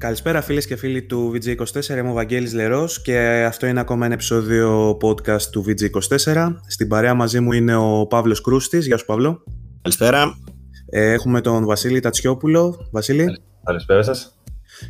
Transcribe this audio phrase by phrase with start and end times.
[0.00, 4.14] Καλησπέρα φίλες και φίλοι του VG24, είμαι ο Βαγγέλης Λερός και αυτό είναι ακόμα ένα
[4.14, 6.54] επεισόδιο podcast του VG24.
[6.66, 8.86] Στην παρέα μαζί μου είναι ο Παύλος Κρούστης.
[8.86, 9.42] Γεια σου Παύλο.
[9.82, 10.38] Καλησπέρα.
[10.90, 12.88] Ε, έχουμε τον Βασίλη Τατσιόπουλο.
[12.90, 13.40] Βασίλη.
[13.64, 14.40] Καλησπέρα σας.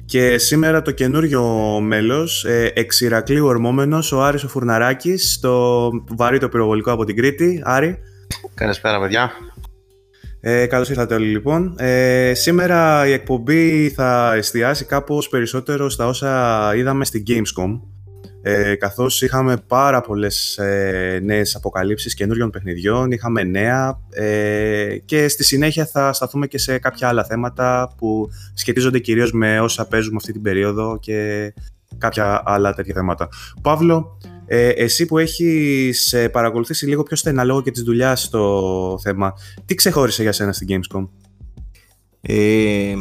[0.04, 1.44] Και σήμερα το καινούριο
[1.80, 7.16] μέλος, ε, εξ Ηρακλείου ορμόμενος, ο Άρης ο Φουρναράκης, το βαρύ το πυροβολικό από την
[7.16, 7.62] Κρήτη.
[7.64, 7.98] Άρη.
[8.54, 9.30] Καλησπέρα παιδιά.
[10.40, 11.74] Ε, καλώς ήρθατε όλοι λοιπόν.
[11.78, 17.80] Ε, σήμερα η εκπομπή θα εστιάσει κάπως περισσότερο στα όσα είδαμε στην Gamescom
[18.42, 25.44] ε, καθώς είχαμε πάρα πολλές ε, νέες αποκαλύψεις καινούριων παιχνιδιών, είχαμε νέα ε, και στη
[25.44, 30.32] συνέχεια θα σταθούμε και σε κάποια άλλα θέματα που σχετίζονται κυρίως με όσα παίζουμε αυτή
[30.32, 31.52] την περίοδο και
[31.98, 33.28] κάποια άλλα τέτοια θέματα.
[33.62, 34.18] Παύλο,
[34.52, 39.32] ε, εσύ που έχεις ε, παρακολουθήσει λίγο πιο στενά λόγω και της δουλειάς στο θέμα,
[39.64, 41.08] τι ξεχώρισε για σένα στην Gamescom?
[42.20, 42.94] Ε,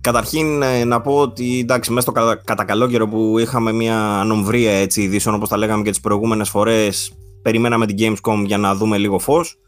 [0.00, 4.72] καταρχήν ε, να πω ότι εντάξει, μέσα στο κατα, καλό καιρό που είχαμε μια ανομβρία
[4.72, 8.98] έτσι, ειδήσεων όπως τα λέγαμε και τις προηγούμενες φορές, περιμέναμε την Gamescom για να δούμε
[8.98, 9.58] λίγο φως.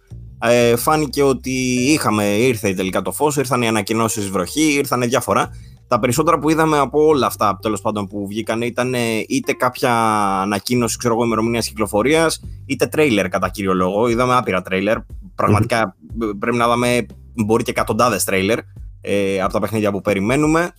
[0.42, 1.50] Ε, φάνηκε ότι
[1.92, 5.50] είχαμε, ήρθε τελικά το φως, ήρθαν οι ανακοινώσεις βροχή, ήρθαν διάφορα
[5.88, 8.94] τα περισσότερα που είδαμε από όλα αυτά τέλος πάντων που βγήκαν ήταν
[9.28, 9.92] είτε κάποια
[10.40, 14.08] ανακοίνωση ξέρω εγώ ημερομηνίας κυκλοφορίας, είτε τρέιλερ κατά κύριο λόγο.
[14.08, 14.96] Είδαμε άπειρα τρέιλερ.
[15.34, 15.96] Πραγματικά
[16.38, 18.58] πρέπει να δούμε μπορεί και εκατοντάδες τρέιλερ
[19.00, 20.70] ε, από τα παιχνίδια που περιμένουμε.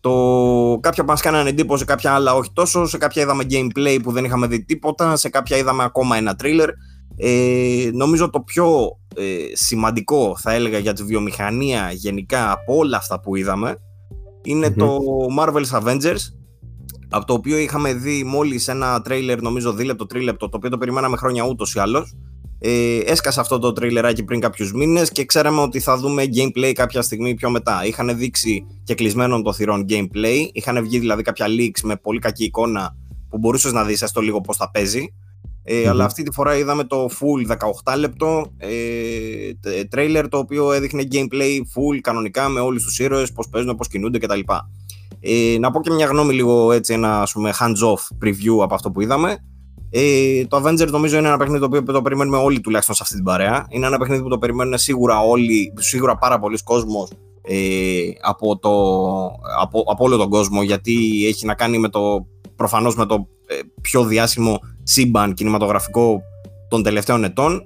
[0.00, 0.78] Το...
[0.80, 2.86] Κάποια μας κάνανε εντύπωση, κάποια άλλα όχι τόσο.
[2.86, 5.16] Σε κάποια είδαμε gameplay που δεν είχαμε δει τίποτα.
[5.16, 6.68] Σε κάποια είδαμε ακόμα ένα τρίλερ.
[7.16, 13.20] Ε, νομίζω το πιο ε, σημαντικό θα έλεγα για τη βιομηχανία γενικά από όλα αυτά
[13.20, 13.78] που είδαμε
[14.44, 14.98] ειναι το
[15.38, 16.32] Marvel's Avengers
[17.08, 21.16] από το οποίο είχαμε δει μόλις ένα τρέιλερ νομίζω δίλεπτο, τρίλεπτο το οποίο το περιμέναμε
[21.16, 22.14] χρόνια ούτως ή άλλως.
[22.58, 27.02] Ε, έσκασε αυτό το τρέιλεράκι πριν κάποιους μήνες και ξέραμε ότι θα δούμε gameplay κάποια
[27.02, 27.86] στιγμή πιο μετά.
[27.86, 32.44] Είχαν δείξει και κλεισμένων των θυρών gameplay, είχαν βγει δηλαδή κάποια leaks με πολύ κακή
[32.44, 32.96] εικόνα
[33.28, 35.14] που μπορούσες να δεις έστω λίγο πώς θα παίζει
[35.64, 37.56] ε, Αλλά αυτή τη φορά είδαμε το full
[37.94, 38.68] 18 λεπτό ε,
[39.94, 44.18] trailer το οποίο έδειχνε gameplay full κανονικά με όλους τους ήρωες, πώς παίζουν, πώς κινούνται
[44.18, 44.40] κτλ.
[45.20, 48.90] Ε, να πω και μια γνώμη λίγο έτσι, ένα ας πούμε, hands-off preview από αυτό
[48.90, 49.36] που είδαμε.
[49.90, 53.14] Ε, το Avengers νομίζω είναι ένα παιχνίδι το οποίο το περιμένουμε όλοι τουλάχιστον σε αυτή
[53.14, 53.66] την παρέα.
[53.68, 57.10] Είναι ένα παιχνίδι που το περιμένουν σίγουρα όλοι, σίγουρα πάρα πολλοί κόσμος
[57.42, 58.70] ε, από, το,
[59.60, 62.26] από, από όλο τον κόσμο γιατί έχει να κάνει με το
[62.56, 63.33] προφανώς με το ε,
[63.80, 66.22] πιο διάσημο σύμπαν κινηματογραφικό
[66.68, 67.62] των τελευταίων ετών.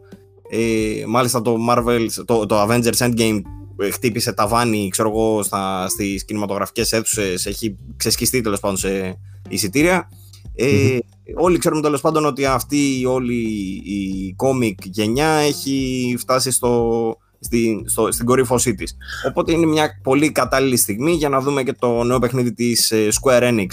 [0.51, 3.41] Ε, μάλιστα το Marvel, το, το Avengers Endgame
[3.79, 10.09] ε, χτύπησε ταβάνι ξέρω εγώ, στα, στις κινηματογραφικές αίθουσες, έχει ξεσκιστεί τέλος πάντων σε εισιτήρια.
[10.55, 10.99] Ε,
[11.37, 13.43] Όλοι ξέρουμε τέλος πάντων ότι αυτή όλη
[13.85, 18.97] η κόμικ γενιά έχει φτάσει στο, στην, στο, στην κορύφωσή της.
[19.29, 23.09] Οπότε είναι μια πολύ κατάλληλη στιγμή για να δούμε και το νέο παιχνίδι της ε,
[23.21, 23.67] Square Enix.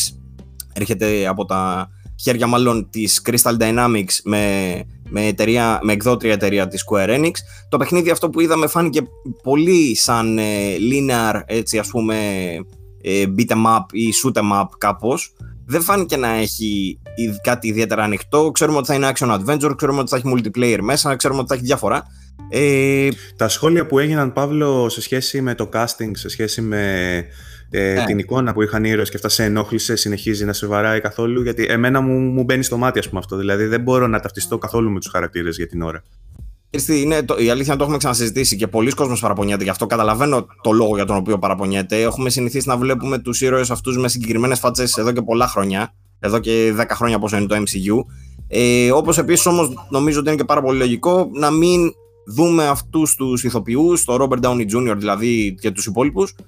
[0.73, 1.89] Έρχεται από τα
[2.21, 7.31] χέρια μάλλον της Crystal Dynamics με, με, εταιρεία, με εκδότρια εταιρεία της Square Enix.
[7.69, 9.01] Το παιχνίδι αυτό που είδαμε φάνηκε
[9.43, 10.43] πολύ σαν ε,
[10.91, 12.15] linear, έτσι ας πούμε,
[13.01, 15.33] ε, beat em up ή shoot em up κάπως.
[15.67, 16.99] Δεν φάνηκε να έχει
[17.43, 18.51] κάτι ιδιαίτερα ανοιχτό.
[18.51, 21.55] Ξέρουμε ότι θα είναι action adventure, ξέρουμε ότι θα έχει multiplayer μέσα, ξέρουμε ότι θα
[21.55, 22.03] έχει διάφορα.
[22.49, 23.09] Ε...
[23.35, 27.25] Τα σχόλια που έγιναν, Παύλο, σε σχέση με το casting, σε σχέση με
[27.69, 28.05] ε, ναι.
[28.05, 31.41] την εικόνα που είχαν οι ήρωες και αυτά σε ενόχλησε, συνεχίζει να σε βαράει καθόλου.
[31.41, 33.35] Γιατί εμένα μου, μου μπαίνει στο μάτι, ας πούμε αυτό.
[33.35, 36.03] Δηλαδή δεν μπορώ να ταυτιστώ καθόλου με τους χαρακτήρες για την ώρα.
[36.87, 39.63] Είναι, το, η αλήθεια είναι το έχουμε ξανασυζητήσει και πολλοί κόσμοι παραπονιέται.
[39.63, 42.01] Γι' αυτό καταλαβαίνω το λόγο για τον οποίο παραπονιέται.
[42.01, 45.93] Έχουμε συνηθίσει να βλέπουμε τους ήρωες αυτούς με συγκεκριμένες φάτσες εδώ και πολλά χρόνια.
[46.19, 48.05] Εδώ και 10 χρόνια όπω είναι το MCU.
[48.47, 51.91] Ε, Όπως επίσης όμως νομίζω ότι είναι και πάρα πολύ λογικό να μην
[52.27, 54.95] δούμε αυτούς τους ηθοποιούς, το Robert Downey Jr.
[54.97, 56.43] δηλαδή και τους υπόλοιπους, ε,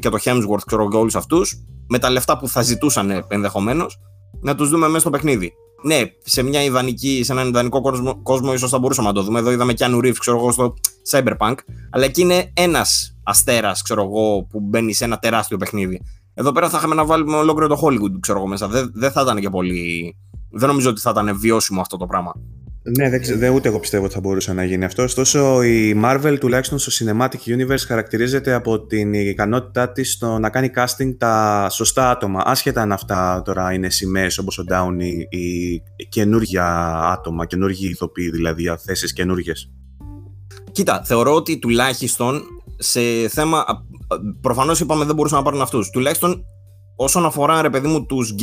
[0.00, 3.98] και το Hemsworth, ξέρω και όλους αυτούς, με τα λεφτά που θα ζητούσαν ενδεχομένως,
[4.40, 5.52] να τους δούμε μέσα στο παιχνίδι.
[5.82, 9.38] Ναι, σε, μια ιδανική, σε έναν ιδανικό κόσμο, κόσμο ίσως θα μπορούσαμε να το δούμε.
[9.38, 10.74] Εδώ είδαμε και Reeves, ξέρω εγώ, στο
[11.10, 11.54] Cyberpunk.
[11.90, 16.02] Αλλά εκεί είναι ένας αστέρας, ξέρω εγώ, που μπαίνει σε ένα τεράστιο παιχνίδι.
[16.34, 18.68] Εδώ πέρα θα είχαμε να βάλουμε ολόκληρο το Hollywood, ξέρω εγώ, μέσα.
[18.68, 20.16] Δεν, δεν θα ήταν και πολύ.
[20.50, 22.32] Δεν νομίζω ότι θα ήταν βιώσιμο αυτό το πράγμα.
[22.82, 25.04] Ναι, δεν, δεν, ούτε εγώ πιστεύω ότι θα μπορούσε να γίνει αυτός.
[25.04, 30.70] Ωστόσο, η Marvel τουλάχιστον στο Cinematic Universe χαρακτηρίζεται από την ικανότητά της στο να κάνει
[30.76, 32.42] casting τα σωστά άτομα.
[32.44, 38.62] Άσχετα αν αυτά τώρα είναι σημαίες όπως ο Downey ή καινούργια άτομα, καινούργιοι ηθοποιοί δηλαδή,
[38.62, 39.70] για θέσεις καινούργιες.
[40.72, 42.42] Κοίτα, θεωρώ ότι τουλάχιστον
[42.78, 43.64] σε θέμα.
[44.40, 45.90] Προφανώς είπαμε δεν μπορούσαν να πάρουν αυτούς.
[45.90, 46.44] Τουλάχιστον
[46.96, 48.34] όσον αφορά ρε παιδί μου τους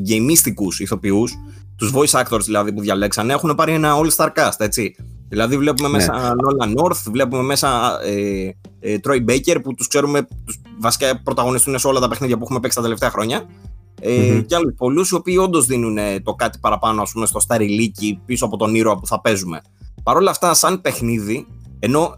[0.00, 1.34] γκέιμίστικου ηθοποιούς,
[1.76, 4.96] τους voice actors δηλαδή που διαλέξανε, έχουν πάρει ένα all-star cast, έτσι.
[5.28, 5.96] Δηλαδή βλέπουμε ναι.
[5.96, 11.78] μέσα Nolan North, βλέπουμε μέσα ε, ε, Troy Baker που τους ξέρουμε, τους βασικά πρωταγωνιστούν
[11.78, 13.44] σε όλα τα παιχνίδια που έχουμε παίξει τα τελευταία χρόνια.
[14.00, 18.20] Ε, Και άλλους πολλούς οι οποίοι όντως δίνουν το κάτι παραπάνω ας πούμε, στο σταριλίκι
[18.26, 19.60] πίσω από τον ήρωα που θα παίζουμε.
[20.02, 21.46] Παρ' όλα αυτά, σαν παιχνίδι,
[21.78, 22.14] ενώ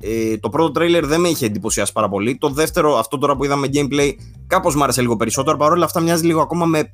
[0.00, 2.38] ε, το πρώτο τρέιλερ δεν με είχε εντυπωσιάσει πάρα πολύ.
[2.38, 4.10] Το δεύτερο, αυτό τώρα που είδαμε gameplay,
[4.46, 5.56] κάπως μου άρεσε λίγο περισσότερο.
[5.56, 6.92] Παρ' όλα αυτά, μοιάζει λίγο ακόμα με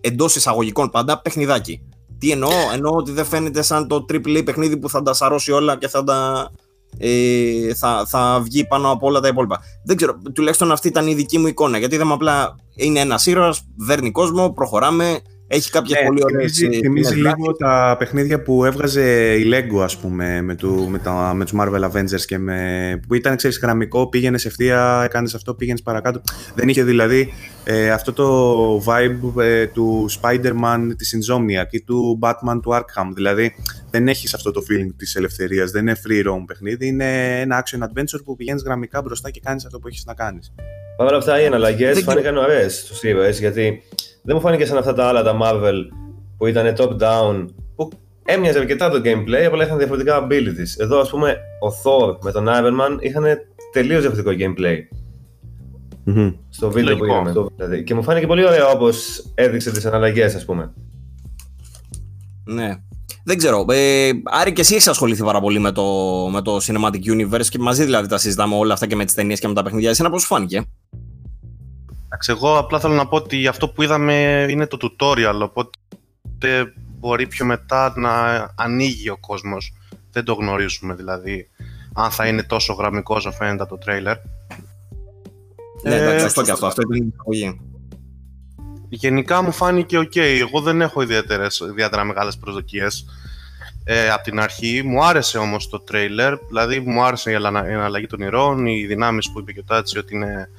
[0.00, 1.80] εντός εισαγωγικών πάντα παιχνιδάκι.
[2.18, 5.76] Τι εννοώ, εννοώ ότι δεν φαίνεται σαν το AAA παιχνίδι που θα τα σαρώσει όλα
[5.76, 6.50] και θα τα.
[6.98, 9.60] Ε, θα, θα βγει πάνω από όλα τα υπόλοιπα.
[9.84, 11.78] Δεν ξέρω, τουλάχιστον αυτή ήταν η δική μου εικόνα.
[11.78, 16.52] Γιατί είδαμε απλά είναι ένας ήρωας, δέρνει κόσμο, προχωράμε, έχει κάποιε ναι, πολύ ωραίες.
[16.52, 21.34] Θυμίζει, θυμίζει λίγο τα παιχνίδια που έβγαζε η Lego, ας πούμε, με, του, με, τα,
[21.34, 25.82] με τους Marvel Avengers και με, που ήταν ξέρεις, γραμμικό, πήγαινες ευθεία, έκανες αυτό, πήγαινες
[25.82, 26.20] παρακάτω.
[26.54, 27.32] Δεν είχε δηλαδή
[27.64, 33.10] ε, αυτό το vibe ε, του Spider-Man της Insomniac ή του Batman του Arkham.
[33.14, 33.54] Δηλαδή
[33.90, 37.78] δεν έχεις αυτό το feeling της ελευθερίας, δεν είναι free roam παιχνίδι, είναι ένα action
[37.78, 40.52] adventure που πηγαίνεις γραμμικά μπροστά και κάνεις αυτό που έχεις να κάνεις.
[40.98, 43.82] Παρ' όλα αυτά οι αναλλαγέ φάνηκαν ωραίες στους ήρωε γιατί
[44.22, 45.74] δεν μου φάνηκε σαν αυτά τα άλλα τα Marvel
[46.36, 47.46] που ήταν top-down,
[47.76, 47.90] που
[48.24, 50.80] έμοιαζε αρκετά το gameplay, απλά είχαν διαφορετικά abilities.
[50.80, 53.24] Εδώ, ας πούμε, ο Thor με τον Iron Man είχαν
[53.72, 54.76] τελείως διαφορετικό gameplay.
[56.06, 56.34] Mm-hmm.
[56.48, 57.32] Στο βίντεο που είδαμε.
[57.56, 57.84] Δηλαδή.
[57.84, 60.72] Και μου φάνηκε πολύ ωραίο όπως έδειξε τις αναλλαγέ, ας πούμε.
[62.44, 62.76] Ναι.
[63.24, 63.64] Δεν ξέρω.
[63.68, 65.84] Ε, Άρη και εσύ έχεις ασχοληθεί πάρα πολύ με το,
[66.32, 69.40] με το Cinematic Universe και μαζί δηλαδή τα συζητάμε όλα αυτά και με τις ταινίες
[69.40, 69.90] και με τα παιχνίδια.
[69.90, 70.64] Εσένα πώς σου φάνηκε;
[72.10, 77.26] Εντάξει, εγώ απλά θέλω να πω ότι αυτό που είδαμε είναι το tutorial, οπότε μπορεί
[77.26, 78.12] πιο μετά να
[78.56, 79.72] ανοίγει ο κόσμος.
[80.12, 81.48] Δεν το γνωρίζουμε δηλαδή,
[81.94, 84.16] αν θα είναι τόσο γραμμικός όσο φαίνεται το τρέιλερ.
[85.82, 87.60] Ναι, εντάξει, σωστό και αυτό, αυτό είναι η
[88.88, 93.06] Γενικά μου φάνηκε ok, εγώ δεν έχω ιδιαίτερες, ιδιαίτερα μεγάλες προσδοκίες.
[93.84, 98.20] Ε, από την αρχή μου άρεσε όμως το τρέιλερ, δηλαδή μου άρεσε η αλλαγή των
[98.20, 100.50] ηρώων, οι δυνάμεις που είπε και ο Τάτσι ότι είναι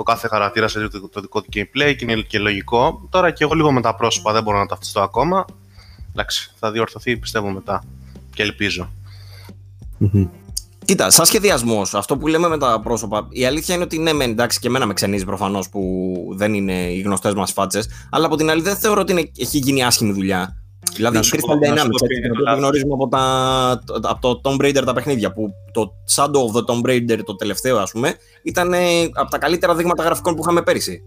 [0.00, 3.06] ο κάθε χαρακτήρας έχει το δικό του gameplay και είναι και λογικό.
[3.10, 5.44] Τώρα και εγώ λίγο με τα πρόσωπα δεν μπορώ να ταυτιστώ ακόμα.
[6.12, 7.82] Εντάξει, θα διορθωθεί πιστεύω μετά
[8.34, 8.90] και ελπίζω.
[10.84, 14.30] Κοίτα, σαν σχεδιασμός, αυτό που λέμε με τα πρόσωπα, η αλήθεια είναι ότι ναι, μεν,
[14.30, 18.36] εντάξει, και εμένα με ξενίζει προφανώς που δεν είναι οι γνωστές μας φάτσες, αλλά από
[18.36, 20.62] την άλλη δεν θεωρώ ότι είναι, έχει γίνει άσχημη δουλειά.
[20.94, 21.88] Δηλαδή, η Crystal Dynamics,
[22.44, 26.64] το γνωρίζουμε από, τα, από το Tomb Raider τα παιχνίδια, που το Shadow of the
[26.64, 28.78] Tomb Raider, το τελευταίο, ας πούμε, ήταν ε,
[29.12, 31.02] από τα καλύτερα δείγματα γραφικών που είχαμε πέρυσι.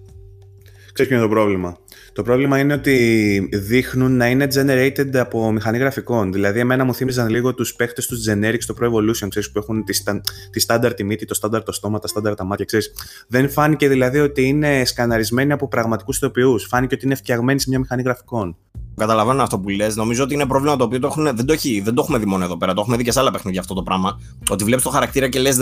[0.94, 1.78] Ξέρεις ποιο είναι το πρόβλημα;
[2.14, 6.32] Το πρόβλημα είναι ότι δείχνουν να είναι generated από μηχανή γραφικών.
[6.32, 9.84] Δηλαδή, εμένα μου θύμιζαν λίγο τους παίχτες τους generics στο Pro Evolution, ξέρεις, που έχουν
[9.84, 10.04] τη,
[10.50, 12.66] τη standard τη μύτη, το standard το στόμα, τα standard τα μάτια.
[12.66, 12.94] Ξέρεις.
[13.28, 16.66] Δεν φάνηκε δηλαδή ότι είναι σκαναρισμένοι από πραγματικούς ηθοποιούς.
[16.66, 18.58] Φάνηκε ότι είναι φτιαγμένοι σε μια μηχανή γραφικών.
[18.96, 19.96] Καταλαβαίνω αυτό που λες.
[19.96, 22.26] Νομίζω ότι είναι πρόβλημα το οποίο το έχουν, δεν, το έχει, δεν το έχουμε δει
[22.26, 22.74] μόνο εδώ πέρα.
[22.74, 24.20] Το έχουμε δει και σε άλλα παιχνίδια αυτό το πράγμα.
[24.50, 25.58] Ότι βλέπεις το χαρακτήρα και λες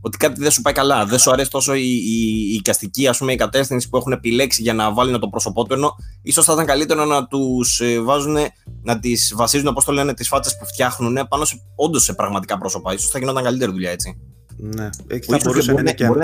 [0.00, 1.06] ότι κάτι δεν σου πάει καλά.
[1.06, 4.62] Δεν σου αρέσει τόσο η, η, η οικαστική, ας πούμε, η κατεύθυνση που έχουν επιλέξει
[4.62, 5.74] για να βάλουν το πρόσωπό του.
[5.74, 8.36] Ενώ ίσως θα ήταν καλύτερο να τους ε, βάζουν,
[8.82, 12.58] να τις βασίζουν, όπω το λένε, τις φάτσες που φτιάχνουν πάνω σε, όντως σε πραγματικά
[12.58, 12.96] πρόσωπα.
[12.96, 14.18] σω θα γινόταν καλύτερη δουλειά έτσι.
[14.56, 14.88] Ναι,
[15.28, 16.20] θα μπορούσε να είναι και αν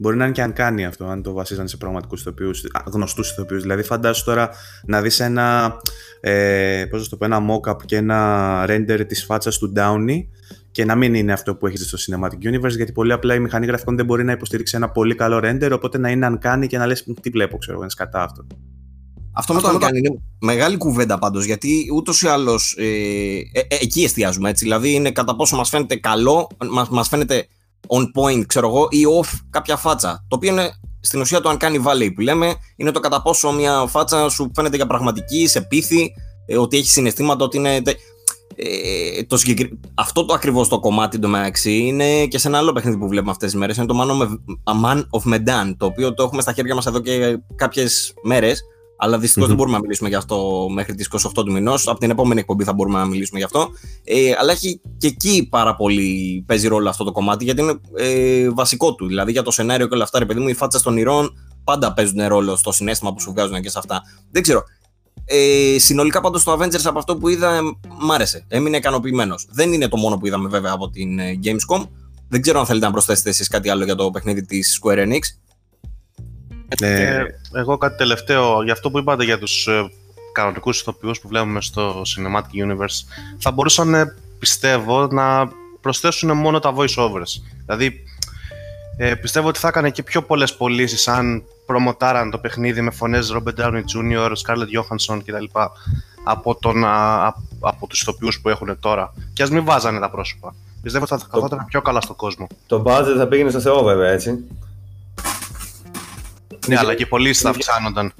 [0.00, 2.62] Μπορεί να είναι και αν κάνει αυτό, αν το βασίζανε σε πραγματικούς ηθοποιούς,
[2.92, 3.62] γνωστούς ηθοποιούς.
[3.62, 4.50] Δηλαδή, φαντάσου τώρα
[4.84, 5.76] να δεις ένα,
[6.20, 10.26] ε, πώς το πω, ένα mock-up και ένα render της φάτσας του Downey
[10.70, 13.66] και να μην είναι αυτό που έχεις στο Cinematic Universe, γιατί πολύ απλά η μηχανή
[13.66, 16.78] γραφικών δεν μπορεί να υποστηρίξει ένα πολύ καλό render, οπότε να είναι αν κάνει και
[16.78, 18.46] να λες τι βλέπω, ξέρω, είναι σκατά αυτό.
[19.32, 23.60] Αυτό με το αν κάνει είναι μεγάλη κουβέντα πάντως, γιατί ούτως ή άλλως ε, ε,
[23.68, 24.64] ε, εκεί εστιάζουμε έτσι.
[24.64, 27.46] Δηλαδή είναι κατά πόσο μας φαίνεται καλό, μας μας φαίνεται
[27.86, 30.24] on point, ξέρω εγώ, ή off κάποια φάτσα.
[30.28, 30.70] Το οποίο είναι
[31.00, 34.50] στην ουσία το αν κάνει valley που λέμε, είναι το κατά πόσο μια φάτσα σου
[34.54, 36.12] φαίνεται για πραγματική, σε πίθη,
[36.46, 37.82] ε, ότι έχει συναισθήματα, ότι είναι.
[38.56, 39.80] Ε, το συγκεκρι...
[39.94, 43.30] Αυτό το ακριβώς το κομμάτι το μεταξύ είναι και σε ένα άλλο παιχνίδι που βλέπουμε
[43.30, 43.76] αυτές τις μέρες.
[43.76, 43.94] Είναι το
[44.82, 48.62] Man of Medan, το οποίο το έχουμε στα χέρια μας εδώ και κάποιες μέρες.
[49.02, 49.48] Αλλά δυστυχώς mm-hmm.
[49.48, 51.88] δεν μπορούμε να μιλήσουμε γι' αυτό μέχρι τις 28 του μηνός.
[51.88, 53.68] Από την επόμενη εκπομπή θα μπορούμε να μιλήσουμε γι' αυτό.
[54.04, 58.50] Ε, αλλά έχει και εκεί πάρα πολύ παίζει ρόλο αυτό το κομμάτι γιατί είναι ε,
[58.50, 59.06] βασικό του.
[59.06, 61.32] Δηλαδή για το σενάριο και όλα αυτά, ρε παιδί μου, οι φάτσες των ηρών
[61.64, 64.02] πάντα παίζουν ρόλο στο συνέστημα που σου βγάζουν και σε αυτά.
[64.30, 64.62] Δεν ξέρω.
[65.24, 67.62] Ε, συνολικά πάντως το Avengers από αυτό που είδα
[68.00, 68.44] μ' άρεσε.
[68.48, 69.48] Έμεινε ικανοποιημένος.
[69.50, 71.82] Δεν είναι το μόνο που είδαμε βέβαια από την ε, Gamescom.
[72.28, 75.20] Δεν ξέρω αν θέλετε να προσθέσετε εσείς κάτι άλλο για το παιχνίδι της Square Enix.
[76.78, 77.24] Ε,
[77.54, 79.90] εγώ κάτι τελευταίο, για αυτό που είπατε για τους ε,
[80.32, 83.04] κανονικούς ηθοποιούς που βλέπουμε στο Cinematic Universe,
[83.38, 85.48] θα μπορούσαν, ε, πιστεύω, να
[85.80, 87.42] προσθέσουν μόνο τα voice-overs.
[87.66, 88.04] Δηλαδή,
[88.96, 93.32] ε, πιστεύω ότι θα έκανε και πιο πολλές πωλήσεις αν προμοτάραν το παιχνίδι με φωνές
[93.34, 95.44] Robert Downey Jr., Scarlett Johansson κτλ.
[96.24, 99.14] από, τον, α, από τους ηθοποιούς που έχουν τώρα.
[99.32, 100.54] Και ας μην βάζανε τα πρόσωπα.
[100.82, 102.46] Πιστεύω ότι θα καθόταν πιο καλά στον κόσμο.
[102.66, 104.44] Το budget θα πήγαινε στο Θεό, βέβαια, έτσι.
[106.66, 108.12] Ναι, αλλά και οι πωλήσει θα αυξάνονταν.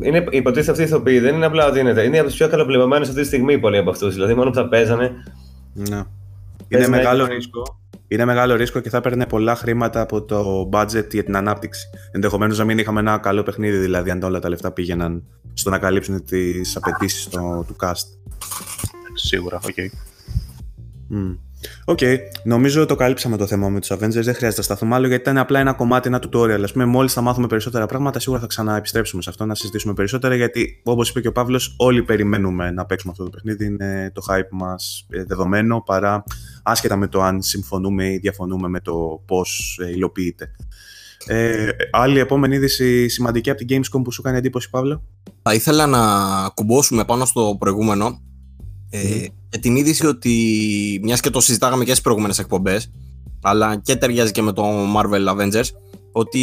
[0.00, 2.00] Είναι, υποτίθεται αυτοί οι ηθοποιοί δεν είναι απλά ότι είναι.
[2.02, 4.14] Είναι από τους πιο καλοπληρωμένου αυτή τη στιγμή πολλοί από αυτούς.
[4.14, 5.12] Δηλαδή, μόνο που θα παίζανε.
[5.72, 6.02] Ναι.
[6.68, 7.80] Πες Είναι να μεγάλο έχει- ρίσκο.
[8.08, 11.86] Είναι μεγάλο ρίσκο και θα έπαιρνε πολλά χρήματα από το budget για την ανάπτυξη.
[12.12, 15.22] Ενδεχομένως να μην είχαμε ένα καλό παιχνίδι, δηλαδή, αν όλα τα λεφτά πήγαιναν
[15.54, 18.06] στο να καλύψουν τις απαιτήσεις του cast.
[19.14, 19.74] Σίγουρα, οκ.
[21.08, 21.32] Μμ.
[21.84, 21.98] Οκ,
[22.44, 23.98] νομίζω το καλύψαμε το θέμα με τους Avengers.
[23.98, 26.62] Δεν χρειάζεται να σταθούμε άλλο γιατί ήταν απλά ένα κομμάτι, ένα tutorial.
[26.68, 30.34] Α πούμε, μόλις θα μάθουμε περισσότερα πράγματα, σίγουρα θα ξαναεπιστρέψουμε σε αυτό να συζητήσουμε περισσότερα.
[30.34, 33.64] Γιατί, όπως είπε και ο Παύλος, όλοι περιμένουμε να παίξουμε αυτό το παιχνίδι.
[33.64, 36.24] Είναι το hype μας δεδομένο παρά
[36.62, 40.50] άσχετα με το αν συμφωνούμε ή διαφωνούμε με το πώς υλοποιείται.
[41.26, 45.02] Ε, άλλη επόμενη είδηση σημαντική από την Gamescom που σου κάνει εντύπωση, Παύλο;
[45.42, 46.00] Θα ήθελα να
[46.54, 48.20] κουμπώσουμε πάνω στο προηγούμενο
[49.02, 50.32] ε, για την είδηση ότι
[51.02, 52.90] μιας και το συζητάγαμε και στις προηγούμενες εκπομπές,
[53.42, 54.64] αλλά και ταιριάζει και με το
[54.96, 55.64] Marvel Avengers,
[56.12, 56.42] ότι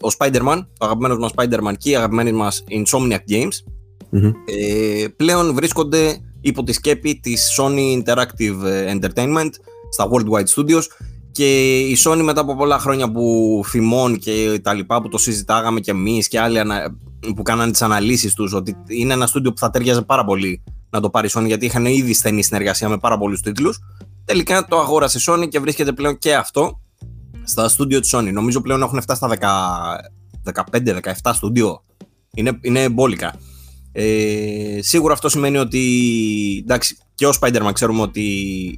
[0.00, 3.72] ο Spider-Man, το αγαπημένος μας Spider-Man και οι αγαπημένοι μας Insomniac Games
[4.44, 8.58] ε, πλέον βρίσκονται υπό τη σκέπη της Sony Interactive
[8.94, 9.50] Entertainment
[9.90, 10.82] στα Worldwide Studios
[11.32, 15.80] και η Sony μετά από πολλά χρόνια που φημών και τα λοιπά που το συζητάγαμε
[15.80, 16.96] και εμείς και άλλοι ανα-
[17.36, 21.00] που κάνανε τις αναλύσεις τους ότι είναι ένα στούντιο που θα ταιριάζει πάρα πολύ να
[21.00, 23.78] το πάρει η Sony γιατί είχαν ήδη στενή συνεργασία με πάρα πολλούς τίτλους.
[24.24, 26.80] Τελικά το αγόρασε η Sony και βρίσκεται πλέον και αυτό
[27.44, 28.32] στα στούντιο της Sony.
[28.32, 29.26] Νομίζω πλέον έχουν φτάσει
[30.42, 30.58] στα
[31.22, 31.84] 15-17 στούντιο.
[32.34, 33.34] Είναι, είναι μπόλικα.
[33.92, 35.82] Ε, σίγουρα αυτό σημαίνει ότι
[36.62, 38.20] εντάξει, και ο Spider-Man ξέρουμε ότι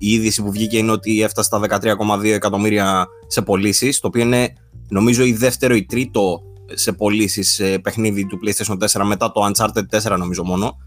[0.00, 1.80] η είδηση που βγήκε είναι ότι έφτασε στα
[2.18, 4.52] 13,2 εκατομμύρια σε πωλήσεις, το οποίο είναι
[4.88, 6.42] νομίζω η δεύτερο ή τρίτο
[6.74, 10.78] σε πωλήσεις σε παιχνίδι του PlayStation 4 μετά το Uncharted 4 νομίζω μόνο.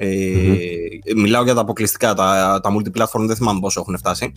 [0.00, 4.32] Ε, Μιλάω για τα αποκλειστικά, τα, τα multiplatform δεν θυμάμαι πόσο έχουν φτάσει.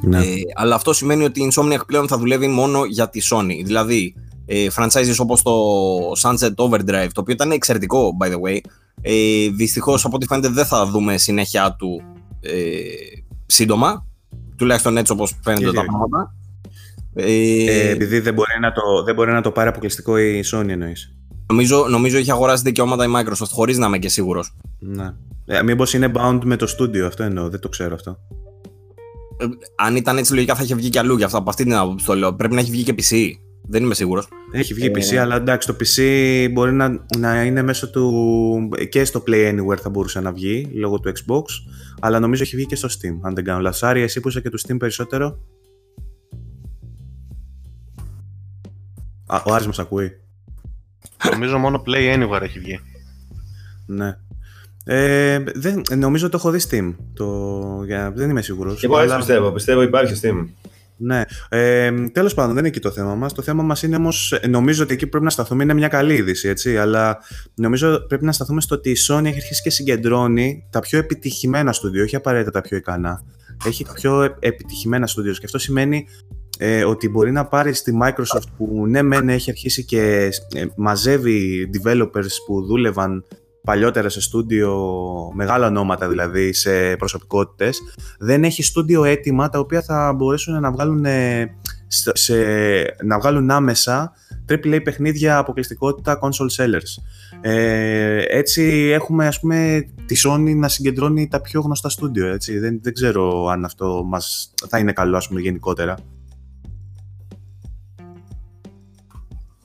[0.00, 0.18] Ναι.
[0.18, 0.22] Ε,
[0.54, 3.64] αλλά αυτό σημαίνει ότι η Insomniac πλέον θα δουλεύει μόνο για τη Sony.
[3.64, 4.14] Δηλαδή,
[4.46, 5.52] ε, franchises όπως το
[6.22, 8.58] Sunset Overdrive, το οποίο ήταν εξαιρετικό, by the way,
[9.00, 12.02] ε, δυστυχώς από ό,τι φαίνεται δεν θα δούμε συνέχεια του
[12.40, 12.52] ε,
[13.46, 14.06] σύντομα,
[14.56, 15.90] τουλάχιστον έτσι όπως φαίνονται Γιατί τα όχι.
[15.90, 16.34] πράγματα.
[17.14, 20.68] Ε, Ε, επειδή δεν μπορεί, να το, δεν μπορεί να το πάρει αποκλειστικό η Sony
[20.68, 21.16] εννοείς.
[21.46, 24.56] Νομίζω, νομίζω έχει αγοράσει δικαιώματα η Microsoft, χωρίς να είμαι και σίγουρος.
[24.78, 25.14] Ναι.
[25.46, 28.18] Ε, μήπως είναι bound με το studio, αυτό εννοώ, δεν το ξέρω αυτό.
[29.38, 29.44] Ε,
[29.76, 32.06] αν ήταν έτσι λογικά θα είχε βγει και αλλού για αυτά, από αυτή την άποψη
[32.06, 32.34] το λέω.
[32.34, 33.30] Πρέπει να έχει βγει και PC,
[33.68, 34.28] δεν είμαι σίγουρος.
[34.52, 36.02] Έχει βγει Ε, PC, αλλά εντάξει, το PC
[36.52, 38.12] μπορεί να, να είναι μέσω του.
[38.88, 41.42] και στο Play Anywhere θα μπορούσε να βγει λόγω του Xbox,
[42.00, 43.18] αλλά νομίζω έχει βγει και στο Steam.
[43.22, 43.82] Αν δεν κάνω λάθος.
[43.82, 45.38] Άρη, εσύ που είσαι και του Steam περισσότερο.
[49.26, 50.12] Α, ο Άρης μας ακούει.
[51.32, 52.80] Νομίζω μόνο Play Anywhere έχει βγει.
[53.86, 54.16] Ναι.
[54.84, 56.94] Ε, δεν, νομίζω το έχω δει Steam.
[57.14, 58.80] Το, για, δεν είμαι σίγουρος.
[58.80, 59.52] Και εγώ έτσι αλλά- πιστεύω.
[59.52, 60.46] Πιστεύω υπάρχει Steam.
[60.96, 61.22] Ναι.
[61.48, 63.32] Ε, Τέλος πάντων, δεν είναι εκεί το θέμα μας.
[63.32, 64.38] Το θέμα μας είναι όμως.
[64.48, 66.78] Νομίζω ότι εκεί που πρέπει να σταθούμε είναι μια καλή είδηση, έτσι.
[66.78, 67.18] Αλλά
[67.54, 71.72] νομίζω πρέπει να σταθούμε στο ότι η Sony έχει αρχίσει και συγκεντρώνει τα πιο επιτυχημένα
[71.72, 73.22] στούντιο, όχι απαραίτητα τα πιο ικανά.
[73.66, 75.32] Έχει πιο ε- επιτυχημένα στούντιο.
[75.32, 76.06] Και αυτό σημαίνει
[76.58, 81.70] ε, ότι μπορεί να πάρει στη Microsoft που ναι, μεν έχει αρχίσει και ε, μαζεύει
[81.82, 83.24] developers που δούλευαν
[83.64, 84.78] παλιότερα σε στούντιο,
[85.34, 87.80] μεγάλα ονόματα δηλαδή, σε προσωπικότητες,
[88.18, 91.54] δεν έχει στούντιο έτοιμα τα οποία θα μπορέσουν να βγάλουν, ε,
[91.86, 94.12] σε, σε- να βγάλουν άμεσα
[94.48, 97.02] AAA παιχνίδια αποκλειστικότητα console sellers.
[97.40, 102.58] Ε, έτσι έχουμε ας πούμε τη Sony να συγκεντρώνει τα πιο γνωστά στούντιο, έτσι.
[102.58, 105.96] Δεν, δεν ξέρω αν αυτό μας θα είναι καλό ας πούμε γενικότερα.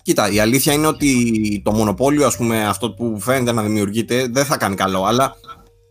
[0.10, 4.46] Κοίτα, η αλήθεια είναι ότι το μονοπόλιο, ας πούμε, αυτό που φαίνεται να δημιουργείται, δεν
[4.46, 5.04] θα κάνει καλό.
[5.06, 5.36] Αλλά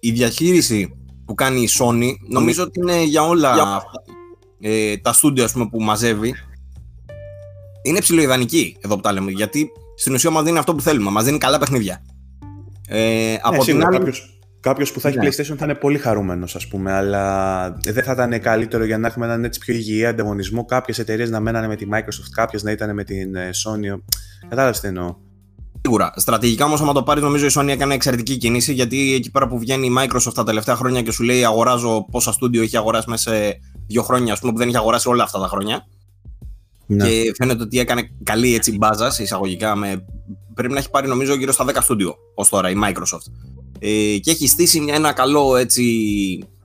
[0.00, 0.96] η διαχείριση
[1.26, 3.90] που κάνει η Sony, νομίζω ότι είναι για όλα αυτά,
[4.60, 6.34] ε, τα στούντιο ας πούμε, που μαζεύει,
[7.82, 9.30] είναι ψηλοειδανική εδώ που τα λέμε.
[9.30, 12.04] Γιατί στην ουσία μας δίνει αυτό που θέλουμε, μας δίνει καλά παιχνίδια.
[12.88, 15.28] Ε, από ναι, την σίγουρα, άλλη, κάποιος, κάποιος που θα έχει Ναι.
[15.28, 19.26] PlayStation θα είναι πολύ χαρούμενος ας πούμε, αλλά δεν θα ήταν καλύτερο για να έχουμε
[19.26, 22.94] έναν έτσι πιο υγιή ανταγωνισμό κάποιες εταιρείες να μένανε με τη Microsoft, κάποιες να ήταν
[22.94, 24.00] με την ε, Sony.
[24.48, 25.14] Κατάλαβες τι εννοώ.
[25.82, 26.12] Σίγουρα.
[26.16, 29.58] Στρατηγικά όμως, άμα το πάρεις, νομίζω η Sony έκανε εξαιρετική κίνηση γιατί εκεί πέρα που
[29.58, 33.30] βγαίνει η Microsoft τα τελευταία χρόνια και σου λέει αγοράζω πόσα στούντιο έχει αγοράσει μέσα
[33.30, 35.86] σε δύο χρόνια, ας πούμε, που δεν έχει αγοράσει όλα αυτά τα χρόνια.
[36.86, 37.08] Ναι.
[37.08, 39.76] Και φαίνεται ότι έκανε καλή έτσι μπάζα σε εισαγωγικά.
[39.76, 40.04] Με...
[40.54, 43.32] Πρέπει να έχει πάρει νομίζω γύρω στα 10 στούντιο ως τώρα η Microsoft.
[43.78, 45.84] Ε, και έχει στήσει μια- ένα καλό έτσι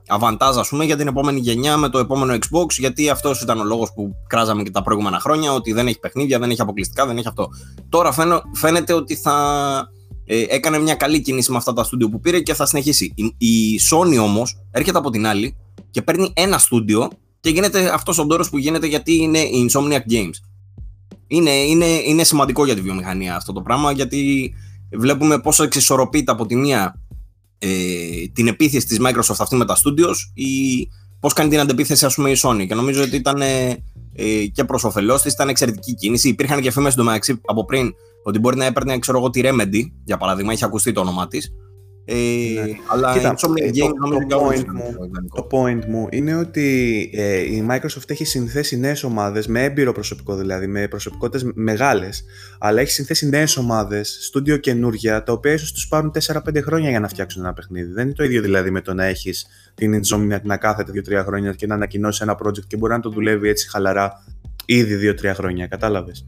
[0.06, 3.64] αβαντάζ ας πούμε για την επόμενη γενιά με το επόμενο Xbox γιατί αυτός ήταν ο
[3.64, 7.16] λόγος που κράζαμε και τα προηγούμενα χρόνια ότι δεν έχει παιχνίδια, δεν έχει αποκλειστικά, δεν
[7.16, 7.48] έχει αυτό.
[7.88, 9.34] Τώρα φαίνω, φαίνεται ότι θα
[10.26, 13.12] ε, έκανε μια καλή κίνηση με αυτά τα στούντιο που πήρε και θα συνεχίσει.
[13.16, 15.56] Η, η Sony όμως έρχεται από την άλλη
[15.90, 17.08] και παίρνει ένα στούντιο
[17.40, 20.34] και γίνεται αυτός ο ντόρος που γίνεται γιατί είναι η Insomniac Games.
[21.26, 24.52] Είναι, είναι, είναι σημαντικό για τη βιομηχανία αυτό το πράγμα γιατί
[24.92, 27.00] βλέπουμε πόσο εξισορροπείται από τη μία
[27.64, 30.48] ε, την επίθεση της Microsoft αυτή με τα studios ή
[31.20, 34.84] πώς κάνει την αντεπίθεση ας πούμε η Sony και νομίζω ότι ήταν ε, και προς
[34.84, 38.98] όφελός της, ήταν εξαιρετική κίνηση υπήρχαν και φήμες εντωμεταξύ από πριν ότι μπορεί να έπαιρνε
[38.98, 41.63] ξέρω εγώ τη Remedy για παράδειγμα, είχε ακουστεί το όνομά της ε, ναι.
[42.86, 44.94] Αλλά Κοίτα, ε, το, το, point μου,
[45.34, 50.36] το point μου είναι ότι ε, η Microsoft έχει συνθέσει νέες ομάδες με έμπειρο προσωπικό
[50.36, 52.24] δηλαδή, με προσωπικότητες μεγάλες,
[52.58, 57.00] αλλά έχει συνθέσει νέες ομάδες, στούντιο καινούργια, τα οποία ίσως τους πάρουν 4-5 χρόνια για
[57.00, 57.92] να φτιάξουν ένα παιχνίδι.
[57.92, 61.52] Δεν είναι το ίδιο δηλαδή με το να έχεις την Insomniac να κάθεται 2-3 χρόνια
[61.52, 64.24] και να ανακοινώσει ένα project και μπορεί να το δουλεύει έτσι χαλαρά
[64.64, 65.66] ήδη 2-3 χρόνια.
[65.66, 66.26] Κατάλαβες;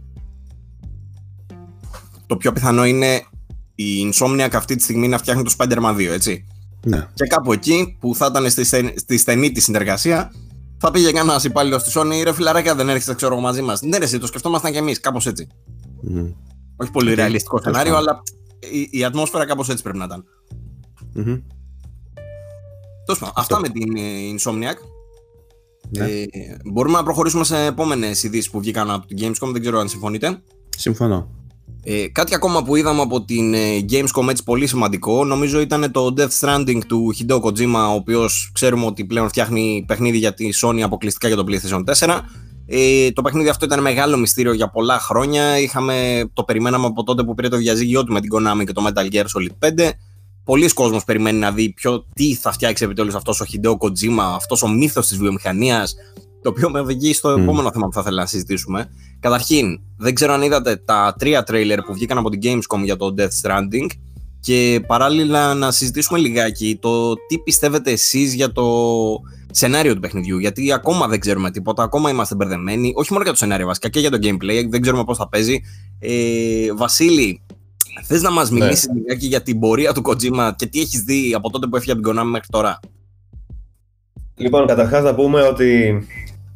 [2.26, 3.22] Το πιο πιθανό είναι
[3.76, 6.46] η Insomniac αυτή τη στιγμή να φτιάχνει το Spider-Man 2, έτσι.
[6.84, 7.08] Ναι.
[7.14, 8.64] Και κάπου εκεί που θα ήταν στη,
[8.96, 10.32] στη στενή της συνεργασία,
[10.78, 13.82] θα πήγε κανένας υπάλληλος στη Sony, ρε φιλαράκια δεν έρχεται ξέρω μαζί μας.
[13.82, 15.46] Ναι, ρε, το σκεφτόμασταν κι εμείς, κάπως έτσι.
[16.10, 16.32] Mm.
[16.76, 18.22] Όχι πολύ ρεαλιστικό σενάριο, αλλά
[18.72, 20.24] η, η ατμόσφαιρα κάπως έτσι πρέπει να ήταν.
[21.16, 21.42] Mm-hmm.
[23.06, 24.00] Τόσο, αυτά με την ε,
[24.38, 24.76] Insomniac.
[25.88, 26.04] Ναι.
[26.04, 26.26] Ε,
[26.72, 30.42] μπορούμε να προχωρήσουμε σε επόμενες ειδήσεις που βγήκαν από την Gamescom, δεν ξέρω αν συμφωνείτε.
[30.76, 31.28] Συμφωνώ.
[31.88, 36.14] Ε, κάτι ακόμα που είδαμε από την ε, Gamescom έτσι πολύ σημαντικό νομίζω ήταν το
[36.16, 40.80] Death Stranding του Hideo Kojima ο οποίος ξέρουμε ότι πλέον φτιάχνει παιχνίδι για τη Sony
[40.80, 42.20] αποκλειστικά για το PlayStation 4
[42.66, 45.58] ε, το παιχνίδι αυτό ήταν μεγάλο μυστήριο για πολλά χρόνια.
[45.58, 48.84] Είχαμε, το περιμέναμε από τότε που πήρε το διαζύγιό του με την Konami και το
[48.86, 49.90] Metal Gear Solid 5
[50.46, 54.62] Πολλοί κόσμος περιμένει να δει ποιο, τι θα φτιάξει επιτέλους αυτός ο Hideo Kojima, αυτός
[54.62, 55.94] ο μύθος της βιομηχανίας
[56.46, 57.38] το οποίο με οδηγεί στο mm.
[57.38, 58.90] επόμενο θέμα που θα ήθελα να συζητήσουμε.
[59.20, 63.14] Καταρχήν, δεν ξέρω αν είδατε τα τρία τρέιλερ που βγήκαν από την Gamescom για το
[63.18, 63.86] Death Stranding
[64.40, 68.64] και παράλληλα να συζητήσουμε λιγάκι το τι πιστεύετε εσείς για το
[69.50, 73.38] σενάριο του παιχνιδιού, γιατί ακόμα δεν ξέρουμε τίποτα, ακόμα είμαστε μπερδεμένοι, όχι μόνο για το
[73.38, 75.60] σενάριο βασικά και για το gameplay, δεν ξέρουμε πώς θα παίζει.
[75.98, 77.42] Ε, Βασίλη,
[78.02, 78.94] θες να μας μιλήσεις ναι.
[78.94, 82.00] λιγάκι για την πορεία του Kojima και τι έχεις δει από τότε που έφυγε από
[82.02, 82.80] την Konami μέχρι τώρα;
[84.38, 85.98] Λοιπόν, καταρχάς να πούμε ότι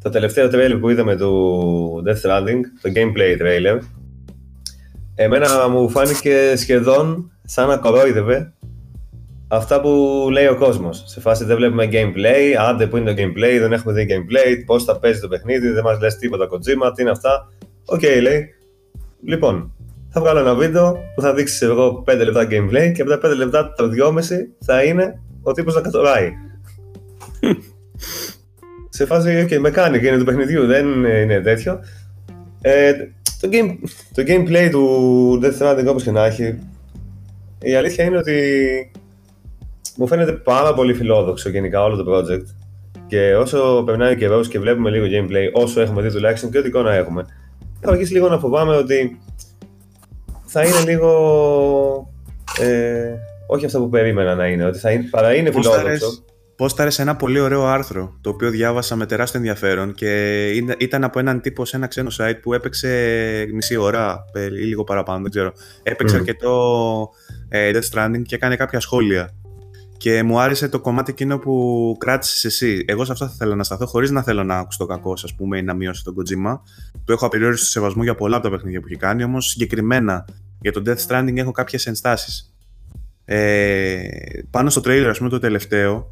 [0.03, 3.79] το τελευταίο trailer που είδαμε του Death Stranding, το gameplay trailer,
[5.15, 8.53] εμένα μου φάνηκε σχεδόν σαν να κορόιδευε
[9.47, 11.03] αυτά που λέει ο κόσμος.
[11.05, 14.83] Σε φάση δεν βλέπουμε gameplay, άντε που είναι το gameplay, δεν έχουμε δει gameplay, πώς
[14.83, 17.49] θα παίζει το παιχνίδι, δεν μας λες τίποτα Kojima, τι είναι αυτά.
[17.85, 18.45] Ok, okay, λέει.
[19.25, 19.73] Λοιπόν,
[20.09, 23.35] θα βγάλω ένα βίντεο που θα δείξει εγώ 5 λεπτά gameplay και από τα 5
[23.35, 24.21] λεπτά το 2,5
[24.59, 26.31] θα είναι ο τύπος να κατουράει
[29.01, 31.79] σε φάση okay, mechanic είναι του παιχνιδιού, δεν είναι τέτοιο.
[32.61, 32.93] Ε,
[33.41, 33.77] το, game,
[34.13, 36.59] το gameplay του Death Stranding όπως και να έχει,
[37.61, 38.91] η αλήθεια είναι ότι
[39.97, 42.45] μου φαίνεται πάρα πολύ φιλόδοξο γενικά όλο το project
[43.07, 46.93] και όσο περνάει καιρός και βλέπουμε λίγο gameplay, όσο έχουμε δει τουλάχιστον και ό,τι εικόνα
[46.93, 47.25] έχουμε,
[47.79, 49.19] θα αρχίσει λίγο να φοβάμαι ότι
[50.45, 51.11] θα είναι λίγο
[52.59, 53.13] ε,
[53.47, 56.23] όχι αυτό που περίμενα να είναι, ότι θα είναι, παρά είναι φιλόδοξο
[56.61, 60.47] πόσταρες σε ένα πολύ ωραίο άρθρο, το οποίο διάβασα με τεράστιο ενδιαφέρον και
[60.77, 65.21] ήταν από έναν τύπο σε ένα ξένο site που έπαιξε μισή ώρα ή λίγο παραπάνω,
[65.21, 65.53] δεν ξέρω.
[65.83, 66.19] Έπαιξε mm.
[66.19, 67.09] αρκετό
[67.49, 69.29] ε, Death Stranding και έκανε κάποια σχόλια.
[69.97, 72.85] Και μου άρεσε το κομμάτι εκείνο που κράτησες εσύ.
[72.87, 75.35] Εγώ σε αυτό θα ήθελα να σταθώ, χωρίς να θέλω να ακούσω το κακό, ας
[75.35, 76.59] πούμε, ή να μειώσω τον Kojima.
[77.05, 80.25] Του έχω απεριόριστο σεβασμό για πολλά από τα παιχνίδια που έχει κάνει, όμως συγκεκριμένα
[80.61, 82.53] για το Death Stranding έχω κάποιες ενστάσεις.
[83.25, 84.01] Ε,
[84.49, 86.11] πάνω στο trailer, ας πούμε, το τελευταίο,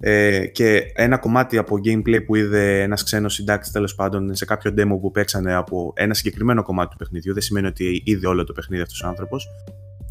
[0.00, 4.74] ε, και ένα κομμάτι από gameplay που είδε ένας ξένος συντάκτης τέλος πάντων σε κάποιο
[4.76, 8.52] demo που παίξανε από ένα συγκεκριμένο κομμάτι του παιχνιδιού, δεν σημαίνει ότι είδε όλο το
[8.52, 9.48] παιχνίδι αυτός ο άνθρωπος.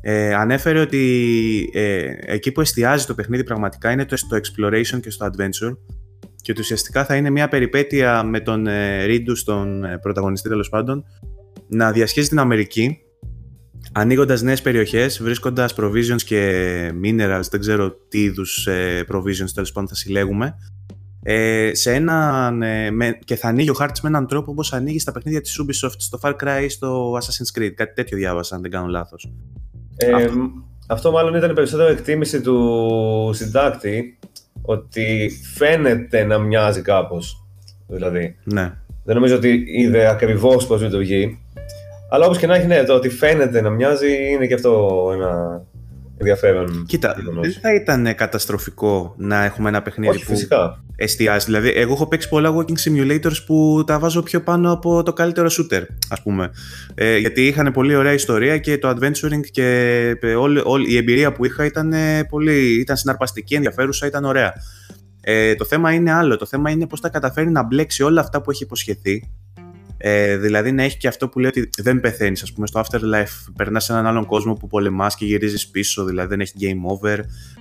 [0.02, 5.10] Ε, ανέφερε ότι ε, εκεί που εστιάζει το παιχνίδι πραγματικά είναι το στο exploration και
[5.10, 5.78] στο adventure
[6.42, 10.70] και ότι ουσιαστικά θα είναι μια περιπέτεια με τον ε, Ρίντου, τον ε, πρωταγωνιστή τέλος
[10.70, 11.06] πάντων,
[11.68, 12.98] να διασχίζει την Αμερική
[13.92, 19.90] ανοίγοντας νέες περιοχές, βρίσκοντας provisions και minerals, δεν ξέρω τι είδους ε, provisions τέλος πάντων
[19.90, 20.56] θα συλλέγουμε.
[21.24, 25.02] Ε, σε έναν, ε, με, και θα ανοίγει ο χάρτης με έναν τρόπο όπως ανοίγεις
[25.02, 27.72] στα παιχνίδια της Ubisoft στο Far Cry ή στο Assassin's Creed.
[27.76, 29.32] Κάτι τέτοιο διάβασα, αν δεν κάνω λάθος.
[29.98, 30.52] Ε, αυτό.
[30.88, 34.20] αυτό μάλλον ήταν περισσότερο εκτίμηση του συντάκτη
[34.62, 37.46] ότι φαίνεται να μοιάζει κάπως.
[37.88, 38.36] Δηλαδή.
[38.44, 38.74] Ναι.
[39.04, 41.40] Δεν νομίζω ότι είδε ακριβώς πώς λειτουργεί.
[42.10, 45.62] Αλλά όπως και να έχει, ναι, το ότι φαίνεται να μοιάζει είναι και αυτό ένα
[46.20, 46.86] ενδιαφέρον.
[46.88, 50.84] Κοίτα, δεν θα ήταν καταστροφικό να έχουμε ένα παιχνίδι Όχι, που φυσικά.
[50.96, 51.46] εστιάζει.
[51.46, 55.48] Δηλαδή, εγώ έχω παίξει πολλά walking simulators που τα βάζω πιο πάνω από το καλύτερο
[55.48, 56.50] shooter, ας πούμε.
[56.96, 59.68] Ε, γιατί είχαν πολύ ωραία ιστορία και το adventuring και
[60.22, 61.94] ε, όλη, όλη η εμπειρία που είχα ήταν,
[62.30, 64.54] πολύ, ήταν συναρπαστική, ενδιαφέρουσα, ήταν ωραία.
[65.22, 66.38] Ε, το θέμα είναι άλλο.
[66.38, 69.30] Το θέμα είναι πώς θα καταφέρει να μπλέξει όλα αυτά που έχει υποσχεθεί.
[70.02, 72.44] Ε, δηλαδή να έχει και αυτό που λέει ότι δεν πεθαίνεις.
[72.44, 76.30] Α πούμε, στο Afterlife περνάς σε έναν άλλον κόσμο που πολεμάς και γυρίζεις πίσω, δηλαδή
[76.30, 77.20] δεν έχει game over.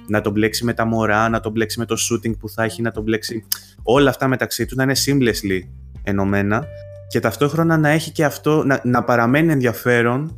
[0.09, 2.83] Να το μπλέξει με τα μωρά, να το μπλέξει με το shooting που θα έχει,
[2.83, 3.45] να το μπλέξει.
[3.83, 5.61] Όλα αυτά μεταξύ του να είναι seamlessly
[6.03, 6.67] ενωμένα
[7.09, 10.37] και ταυτόχρονα να έχει και αυτό, να, να παραμένει ενδιαφέρον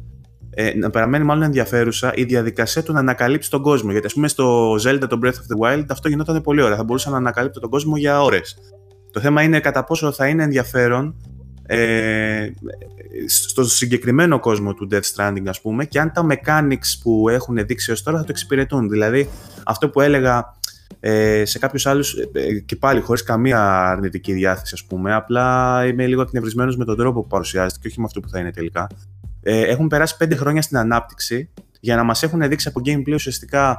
[0.51, 3.91] ε, να παραμένει μάλλον ενδιαφέρουσα η διαδικασία του να ανακαλύψει τον κόσμο.
[3.91, 6.77] Γιατί, ας πούμε, στο Zelda, το Breath of the Wild, αυτό γινόταν πολύ ωραία.
[6.77, 8.59] Θα μπορούσα να ανακαλύπτω τον κόσμο για ώρες.
[9.11, 11.17] Το θέμα είναι κατά πόσο θα είναι ενδιαφέρον
[11.73, 12.53] ε,
[13.27, 17.91] στο συγκεκριμένο κόσμο του Death Stranding, ας πούμε, και αν τα mechanics που έχουν δείξει
[17.91, 18.89] ως τώρα θα το εξυπηρετούν.
[18.89, 19.29] Δηλαδή,
[19.65, 20.55] αυτό που έλεγα
[21.01, 26.07] ε, σε κάποιους άλλους, ε, και πάλι χωρίς καμία αρνητική διάθεση, ας πούμε, απλά είμαι
[26.07, 28.87] λίγο εκνευρισμένος με τον τρόπο που παρουσιάζεται και όχι με αυτό που θα είναι τελικά.
[29.43, 33.79] Ε, έχουν περάσει πέντε χρόνια στην ανάπτυξη για να μας έχουν δείξει από gameplay ουσιαστικά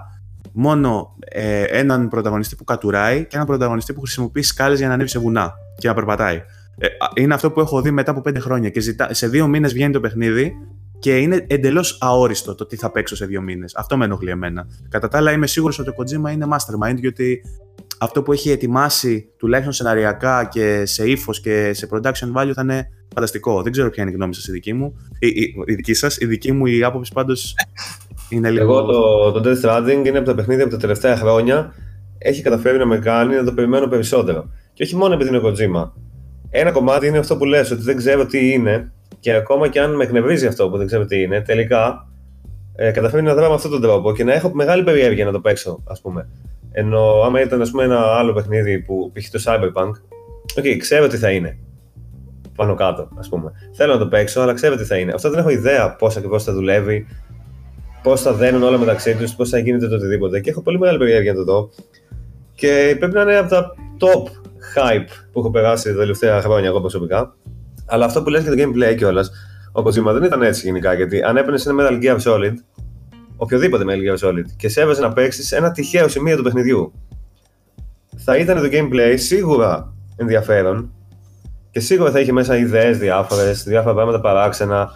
[0.51, 5.09] μόνο ε, έναν πρωταγωνιστή που κατουράει και έναν πρωταγωνιστή που χρησιμοποιεί σκάλες για να ανέβει
[5.09, 6.43] σε βουνά και να περπατάει.
[6.83, 6.87] Ε,
[7.21, 9.93] είναι αυτό που έχω δει μετά από πέντε χρόνια και ζητά, σε δύο μήνες βγαίνει
[9.93, 10.53] το παιχνίδι
[10.99, 13.75] και είναι εντελώς αόριστο το τι θα παίξω σε δύο μήνες.
[13.75, 14.67] Αυτό με ενοχλεί εμένα.
[14.89, 17.41] Κατά τα άλλα, είμαι σίγουρος ότι το Kojima είναι mastermind, γιατί
[17.99, 22.89] αυτό που έχει ετοιμάσει τουλάχιστον σεναριακά και σε ύφος και σε production value θα είναι
[23.13, 23.61] φανταστικό.
[23.61, 24.93] Δεν ξέρω ποια είναι η γνώμη σας, η δική μου.
[25.19, 27.55] Η, η, η δική σας, η δική μου η άποψη πάντως
[28.29, 28.63] είναι λίγο.
[28.63, 31.73] Εγώ το, το Death Stranding είναι από τα παιχνίδια από τα τελευταία χρόνια.
[32.17, 34.49] Έχει καταφέρει να με κάνει να το περιμένω περισσότερο.
[34.73, 35.91] Και όχι μόνο επειδή είναι Kojima.
[36.53, 39.95] Ένα κομμάτι είναι αυτό που λες, ότι δεν ξέρω τι είναι και ακόμα και αν
[39.95, 42.07] με εκνευρίζει αυτό που δεν ξέρω τι είναι, τελικά
[42.75, 45.39] ε, καταφέρει να δρά με αυτόν τον τρόπο και να έχω μεγάλη περιέργεια να το
[45.39, 46.27] παίξω, ας πούμε.
[46.71, 49.29] Ενώ άμα ήταν ας πούμε, ένα άλλο παιχνίδι που π.χ.
[49.29, 49.91] το Cyberpunk,
[50.57, 51.57] ok, okay, ξέρω τι θα είναι.
[52.55, 53.51] Πάνω κάτω, ας πούμε.
[53.73, 55.11] Θέλω να το παίξω, αλλά ξέρω τι θα είναι.
[55.11, 57.07] Αυτό δεν έχω ιδέα πώς ακριβώς θα δουλεύει,
[58.03, 60.39] πώς θα δένουν όλα μεταξύ τους, πώς θα γίνεται το οτιδήποτε.
[60.39, 61.69] Και έχω πολύ μεγάλη περιέργεια να το δω.
[62.55, 64.40] Και πρέπει να είναι από τα top
[64.75, 67.35] hype που έχω περάσει τα τελευταία χρόνια εγώ προσωπικά.
[67.85, 69.31] Αλλά αυτό που λες για το gameplay κιόλας,
[69.71, 70.93] ο Kojima δεν ήταν έτσι γενικά.
[70.93, 72.53] Γιατί αν έπαιρνες ένα Metal Gear Solid,
[73.35, 76.93] οποιοδήποτε Metal Gear Solid, και σε έβαζε να παίξεις ένα τυχαίο σημείο του παιχνιδιού,
[78.17, 80.91] θα ήταν το gameplay σίγουρα ενδιαφέρον
[81.71, 84.89] και σίγουρα θα είχε μέσα ιδέες διάφορες, διάφορα πράγματα παράξενα.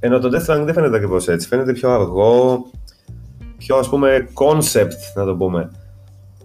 [0.00, 1.48] Ενώ το Death Stranding δεν φαίνεται ακριβώς έτσι.
[1.48, 2.64] Φαίνεται πιο αργό,
[3.58, 5.70] πιο ας πούμε concept να το πούμε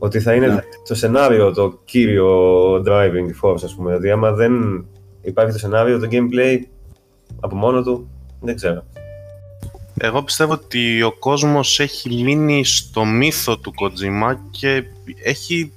[0.06, 0.50] ότι θα είναι yeah.
[0.50, 0.62] Ναι.
[0.88, 3.90] το σενάριο το κύριο driving force, ας πούμε.
[3.90, 4.86] Δηλαδή, άμα δεν
[5.22, 6.58] υπάρχει το σενάριο, το gameplay
[7.40, 8.10] από μόνο του,
[8.42, 8.86] δεν ξέρω.
[9.98, 14.84] Εγώ πιστεύω ότι ο κόσμος έχει μείνει στο μύθο του Kojima και
[15.24, 15.72] έχει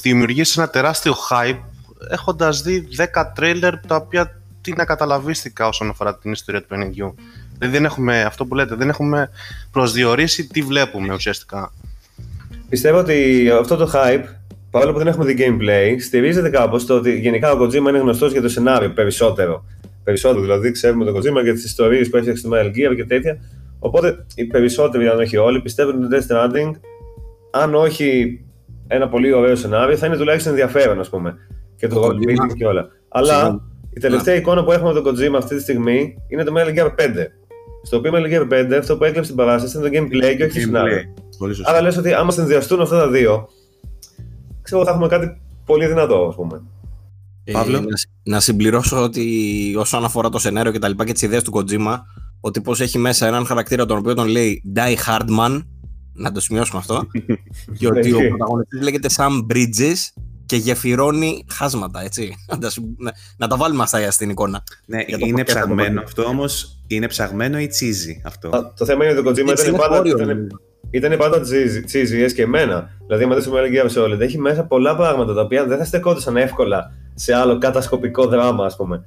[0.00, 1.58] δημιουργήσει ένα τεράστιο hype
[2.10, 7.14] έχοντας δει 10 τρέιλερ τα οποία τι να καταλαβίστηκα όσον αφορά την ιστορία του παιχνιδιού.
[7.58, 9.30] Δηλαδή δεν έχουμε, αυτό που λέτε, δεν έχουμε
[9.70, 11.72] προσδιορίσει τι βλέπουμε ουσιαστικά.
[12.70, 14.24] Πιστεύω ότι αυτό το hype,
[14.70, 18.32] παρόλο που δεν έχουμε δει gameplay, στηρίζεται κάπως στο ότι γενικά ο Kojima είναι γνωστός
[18.32, 19.64] για το σενάριο περισσότερο.
[20.04, 23.38] Περισσότερο, δηλαδή ξέρουμε τον Kojima για τις ιστορίες που έφτιαξε στο Metal Gear και τέτοια.
[23.78, 26.70] Οπότε οι περισσότεροι, αν όχι όλοι, πιστεύουν ότι το Death Stranding,
[27.50, 28.40] αν όχι
[28.88, 31.36] ένα πολύ ωραίο σενάριο, θα είναι τουλάχιστον ενδιαφέρον, ας πούμε.
[31.76, 32.88] Και το world building και όλα.
[33.08, 36.78] Αλλά η τελευταία εικόνα που έχουμε από τον Kojima αυτή τη στιγμή είναι το Metal
[36.78, 36.90] Gear 5.
[37.82, 40.54] Στο οποίο Metal Gear 5 αυτό που έκλεψε την παράσταση ήταν το gameplay και όχι
[40.54, 41.14] το σενάριο.
[41.64, 43.48] Άρα λες ότι άμα συνδυαστούν αυτά τα δύο,
[44.62, 46.62] ξέρω θα έχουμε κάτι πολύ δυνατό, ας πούμε.
[47.44, 47.80] Ε, να,
[48.22, 51.98] να συμπληρώσω ότι όσον αφορά το σενάριο και τα λοιπά και τις ιδέες του Kojima,
[52.40, 55.62] ότι πως έχει μέσα έναν χαρακτήρα τον οποίο τον λέει Die Hardman,
[56.12, 57.06] να το σημειώσουμε αυτό,
[57.78, 62.34] και ότι ο πρωταγωνιστής λέγεται Sam Bridges και γεφυρώνει χάσματα, έτσι.
[63.36, 64.62] να, τα βάλουμε αυτά στην εικόνα.
[64.86, 69.30] Ναι, είναι ψαγμένο αυτό όμως, είναι ψαγμένο ή τσίζι αυτό; το θέμα είναι ότι το
[69.30, 70.02] Kojima ήταν πάντα,
[70.90, 71.40] ήταν πάντα
[71.92, 72.90] cheesy και εμένα.
[73.06, 76.36] Δηλαδή, με το Metal Gear Solid έχει μέσα πολλά πράγματα τα οποία δεν θα στεκόντουσαν
[76.36, 79.02] εύκολα σε άλλο κατασκοπικό δράμα, ας πούμε.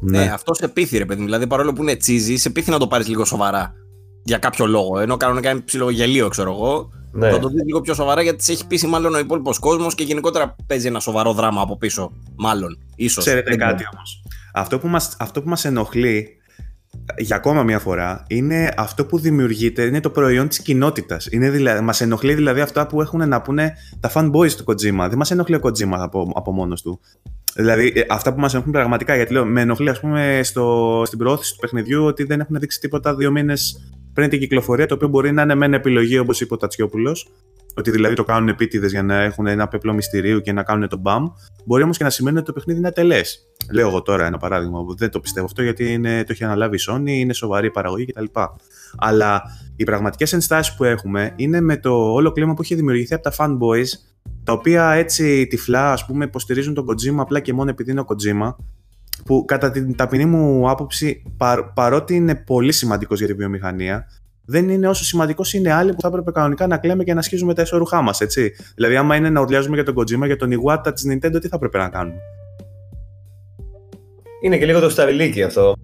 [0.00, 1.24] Ναι, ναι αυτό σε πείθει, ρε παιδί.
[1.24, 3.74] Δηλαδή, παρόλο που είναι cheesy, σε πείθει να το πάρεις λίγο σοβαρά.
[4.24, 4.98] Για κάποιο λόγο.
[4.98, 6.90] Ενώ κανονικά είναι ψιλογελίο, ξέρω εγώ.
[7.12, 7.30] Ναι.
[7.30, 10.02] Θα το δεις λίγο πιο σοβαρά γιατί σε έχει πείσει μάλλον ο υπόλοιπος κόσμος και
[10.02, 12.12] γενικότερα παίζει ένα σοβαρό δράμα από πίσω.
[12.36, 12.78] Μάλλον.
[12.96, 13.24] Ίσως.
[13.24, 14.22] Ξέρετε κάτι όμως.
[14.54, 16.36] Αυτό που μας, αυτό που μας ενοχλεί
[17.18, 21.28] για ακόμα μια φορά, είναι αυτό που δημιουργείται, είναι το προϊόν της κοινότητας.
[21.30, 25.06] Δηλαδή, μας ενοχλεί δηλαδή αυτά που έχουν να πούνε τα fanboys του Kojima.
[25.08, 27.00] Δεν μας ενοχλεί ο Kojima από, από μόνος του.
[27.54, 31.18] Δηλαδή, ε, αυτά που μας ενοχλούν πραγματικά, γιατί λέω, με ενοχλεί, ας πούμε, στο, στην
[31.18, 35.08] προώθηση του παιχνιδιού ότι δεν έχουν δείξει τίποτα δύο μήνες πριν την κυκλοφορία, το οποίο
[35.08, 37.28] μπορεί να είναι με επιλογή, όπως είπε ο Τατσιόπουλος,
[37.74, 40.96] ότι δηλαδή το κάνουν επίτηδες για να έχουν ένα πέπλο μυστηρίου και να κάνουν το
[40.96, 41.26] μπαμ.
[41.64, 43.51] Μπορεί όμως και να σημαίνει ότι το παιχνίδι είναι ατελές.
[43.70, 46.76] Λέω εγώ τώρα ένα παράδειγμα που δεν το πιστεύω αυτό γιατί είναι, το έχει αναλάβει
[46.76, 48.24] η Sony, είναι σοβαρή παραγωγή κτλ.
[48.96, 49.42] Αλλά
[49.76, 53.32] οι πραγματικές ενστάσεις που έχουμε είναι με το όλο κλίμα που έχει δημιουργηθεί από τα
[53.38, 53.88] fanboys
[54.44, 58.06] τα οποία έτσι τυφλά ας πούμε υποστηρίζουν τον Kojima απλά και μόνο επειδή είναι ο
[58.08, 58.54] Kojima
[59.24, 61.22] που κατά την ταπεινή μου άποψη
[61.74, 64.06] παρότι είναι πολύ σημαντικός για τη βιομηχανία
[64.44, 67.54] δεν είναι όσο σημαντικός είναι άλλοι που θα έπρεπε κανονικά να κλαίμε και να σχίζουμε
[67.54, 68.52] τα εσωρουχά μας, έτσι.
[68.74, 71.56] Δηλαδή, άμα είναι να ουρλιάζουμε για τον Kojima, για τον Iwata της Nintendo, τι θα
[71.56, 72.16] έπρεπε να κάνουμε;
[74.42, 75.76] Είναι και λίγο το σταβιλίκι αυτό.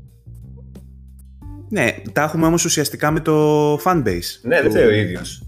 [1.69, 4.41] Ναι, τα έχουμε όμως ουσιαστικά με το fanbase.
[4.43, 5.43] Ναι, δεν θέλει ο ίδιος.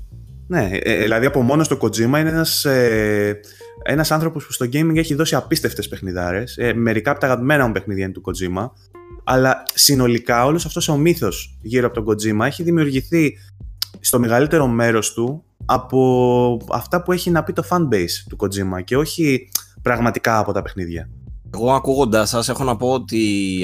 [0.47, 3.41] Ναι, ε, ε, δηλαδή από μόνος το Kojima είναι ένας, ε,
[3.83, 6.57] ένας άνθρωπος που στο gaming έχει δώσει απίστευτες παιχνιδάρες.
[6.59, 8.71] Ε, μερικά από τα αγαπημένα μου παιχνίδια είναι του Kojima.
[9.25, 13.39] Αλλά συνολικά όλος αυτός ο μύθος γύρω από τον Kojima έχει δημιουργηθεί
[14.01, 18.97] στο μεγαλύτερο μέρος του από αυτά που έχει να πει το fanbase του Kojima και
[18.97, 19.49] όχι
[19.83, 21.11] πραγματικά από τα παιχνίδια.
[21.55, 23.19] Εγώ ακούγοντά σας, έχω να πω ότι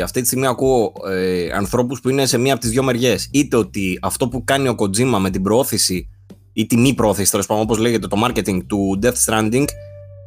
[0.04, 3.28] αυτή τη στιγμή ακούω ε, ανθρώπους που είναι σε μία από τις δύο μεριές.
[3.32, 6.08] Είτε ότι αυτό που κάνει ο Kojima με την προώθηση
[6.52, 9.64] ή τη μη πρόθεση, τέλος πάντων, όπως λέγεται, το marketing του Death Stranding,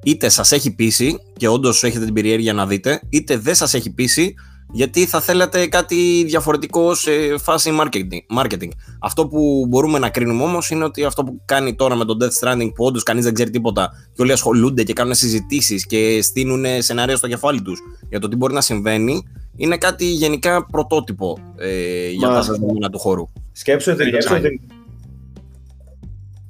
[0.04, 3.94] είτε σας έχει πείσει και όντως έχετε την περιέργεια να δείτε, είτε δεν σας έχει
[3.94, 4.34] πείσει
[4.72, 8.42] γιατί θα θέλατε κάτι διαφορετικό σε φάση marketing.
[8.42, 8.70] marketing.
[9.00, 12.48] Αυτό που μπορούμε να κρίνουμε όμως είναι ότι αυτό που κάνει τώρα με το Death
[12.48, 16.66] Stranding, που όντως κανείς δεν ξέρει τίποτα και όλοι ασχολούνται και κάνουν συζητήσεις και στείλουν
[16.78, 17.80] σενάρια στο κεφάλι τους
[18.10, 23.00] για το τι μπορεί να συμβαίνει, είναι κάτι γενικά πρωτότυπο ε, για τα δεδομένα του
[23.00, 23.28] χώρου.
[23.52, 24.04] Σκέψου ότι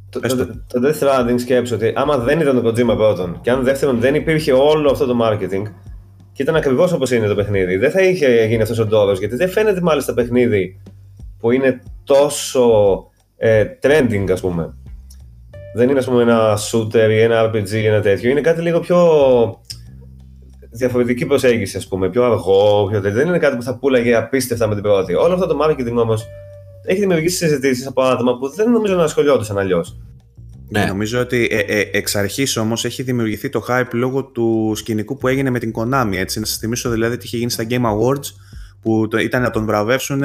[0.10, 3.63] το, το, το Death Stranding σκέψω ότι άμα δεν ήταν το Kojima πρώτον και αν
[3.63, 5.63] δεύτερον δεν υπήρχε όλο αυτό το marketing
[6.31, 9.35] και ήταν ακριβώς όπως είναι το παιχνίδι, δεν θα είχε γίνει αυτός ο ντόρο γιατί
[9.35, 10.79] δεν φαίνεται μάλιστα παιχνίδι
[11.39, 13.05] που είναι τόσο
[13.37, 14.73] ε, trending, ας πούμε.
[15.75, 18.29] Δεν είναι, ας πούμε, ένα shooter ή ένα RPG ή ένα τέτοιο.
[18.29, 18.97] Είναι κάτι λίγο πιο
[20.71, 22.09] διαφορετική προσέγγιση, ας πούμε.
[22.09, 23.17] Πιο αργό, πιο τέτοιο.
[23.17, 25.13] Δεν είναι κάτι που θα πούλαγε απίστευτα με την πρώτη.
[25.13, 26.25] Όλο αυτό το marketing όμως
[26.85, 29.97] έχει δημιουργήσει συζητήσεις από άτομα που δεν νομίζω να ασχολιόντουσαν αλλιώς.
[30.69, 30.86] Ναι.
[30.86, 35.27] Νομίζω ότι ε, ε, εξ αρχής όμως έχει δημιουργηθεί το hype λόγω του σκηνικού που
[35.27, 36.13] έγινε με την Konami.
[36.13, 36.39] Έτσι.
[36.39, 38.34] Να σας θυμίσω δηλαδή τι είχε γίνει στα Game Awards
[38.82, 40.19] που το, ήταν να τον βραβεύσουν,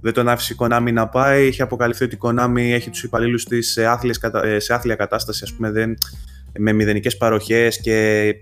[0.00, 1.46] δεν τον άφησε η Konami να πάει.
[1.46, 3.98] Είχε αποκαλυφθεί ότι η Konami έχει τους υπαλλήλους της σε,
[4.42, 5.96] ε, σε άθλια κατάσταση, ας πούμε, δεν,
[6.58, 8.34] με μηδενικές παροχές και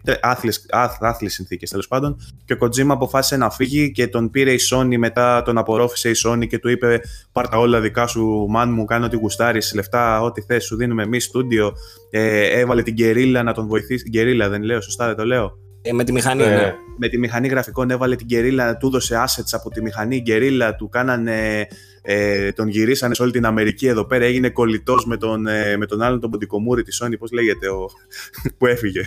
[1.00, 2.16] άθλιες συνθήκες τέλος πάντων.
[2.44, 6.14] Και ο Kojima αποφάσισε να φύγει και τον πήρε η Sony μετά τον απορρόφησε η
[6.26, 7.00] Sony και του είπε:
[7.32, 11.24] Πάρτα όλα δικά σου, μάν μου, κάνω ό,τι γουστάρεις, λεφτά, ό,τι θες, σου δίνουμε εμείς
[11.24, 11.72] στούντιο.
[12.10, 14.04] Ε, έβαλε την Guerrilla να τον βοηθήσει.
[14.14, 15.58] Guerrilla, δεν λέω, σωστά δεν το λέω.
[15.82, 16.74] Ε, με τη μηχανή, ε, ναι.
[16.98, 20.88] Με τη μηχανή γραφικών έβαλε την Guerrilla, του έδωσε assets από τη μηχανή Guerrilla, του
[20.88, 21.66] κάνανε
[22.06, 25.86] ε, τον γυρίσανε σε όλη την Αμερική εδώ πέρα, έγινε κολλητός με τον, ε, με
[25.86, 27.90] τον άλλον τον Ποντικομούρη τη Sony, πώς λέγεται, ο,
[28.58, 29.02] που έφυγε,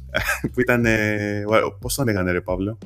[0.52, 1.44] που ήταν, ε,
[1.80, 2.78] πώς τον λέγανε ρε Παύλο;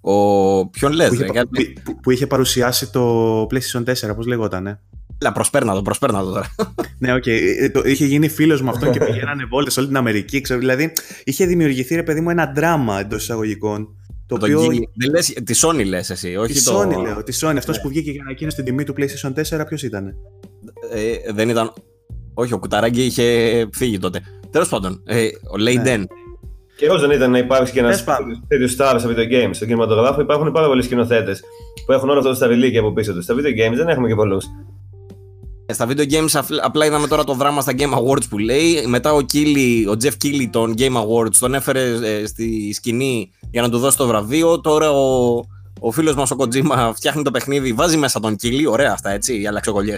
[0.00, 0.68] Ο...
[0.68, 1.46] Ποιον λες, που, είχε,
[1.84, 4.80] που, που, είχε παρουσιάσει το PlayStation 4, πώς λέγονταν,
[5.22, 6.54] Λα, προσπέρνα το, προσπέρνα το τώρα.
[6.98, 7.22] ναι, ok.
[7.26, 7.84] Okay.
[7.84, 10.40] είχε γίνει φίλος με αυτόν και πηγαίνανε βόλτες σε όλη την Αμερική.
[10.40, 10.92] Ξέρω, δηλαδή,
[11.24, 14.60] είχε δημιουργηθεί, ρε παιδί μου, ένα δράμα εντός εισαγωγικών το, το οποίο...
[14.94, 16.80] Δεν λες, τη Sony λες εσύ, όχι τη το...
[16.80, 17.54] Sony λέω, τη Sony.
[17.56, 17.82] Αυτός ναι.
[17.82, 20.14] που βγήκε για να εκείνο στην τιμή του PlayStation 4, ποιος ήταν.
[20.92, 21.72] Ε, δεν ήταν...
[22.34, 24.20] Όχι, ο Κουταράγκη είχε φύγει τότε.
[24.50, 26.00] Τέλος πάντων, ε, ο Λέιντεν.
[26.00, 26.06] Ναι.
[26.76, 27.96] Και δεν ήταν να υπάρξει και ένα
[28.48, 29.50] τέτοιο star στα video games.
[29.50, 31.42] Στον κινηματογράφο υπάρχουν πάρα πολλοί σκηνοθέτες
[31.86, 33.24] που έχουν όλο αυτό το σταβιλίκι από πίσω τους.
[33.24, 34.44] Στα video games δεν έχουμε και πολλούς.
[35.66, 38.86] Ε, στα video games απλά είδαμε τώρα το δράμα στα Game Awards που λέει.
[38.86, 43.62] Μετά ο, Keely, ο Jeff Keighley των Game Awards τον έφερε ε, στη σκηνή για
[43.62, 44.60] να του δώσει το βραβείο.
[44.60, 45.34] Τώρα ο,
[45.80, 48.64] ο φίλος μας ο Kojima φτιάχνει το παιχνίδι, βάζει μέσα τον Keighley.
[48.70, 49.96] Ωραία αυτά, έτσι, οι αλλαξοκολλιέ.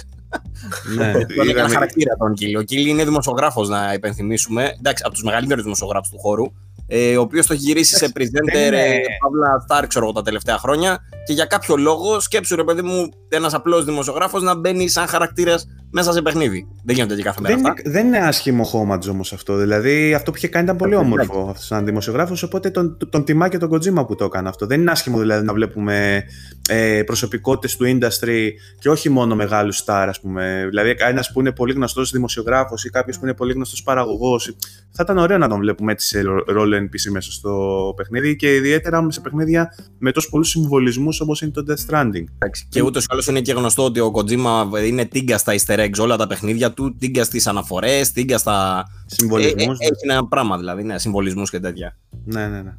[0.97, 1.13] ναι,
[1.49, 2.59] είναι ένα χαρακτήρα τον Keighley.
[2.59, 4.75] Ο Keighley είναι δημοσιογράφος, να υπενθυμίσουμε.
[4.79, 6.45] Εντάξει, από τους μεγαλύτερους δημοσιογράφους του χώρου
[6.91, 9.01] ε, ο οποίος το έχει γυρίσει σε presenter είναι...
[9.23, 10.99] Παύλα Star, ξέρω εγώ, τα τελευταία χρόνια.
[11.27, 15.67] Και για κάποιο λόγο, σκέψου ρε παιδί μου, ένας απλός δημοσιογράφος να μπαίνει σαν χαρακτήρας
[15.91, 16.67] μέσα σε παιχνίδι.
[16.85, 17.91] Δεν γίνονται και κάθε μέρα δεν, αυτά.
[17.91, 19.57] Δεν είναι άσχημο χώμα όμως αυτό.
[19.57, 22.43] Δηλαδή, αυτό που είχε κάνει ήταν πολύ όμορφο αυτός σαν δημοσιογράφος.
[22.43, 24.67] Οπότε τον, τον, τον τιμά και τον Kojima που το έκανε αυτό.
[24.67, 26.25] Δεν είναι άσχημο δηλαδή να βλέπουμε
[26.69, 28.49] ε, προσωπικότητες του industry
[28.79, 30.67] και όχι μόνο μεγάλους star, ας πούμε.
[30.69, 34.57] Δηλαδή, ένας που είναι πολύ γνωστός δημοσιογράφος ή κάποιος που είναι πολύ γνωστός παραγωγός.
[34.91, 39.07] Θα ήταν ωραίο να τον βλέπουμε έτσι σε ρόλο NPC μέσα στο παιχνίδι και ιδιαίτερα
[39.09, 42.25] σε παιχνίδια με τόσους πολλούς συμβολισμούς όπως είναι το Death Stranding.
[42.69, 45.99] Και ούτως ή άλλως είναι και γνωστό ότι ο Kojima είναι τίγκα στα easter eggs
[46.01, 48.87] όλα τα παιχνίδια του, τίγκα στις αναφορές, τίγκα στα.
[49.07, 49.79] Συμβολισμούς.
[49.79, 51.97] Ε, ε, έχει ένα πράγμα δηλαδή, ναι, συμβολισμούς και τέτοια.
[52.25, 52.73] Ναι, ναι, ναι.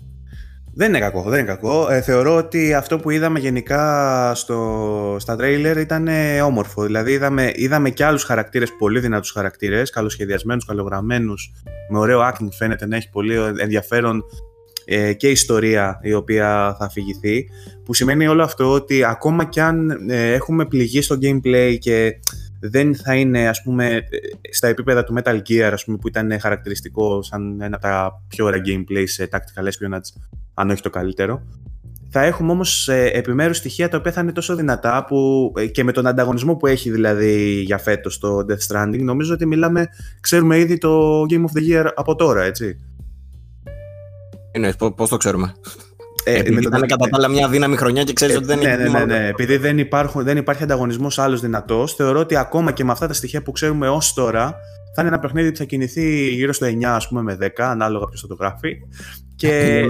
[0.74, 1.90] Δεν είναι κακό, δεν είναι κακό.
[1.90, 6.84] Ε, θεωρώ ότι αυτό που είδαμε γενικά στο, στα τρέιλερ ήταν ε, όμορφο.
[6.84, 11.52] Δηλαδή είδαμε, είδαμε και άλλους χαρακτήρες, πολύ δυνατούς χαρακτήρες, καλοσχεδιασμένους, καλογραμμένους,
[11.90, 14.24] με ωραίο acting φαίνεται να έχει πολύ ενδιαφέρον
[14.86, 17.50] ε, και ιστορία η οποία θα αφηγηθεί,
[17.86, 22.20] που σημαίνει όλο αυτό ότι ακόμα κι αν ε, έχουμε πληγεί στο gameplay και
[22.60, 24.04] δεν θα είναι ας πούμε
[24.52, 28.45] στα επίπεδα του Metal Gear ας πούμε, που ήταν χαρακτηριστικό σαν ένα από τα πιο
[28.45, 30.22] ωραία gameplay σε tactical espionage
[30.54, 31.43] αν όχι το καλύτερο
[32.12, 35.84] θα έχουμε όμως ε, επιμέρους στοιχεία τα οποία θα είναι τόσο δυνατά που ε, και
[35.84, 39.88] με τον ανταγωνισμό που έχει δηλαδή για φέτος το Death Stranding νομίζω ότι μιλάμε,
[40.19, 42.80] ξέρουμε ήδη το Game of the Year από τώρα, έτσι.
[44.52, 45.54] Εννοείς, πώς το ξέρουμε;
[46.30, 48.76] Ε, Επειδή ήταν κατά τα άλλα μια δύναμη χρονιά και ξέρεις ε, ότι δεν ναι,
[48.76, 49.28] ναι, ναι, ναι.
[49.28, 53.13] Επειδή δεν, υπάρχουν, δεν υπάρχει ανταγωνισμός άλλος δυνατός, θεωρώ ότι ακόμα και με αυτά τα
[53.13, 54.60] στοιχεία που ξέρουμε ως τώρα,
[54.95, 58.06] θα είναι ένα παιχνίδι που θα κινηθεί γύρω στο 9 ας πούμε, με 10, ανάλογα
[58.06, 58.78] ποιος θα το γράφει.
[59.36, 59.86] Και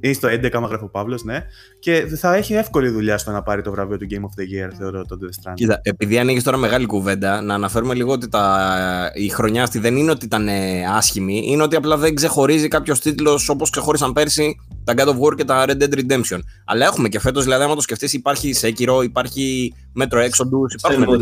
[0.00, 1.44] ή στο 11, άμα γράφει ο Παύλος, ναι.
[1.78, 4.70] Και θα έχει εύκολη δουλειά στο να πάρει το βραβείο του Game of the Year,
[4.78, 5.54] θεωρώ, το Death Stranding.
[5.54, 9.10] Κοίτα, επειδή ανοίγεις τώρα μεγάλη κουβέντα, να αναφέρουμε λίγο ότι τα...
[9.14, 13.00] η χρονιά αυτή δεν είναι ότι ήταν ε, άσχημη, είναι ότι απλά δεν ξεχωρίζει κάποιος
[13.00, 16.38] τίτλος όπως ξεχώρισαν πέρσι τα God of War και τα Red Dead Redemption.
[16.64, 20.70] Αλλά έχουμε και φέτος, δηλαδή, άμα το σκεφτείς, υπάρχει Sekiro, υπάρχει Metro Exodus.
[20.78, 21.18] Υπάρχουν.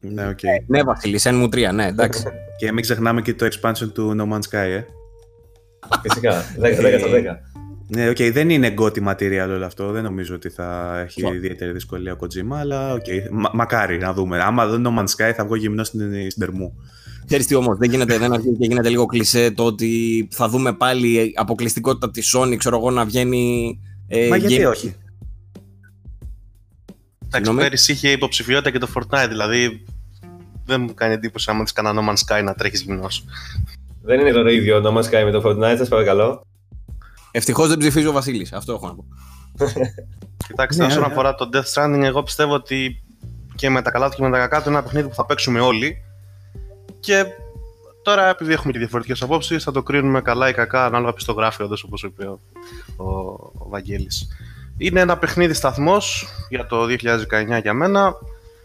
[0.00, 0.64] Ναι, okay.
[0.66, 2.24] ναι, Βασίλη, Shenmue 3, ναι, εντάξει.
[2.58, 4.82] και μην ξεχνάμε και το expansion του No Man's Sky, ε.
[6.02, 6.44] Φυσικά.
[6.62, 7.58] 10 στα 10.
[7.90, 9.90] Ναι, ok, okay, δεν είναι GOTY material όλο αυτό.
[9.90, 11.34] Δεν νομίζω ότι θα έχει yeah.
[11.34, 13.04] ιδιαίτερη δυσκολία ο Kojima, αλλά ok.
[13.06, 13.28] Okay.
[13.30, 14.38] Μα, μακάρι να δούμε.
[14.42, 16.74] Άμα δεν είναι No Man's Sky, θα βγω γυμνός στην, στην Ερμού.
[17.26, 20.72] Ξέρεις τι όμως, δεν, γίνεται, δεν αρχίζει και γίνεται λίγο κλισέ το ότι θα δούμε
[20.72, 23.78] πάλι αποκλειστικότητα της Sony, ξέρω εγώ, να βγαίνει...
[24.08, 24.94] Ε, Μα γιατί όχι;
[27.30, 29.84] Εντάξει, πέρυσι είχε υποψηφιότητα και το Fortnite, δηλαδή
[30.64, 33.24] δεν μου κάνει εντύπωση άμα της κανένα No Man's Sky να τρέχεις γυμνός.
[34.02, 36.46] Δεν είναι το ίδιο No Man's Sky με το Fortnite, σας παρακαλώ.
[37.30, 38.52] Ευτυχώς δεν ψηφίζει ο Βασίλης.
[38.52, 39.04] Αυτό έχω να πω.
[40.46, 41.06] Κοιτάξτε, ναι, όσον ναι.
[41.06, 43.02] αφορά το Death Stranding, εγώ πιστεύω ότι
[43.54, 45.26] και με τα καλά του και με τα κακά του είναι ένα παιχνίδι που θα
[45.26, 45.96] παίξουμε όλοι.
[47.00, 47.24] Και
[48.02, 51.62] τώρα, επειδή έχουμε και διαφορετικές απόψεις, θα το κρίνουμε καλά ή κακά ανάλογα το γράφει
[51.62, 52.40] όντως όπως είπε ο,
[52.96, 53.04] ο,
[53.58, 54.28] ο Βαγγέλης.
[54.78, 58.14] Είναι ένα παιχνίδι σταθμός για το 2019 για μένα.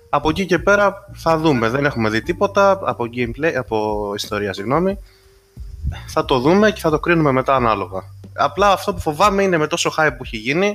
[0.10, 1.70] Από εκεί και πέρα θα δούμε.
[1.70, 4.98] Δεν έχουμε δει τίποτα από, gameplay, από ιστορία, συγγνώμη
[6.08, 8.04] θα το δούμε και θα το κρίνουμε μετά ανάλογα.
[8.34, 10.74] Απλά αυτό που φοβάμαι είναι με τόσο hype που έχει γίνει,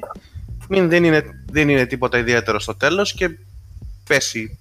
[0.69, 3.31] μην δεν είναι, δεν είναι τίποτα ιδιαίτερο στο τέλος και
[4.07, 4.59] πέσει,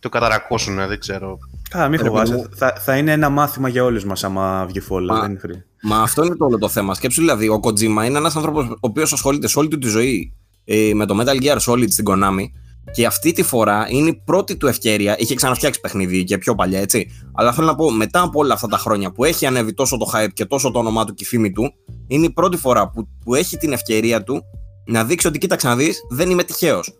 [0.00, 1.38] το καταρακώσουν, δεν ξέρω.
[1.70, 2.48] Καλά, μην φοβάσαι.
[2.56, 5.14] Θα, θα είναι ένα μάθημα για όλους μας άμα βγει φόλα.
[5.14, 5.38] Μα, δεν
[5.82, 6.94] μα αυτό είναι το όλο το θέμα.
[6.94, 10.32] Σκέψου δηλαδή, ο Kojima είναι ένας άνθρωπος ο οποίος ασχολείται σε όλη του τη ζωή
[10.64, 12.44] ε, με το Metal Gear Solid στην Konami
[12.92, 15.14] και αυτή τη φορά είναι η πρώτη του ευκαιρία.
[15.18, 17.10] Είχε ξαναφτιάξει παιχνίδι και πιο παλιά, έτσι.
[17.34, 20.10] Αλλά θέλω να πω, μετά από όλα αυτά τα χρόνια που έχει ανέβει τόσο το
[20.14, 21.74] hype και τόσο το όνομά του και η φήμη του,
[22.06, 24.42] είναι η πρώτη φορά που, που έχει την ευκαιρία του
[24.86, 26.99] να δείξει ότι κοίταξε να δεις, δεν είμαι τυχαίος.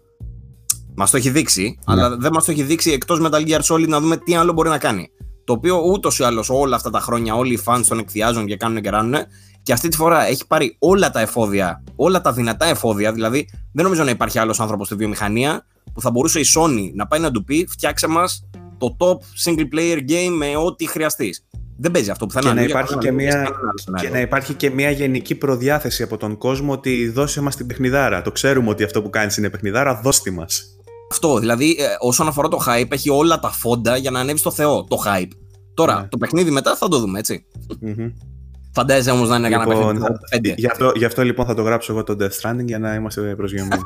[1.01, 1.75] Μας το έχει δείξει, ναι.
[1.85, 4.69] αλλά δεν μας το έχει δείξει εκτός Metal Gear Solid να δούμε τι άλλο μπορεί
[4.69, 5.11] να κάνει.
[5.45, 8.57] Το οποίο ούτως ή άλλως όλα αυτά τα χρόνια όλοι οι fans τον εκθιάζουν και
[8.57, 9.15] κάνουν και ράνουν.
[9.63, 13.13] Και αυτή τη φορά έχει πάρει όλα τα εφόδια, όλα τα δυνατά εφόδια.
[13.13, 17.07] Δηλαδή, δεν νομίζω να υπάρχει άλλος άνθρωπος στη βιομηχανία που θα μπορούσε η Sony να
[17.07, 21.45] πάει να του πει φτιάξε μας το top single player game με ό,τι χρειαστείς.
[21.83, 23.51] Δεν παίζει αυτό που θα και να, υπάρχει και, μια,
[24.01, 28.23] και να υπάρχει και μια γενική προδιάθεση από τον κόσμο ότι δώσε μας την παιχνιδάρα.
[28.23, 30.80] Το ξέρουμε ότι αυτό που κάνεις είναι παιχνιδάρα, δώστη μας.
[31.11, 34.51] Αυτό, δηλαδή ε, όσον αφορά το hype έχει όλα τα φόντα για να ανέβει στο
[34.51, 35.31] Θεό το hype.
[35.75, 36.09] Τώρα, ναι.
[36.09, 37.45] το παιχνίδι μετά θα το δούμε, έτσι.
[38.73, 40.55] Φαντάζεσαι όμως να είναι λοιπόν, κανένα παιχνίδι.
[40.57, 43.35] Γι αυτό, γι' αυτό λοιπόν θα το γράψω εγώ το Death Stranding για να είμαστε
[43.35, 43.83] προσγειωμένοι.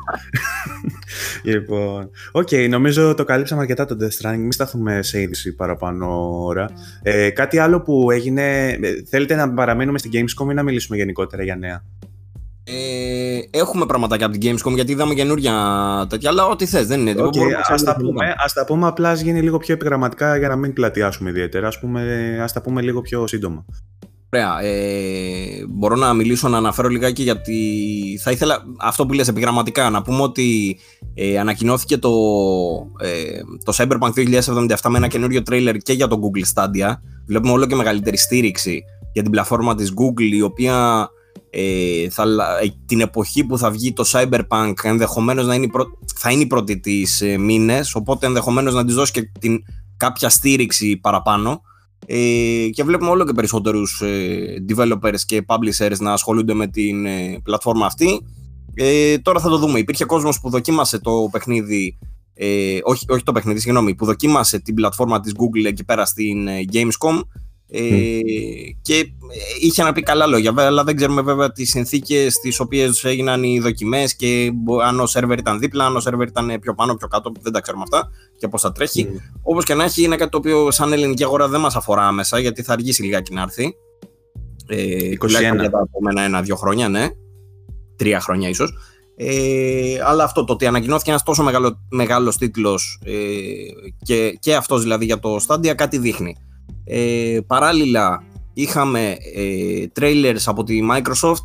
[1.43, 4.37] λοιπόν, ok, okay, νομίζω το καλύψαμε αρκετά το Death Stranding.
[4.37, 6.69] Μην σταθούμε σε είδηση παραπάνω ώρα.
[7.01, 8.67] Ε, κάτι άλλο που έγινε.
[8.67, 8.77] Ε,
[9.09, 11.83] θέλετε να παραμείνουμε στην Gamescom ή να μιλήσουμε γενικότερα για νέα;
[12.67, 15.53] Ε, έχουμε πραγματάκια από την Gamescom γιατί είδαμε καινούργια
[16.09, 17.13] τέτοια, αλλά ό,τι θες δεν είναι.
[17.17, 20.73] Okay, ας, τα πούμε, ας τα πούμε απλά γίνει λίγο πιο επιγραμματικά για να μην
[20.73, 21.67] πλατιάσουμε ιδιαίτερα.
[21.67, 23.65] Ας, πούμε, ας τα πούμε λίγο πιο σύντομα.
[24.29, 24.61] Ωραία.
[24.61, 30.01] Ε, μπορώ να μιλήσω, να αναφέρω λιγάκι γιατί θα ήθελα αυτό που λες επιγραμματικά να
[30.01, 30.79] πούμε ότι
[31.13, 32.11] ε, ανακοινώθηκε το,
[32.99, 34.11] ε, το Cyberpunk
[34.67, 36.93] 2077 με ένα καινούριο τρέιλερ και για το Google Stadia.
[37.25, 41.09] Βλέπουμε όλο και μεγαλύτερη στήριξη για την πλατφόρμα της Google η οποία
[41.57, 42.23] ε, θα,
[42.63, 45.67] ε, την εποχή που θα βγει το Cyberpunk ενδεχομένως να είναι
[46.15, 49.63] θα είναι η πρώτη της ε, μήνες οπότε ενδεχομένως να της δώσει και την,
[49.97, 51.61] κάποια στήριξη παραπάνω
[52.05, 57.39] ε, και βλέπουμε όλο και περισσότερους ε, developers και publishers να ασχολούνται με την ε,
[57.43, 58.21] πλατφόρμα αυτή.
[58.73, 59.79] Ε, τώρα θα το δούμε.
[59.79, 61.97] Υπήρχε κόσμος που δοκίμασε το παιχνίδι,
[62.33, 66.47] ε, όχι, όχι το παιχνίδι, συγγνώμη, που δοκίμασε την πλατφόρμα της Google εκεί πέρα στην
[66.47, 67.21] ε, Gamescom
[67.69, 68.19] ε,
[68.81, 69.11] και
[69.61, 73.59] είχε να πει καλά λόγια, αλλά δεν ξέρουμε βέβαια τις συνθήκες στις οποίες έγιναν οι
[73.59, 74.51] δοκιμές και
[74.83, 77.61] αν ο σερβερ ήταν δίπλα, αν ο σερβερ ήταν πιο πάνω, πιο κάτω, δεν τα
[77.61, 79.07] ξέρουμε αυτά και πώς θα τρέχει.
[79.09, 79.39] Mm.
[79.41, 82.39] Όπως και να έχει είναι κάτι το οποίο σαν ελληνική αγορά δεν μας αφορά άμεσα
[82.39, 83.75] γιατί θα αργήσει λιγάκι να έρθει.
[84.67, 85.27] Ε, 21.
[85.39, 87.07] Για τα επόμενα ένα-δύο χρόνια, ναι.
[87.95, 88.73] Τρία χρόνια ίσως.
[89.17, 93.11] Ε, αλλά αυτό το ότι ανακοινώθηκε ένας τόσο μεγάλο, μεγάλος τίτλος ε,
[94.03, 96.35] και, και αυτός δηλαδή για το Stadia κάτι δείχνει.
[96.85, 101.43] Ε, παράλληλα είχαμε ε, trailers από τη Microsoft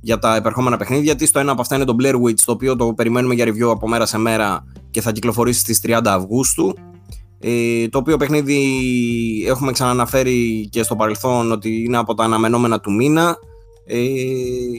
[0.00, 1.30] για τα επερχόμενα παιχνίδια της.
[1.30, 3.88] Το ένα από αυτά είναι το Blair Witch, το οποίο το περιμένουμε για review από
[3.88, 6.74] μέρα σε μέρα και θα κυκλοφορήσει στις 30 Αυγούστου.
[7.38, 8.60] Ε, το οποίο παιχνίδι
[9.48, 13.36] έχουμε ξαναναφέρει και στο παρελθόν ότι είναι από τα αναμενόμενα του μήνα
[13.86, 13.96] ε,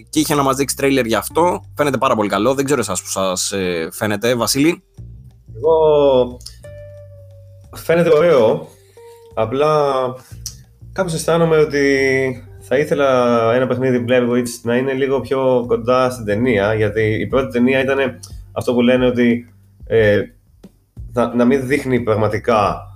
[0.10, 1.64] και είχε να μας δείξει τρέιλερ για αυτό.
[1.76, 2.54] Φαίνεται πάρα πολύ καλό.
[2.54, 4.84] Δεν ξέρω εσάς που σας ε, φαίνεται, Βασίλη.
[5.56, 6.38] Εγώ
[7.76, 8.68] φαίνεται ωραίο.
[9.34, 9.76] Απλά
[10.94, 16.26] κάπως αισθάνομαι ότι θα ήθελα ένα παιχνίδι Blair Witch να είναι λίγο πιο κοντά στην
[16.26, 18.20] ταινία, γιατί η πρώτη ταινία ήταν
[18.52, 19.54] αυτό που λένε ότι
[19.86, 20.22] ε,
[21.14, 22.88] να, να μην δείχνει πραγματικά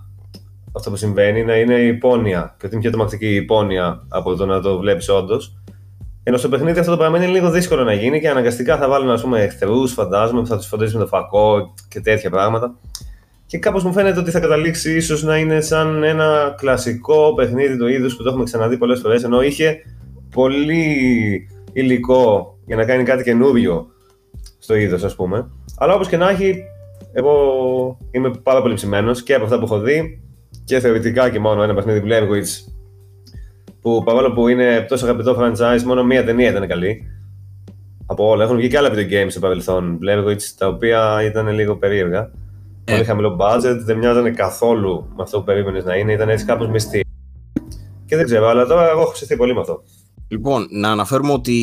[0.72, 4.46] αυτό που συμβαίνει, να είναι υπόνοια και ότι είναι πιο τρομακτική η υπόνοια από το
[4.46, 5.58] να το βλέπεις όντως.
[6.24, 9.10] Ενώ στο παιχνίδι αυτό το πράγμα είναι λίγο δύσκολο να γίνει και αναγκαστικά θα βάλουν
[9.10, 12.76] ας πούμε εχθρούς, φαντάζομαι, που θα τους φροντίσει με το φακό και τέτοια πράγματα.
[13.48, 17.88] Και κάπως μου φαίνεται ότι θα καταλήξει ίσως να είναι σαν ένα κλασικό παιχνίδι του
[17.88, 19.78] είδους που το έχουμε ξαναδεί πολλές φορές, ενώ είχε
[20.34, 23.88] πολύ υλικό για να κάνει κάτι καινούριο
[24.58, 25.50] στο είδος, ας πούμε.
[25.78, 26.64] Αλλά όπως και να έχει,
[27.14, 27.34] εγώ
[28.12, 30.22] είμαι πάρα πολύ ψημένος και από αυτά που έχω δει
[30.64, 32.72] και θεωρητικά και μόνο ένα παιχνίδι Blair Witch
[33.82, 37.12] που παρόλο που είναι τόσο αγαπητό franchise, μόνο μία ταινία ήταν καλή.
[38.06, 38.44] Από όλα.
[38.44, 42.32] Έχουν βγει και άλλα video games στο παρελθόν, Blair Witch, τα οποία ήταν λίγο περίεργα.
[42.88, 42.92] Ε.
[42.92, 46.68] Πολύ χαμηλό budget, δεν μοιάζανε καθόλου με αυτό που περίμενες να είναι, ήταν έτσι κάπως
[46.68, 47.06] μυστή.
[48.06, 49.84] Και δεν ξέρω, αλλά τώρα εγώ έχω ψηθεί πολύ με αυτό.
[50.30, 51.56] Λοιπόν, να αναφέρουμε ότι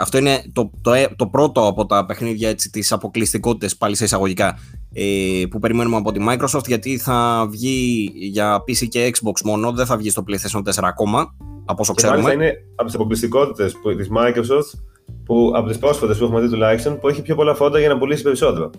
[0.00, 4.58] αυτό είναι το, το, το πρώτο από τα παιχνίδια έτσι, της αποκλειστικότητας πάλι σε εισαγωγικά
[4.92, 9.86] ε, που περιμένουμε από τη Microsoft γιατί θα βγει για PC και Xbox μόνο, δεν
[9.86, 11.34] θα βγει στο PlayStation 4 ακόμα
[11.64, 12.28] από όσο και ξέρουμε.
[12.28, 14.78] Και είναι από τις αποκλειστικότητες της Microsoft
[15.24, 17.98] που από τις πρόσφατες που έχουμε δει τουλάχιστον που έχει πιο πολλά φόντα για να
[17.98, 18.70] πουλήσει περισσότερο.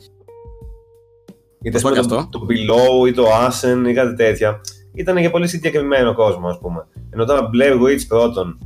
[1.62, 4.62] Είτε το, το, το Below ή το Ascen ή κάτι τέτοια.
[4.94, 6.88] Ήταν για πολύ συγκεκριμένο κόσμο, ας πούμε.
[7.10, 8.58] Ενώ τώρα Blair Witch πρώτον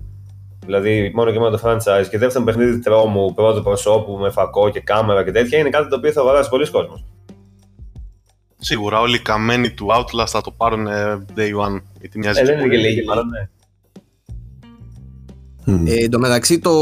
[0.65, 2.07] Δηλαδή, μόνο και μόνο το franchise.
[2.09, 5.95] Και δεύτερον, παιχνίδι τρόμου, πρώτο προσώπου με φακό και κάμερα και τέτοια είναι κάτι το
[5.95, 7.05] οποίο θα αγοράσει πολλοί κόσμος.
[8.57, 10.87] Σίγουρα, όλοι οι καμένοι του Outlast θα το πάρουν
[11.35, 11.81] day one.
[11.99, 13.49] Γιατί μοιάζει ε, δεν είναι και λίγοι, μάλλον, ναι.
[15.65, 16.73] Ε, εν τω μεταξύ το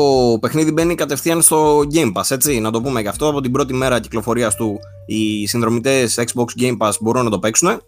[0.41, 3.27] παιχνίδι μπαίνει κατευθείαν στο Game Pass, έτσι, να το πούμε και αυτό.
[3.27, 7.81] Από την πρώτη μέρα κυκλοφορίας του οι συνδρομητές Xbox Game Pass μπορούν να το παίξουν.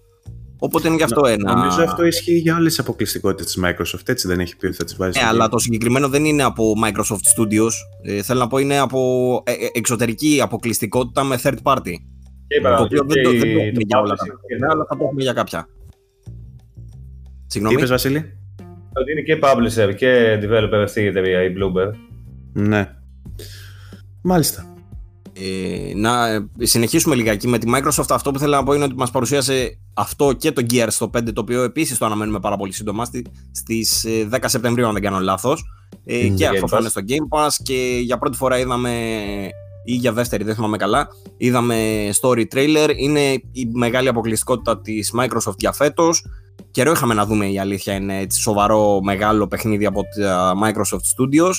[0.60, 1.56] Οπότε είναι και αυτό ένα.
[1.56, 4.10] Νομίζω αυτό ισχύει για όλες τις αποκλειστικότητες της Microsoft.
[4.10, 5.20] Έτσι δεν έχει πει ότι θα τις βάζει.
[5.20, 7.72] Ε, αλλά το συγκεκριμένο δεν είναι από Microsoft Studios.
[8.04, 11.94] Ε, θέλω να πω είναι από ε, ε εξωτερική αποκλειστικότητα με third party.
[12.48, 15.34] Και το οποίο δεν το, έχουμε για όλα τα παιχνίδια, αλλά θα το έχουμε για
[15.34, 15.68] κάποια.
[17.48, 17.76] Συγγνώμη.
[17.76, 18.38] Τι είπες, Βασίλη;
[18.98, 21.92] Ότι είναι και publisher και developer αυτή η εταιρεία, η Bloomberg.
[22.54, 22.90] Ναι.
[24.22, 24.76] Μάλιστα.
[25.34, 28.06] Ε, να συνεχίσουμε λιγάκι με τη Microsoft.
[28.10, 31.34] Αυτό που θέλω να πω είναι ότι μας παρουσίασε αυτό και το Gears στο 5,
[31.34, 33.06] το οποίο επίσης το αναμένουμε πάρα πολύ σύντομα
[33.52, 35.66] στις 10 ε, Σεπτεμβρίου, αν δεν κάνω λάθος.
[36.06, 38.92] Ε, και αυτό θα είναι στο Game Pass και για πρώτη φορά είδαμε
[39.84, 42.94] ή για δεύτερη, δεν θυμάμαι καλά, είδαμε story trailer.
[42.96, 46.26] Είναι η μεγάλη αποκλειστικότητα της Microsoft για φέτος.
[46.72, 51.54] Καιρό είχαμε να δούμε η αλήθεια είναι έτσι σοβαρό μεγάλο παιχνίδι από τα Microsoft Studios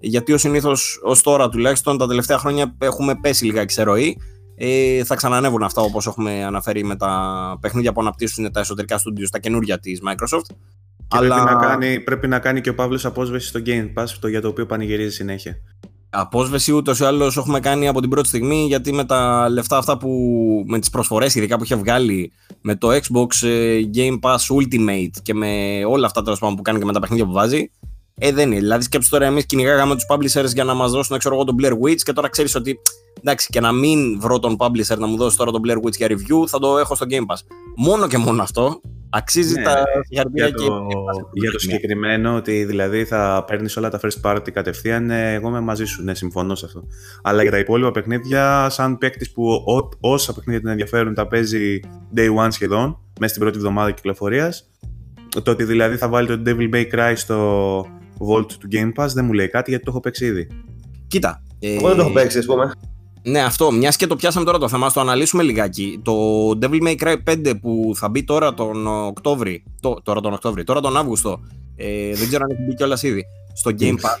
[0.00, 4.18] γιατί ο συνήθως ως τώρα τουλάχιστον τα τελευταία χρόνια έχουμε πέσει λιγάκι σε ροή.
[4.56, 9.28] Ε, θα ξανανεύουν αυτά όπως έχουμε αναφέρει με τα παιχνίδια που αναπτύσσουν τα εσωτερικά studios,
[9.30, 10.46] τα καινούργια της Microsoft.
[11.08, 11.34] Και Αλλά...
[11.34, 14.40] πρέπει, να κάνει, πρέπει να κάνει και ο Παύλος απόσβεση στο Game Pass, το για
[14.40, 15.56] το οποίο πανηγυρίζει συνέχεια.
[16.18, 19.96] Απόσβεση ούτως ή άλλως έχουμε κάνει από την πρώτη στιγμή γιατί με τα λεφτά αυτά
[19.98, 20.08] που.
[20.66, 25.34] με τις προσφορές ειδικά που είχε βγάλει με το Xbox ε, Game Pass Ultimate και
[25.34, 27.70] με όλα αυτά τέλος που κάνει και με τα παιχνίδια που βάζει,
[28.20, 28.60] ε, δεν είναι.
[28.60, 31.72] Δηλαδή, σκέψτε τώρα, εμείς κυνηγάγαμε τους publishers για να μας δώσουν ξέρω εγώ, τον Blair
[31.72, 32.78] Witch και τώρα ξέρεις ότι
[33.20, 36.06] εντάξει, και να μην βρω τον publisher να μου δώσει τώρα τον Blair Witch για
[36.10, 37.38] review, θα το έχω στο Game Pass.
[37.76, 40.64] Μόνο και μόνο αυτό αξίζει ναι, τα για το, και...
[41.32, 45.60] για το συγκεκριμένο, ότι δηλαδή θα παίρνεις όλα τα first party κατευθείαν, ναι, εγώ είμαι
[45.60, 46.84] μαζί σου, ναι, συμφωνώ σε αυτό.
[47.22, 51.80] Αλλά για τα υπόλοιπα παιχνίδια, σαν παίκτης που ό, όσα παιχνίδια την ενδιαφέρουν τα παίζει
[52.16, 54.70] day one σχεδόν, μέσα στην πρώτη εβδομάδα κυκλοφορίας.
[55.42, 57.86] Το ότι δηλαδή θα βάλει το Devil May Cry στο
[58.18, 60.48] Vault του Game Pass δεν μου λέει κάτι γιατί το έχω παίξει ήδη.
[61.06, 61.42] Κοίτα.
[61.58, 61.74] Ε...
[61.74, 62.72] Εγώ δεν το έχω παίξει, ας πούμε.
[63.22, 63.70] Ναι, αυτό.
[63.70, 66.00] Μιας και το πιάσαμε τώρα το θέμα, το αναλύσουμε λιγάκι.
[66.02, 69.62] Το Devil May Cry 5 που θα μπει τώρα τον Οκτώβρη.
[69.80, 71.40] Το, τώρα τον Οκτώβρη, τώρα τον Αύγουστο.
[71.76, 73.24] Ε, δεν ξέρω αν έχει μπει κιόλας ήδη.
[73.52, 74.18] Στο Game Pass.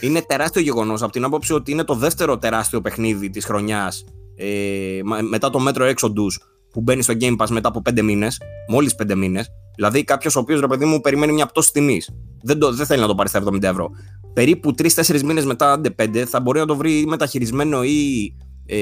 [0.00, 4.04] είναι τεράστιο γεγονός από την άποψη ότι είναι το δεύτερο τεράστιο παιχνίδι της χρονιάς
[4.36, 6.34] ε, μετά το Metro Exodus
[6.72, 9.48] που μπαίνει στο Game Pass μετά από 5 μήνες, μόλις 5 μήνες.
[9.74, 12.10] Δηλαδή κάποιος ο οποίος ρε παιδί μου περιμένει μια πτώση τιμής.
[12.42, 13.90] Δεν, δεν θέλει να το πάρει στα 70 ευρώ.
[14.32, 18.34] περίπου 3-4 μήνες μετά, άντε 5, θα μπορεί να το βρει μεταχειρισμένο ή,
[18.66, 18.76] ε,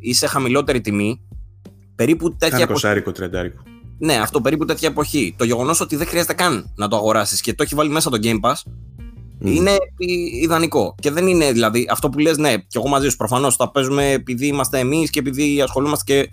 [0.00, 1.20] ή σε χαμηλότερη τιμή.
[1.94, 2.80] Περίπου τέτοια εποχή.
[3.98, 5.34] Ναι, αυτό περίπου τέτοια εποχή.
[5.38, 8.18] Το γεγονός ότι δεν χρειάζεται καν να το αγοράσεις και το έχει βάλει μέσα το
[8.22, 8.70] Game Pass
[9.40, 9.76] είναι
[10.42, 10.94] ιδανικό.
[11.00, 14.10] Και δεν είναι δηλαδή αυτό που λες, ναι, και εγώ μαζί σου προφανώς τα παίζουμε
[14.10, 16.28] επειδή είμαστε εμείς και επειδή ασχολούμαστε και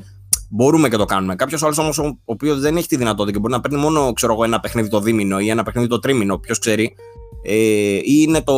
[0.49, 1.35] μπορούμε και το κάνουμε.
[1.35, 4.33] Κάποιος άλλος όμως, ο οποίος δεν έχει τη δυνατότητα και μπορεί να παίρνει μόνο ξέρω
[4.33, 6.95] εγώ, ένα παιχνίδι το δίμηνο ή ένα παιχνίδι το τρίμηνο, ποιος ξέρει,
[7.43, 7.53] ε,
[7.95, 8.55] ή είναι το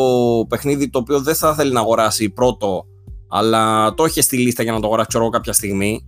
[0.49, 2.85] παιχνίδι το οποίο δεν θα θέλει να αγοράσει πρώτο,
[3.29, 6.03] αλλά το έχει στη λίστα για να το αγοράσει ξέρω, κάποια στιγμή,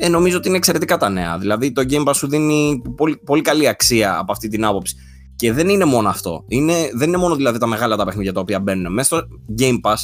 [0.00, 1.38] ε, νομίζω ότι είναι εξαιρετικά τα νέα.
[1.38, 4.96] Δηλαδή το Game Pass σου δίνει πολύ, πολύ καλή αξία από αυτή την άποψη.
[5.36, 6.44] Και δεν είναι μόνο αυτό.
[6.48, 8.92] Είναι, δεν είναι μόνο δηλαδή τα μεγάλα τα παιχνίδια τα οποία μπαίνουν.
[8.92, 9.26] Μέσα στο
[9.58, 9.96] Game Pass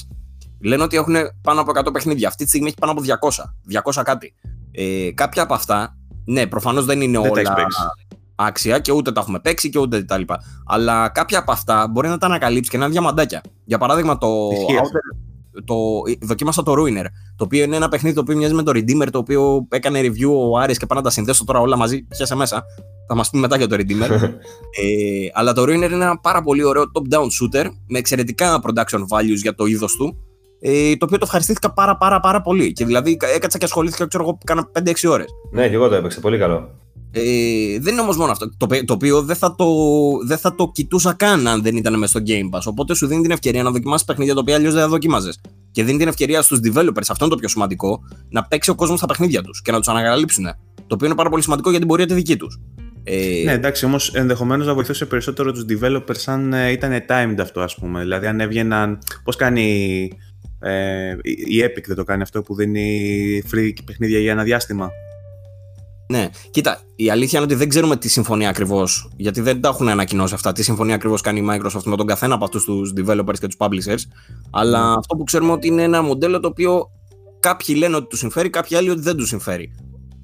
[0.61, 2.29] λένε ότι έχουν πάνω από 100 παιχνίδια.
[2.29, 3.93] Αυτή τη στιγμή έχει πάνω από 200.
[3.95, 4.35] 200 κάτι.
[4.75, 7.67] Ε, κάποια από αυτά, ναι, προφανώς δεν είναι δεν όλα
[8.35, 10.41] άξια και ούτε τα έχουμε παίξει και ούτε τα λοιπά.
[10.67, 13.41] Αλλά κάποια από αυτά μπορεί να τα ανακαλύψεις και να είναι διαμαντάκια.
[13.65, 14.49] Για παράδειγμα, το,
[15.65, 15.77] το,
[16.21, 17.05] δοκίμασα το Ruiner,
[17.37, 20.51] το οποίο είναι ένα παιχνίδι το οποίο μοιάζει με το Redeemer, το οποίο έκανε review
[20.51, 22.65] ο Άρης και πάω να τα συνδέσω τώρα όλα μαζί, πιάσε μέσα.
[23.09, 24.11] Θα μας πει μετά για το Redeemer.
[24.81, 29.37] ε, αλλά το Ruiner είναι ένα πάρα πολύ ωραίο top-down shooter με εξαιρετικά production values
[29.43, 30.17] για το είδος του.
[30.67, 32.73] Ε, το οποίο το ευχαριστήθηκα πάρα πάρα πάρα πολύ.
[32.73, 35.27] Και δηλαδή έκατσα και ασχολήθηκα, ξέρω εγώ, κάνα 5-6 ώρες.
[35.53, 36.71] Ναι, και εγώ το έπαιξα, πολύ καλό.
[37.11, 37.23] Ε,
[37.81, 38.57] δεν είναι όμως μόνο αυτό.
[38.57, 39.67] Το, το οποίο δεν θα το,
[40.27, 42.63] δεν θα το κοιτούσα καν αν δεν ήταν μέσα στο Game Pass.
[42.65, 45.31] Οπότε σου δίνει την ευκαιρία να δοκιμάσεις παιχνίδια τα οποία αλλιώς δεν θα δοκίμαζε.
[45.71, 48.99] Και δίνει την ευκαιρία στους developers, αυτό είναι το πιο σημαντικό, να παίξει ο κόσμος
[48.99, 50.45] στα παιχνίδια τους και να τους ανακαλύψουν.
[50.87, 52.61] Το οποίο είναι πάρα πολύ σημαντικό για την πορεία τη δική τους.
[53.05, 53.43] Ε...
[53.45, 57.75] Ναι, εντάξει, όμως ενδεχομένως να βοηθούσε περισσότερο τους developers αν ε, ήταν timed αυτό, ας
[57.75, 58.01] πούμε.
[58.01, 58.99] Δηλαδή, αν έβγαιναν.
[59.25, 60.09] Πώς κάνει.
[60.65, 64.91] Ε, η Epic δεν το κάνει αυτό που δίνει free παιχνίδια για ένα διάστημα.
[66.09, 69.89] Ναι, κοίτα, η αλήθεια είναι ότι δεν ξέρουμε τι συμφωνία ακριβώς, γιατί δεν τα έχουν
[69.89, 70.53] ανακοινώσει αυτά.
[70.53, 73.57] Τι συμφωνία ακριβώς κάνει η Microsoft με τον καθένα από αυτούς τους developers και τους
[73.59, 74.03] publishers.
[74.51, 74.99] Αλλά mm.
[74.99, 76.91] αυτό που ξέρουμε ότι είναι ένα μοντέλο το οποίο
[77.41, 79.75] κάποιοι λένε ότι τους συμφέρει, κάποιοι άλλοι ότι δεν τους συμφέρει.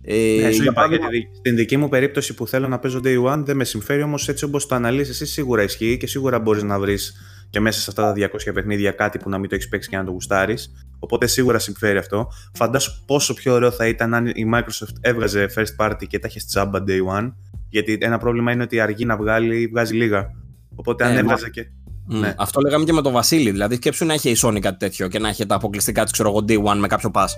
[0.03, 3.43] Ε, ναι, σου είπα, γιατί στην δική μου περίπτωση που θέλω να παίζω Day One
[3.45, 6.79] δεν με συμφέρει, όμως έτσι όπως το αναλύσεις, εσύ σίγουρα ισχύει και σίγουρα μπορείς να
[6.79, 7.15] βρεις
[7.51, 9.97] και μέσα σε αυτά τα 200 παιχνίδια κάτι που να μην το έχεις παίξει και
[9.97, 10.73] να το γουστάρεις.
[10.99, 12.29] Οπότε σίγουρα συμφέρει αυτό.
[12.55, 16.41] Φαντάσου πόσο πιο ωραίο θα ήταν αν η Microsoft έβγαζε first party και τα είχε
[16.47, 17.33] τζάμπα day one.
[17.69, 20.31] Γιατί ένα πρόβλημα είναι ότι αργεί να βγάλει, βγάζει λίγα.
[20.75, 21.67] Οπότε αν ε, έβγαζε και.
[22.11, 22.35] Mm, ναι.
[22.39, 23.51] Αυτό λέγαμε και με τον Βασίλη.
[23.51, 26.29] Δηλαδή, σκέψου να έχει η Sony κάτι τέτοιο και να έχει τα αποκλειστικά της, ξέρω
[26.29, 27.29] εγώ, day one με κάποιο pass.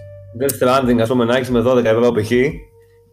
[0.41, 2.33] Death Stranding, ας πούμε, να έχεις με 12 ευρώ π.χ.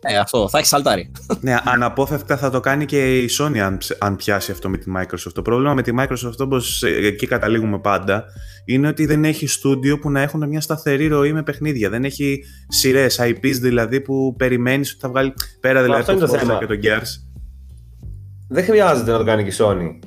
[0.02, 1.12] Ε, αυτό, θα έχεις σαλτάρι.
[1.41, 5.32] ναι, αναπόφευκτα θα το κάνει και η Sony αν, αν πιάσει αυτό με τη Microsoft.
[5.34, 8.24] Το πρόβλημα με τη Microsoft, όπως ε, εκεί καταλήγουμε πάντα,
[8.66, 11.89] είναι ότι δεν έχει στούντιο που να έχουν μια σταθερή ροή με παιχνίδια.
[11.89, 16.58] Δεν έχει σειρές, IPs δηλαδή που περιμένεις ότι θα βγάλει πέρα δηλαδή αυτό το θέμα.
[16.58, 17.30] και τον Gears.
[18.47, 20.00] Δεν χρειάζεται να το κάνει και η Sony.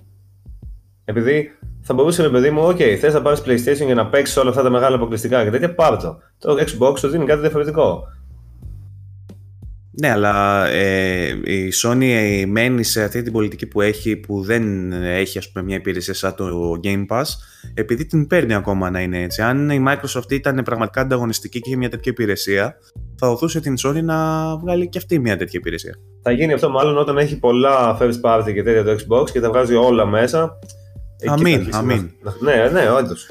[1.05, 1.51] Επειδή
[1.82, 4.70] θα μπορούσε, παιδί μου, OK, θες να πάρεις PlayStation για να παίξεις όλα αυτά τα
[4.70, 6.18] μεγάλα αποκλειστικά και τέτοια, πάρε το.
[6.38, 8.05] Το Xbox σου δίνει κάτι διαφορετικό.
[10.01, 15.38] Ναι, αλλά ε, η Sony μένει σε αυτή την πολιτική που έχει, που δεν έχει
[15.38, 17.24] ας πούμε, μια υπηρεσία σαν το Game Pass,
[17.74, 19.43] επειδή την παίρνει ακόμα να είναι έτσι.
[19.43, 22.76] Αν η Microsoft ήταν πραγματικά ανταγωνιστική και είχε μια τέτοια υπηρεσία,
[23.16, 24.16] θα οθούσε την Sony να
[24.57, 25.95] βγάλει και αυτή μια τέτοια υπηρεσία.
[26.22, 29.49] Θα γίνει αυτό μάλλον όταν έχει πολλά first party και τέτοια το Xbox και τα
[29.49, 30.59] βγάζει όλα μέσα.
[31.26, 32.11] Αμήν, αμήν.
[32.40, 33.28] Ναι, ναι, όντως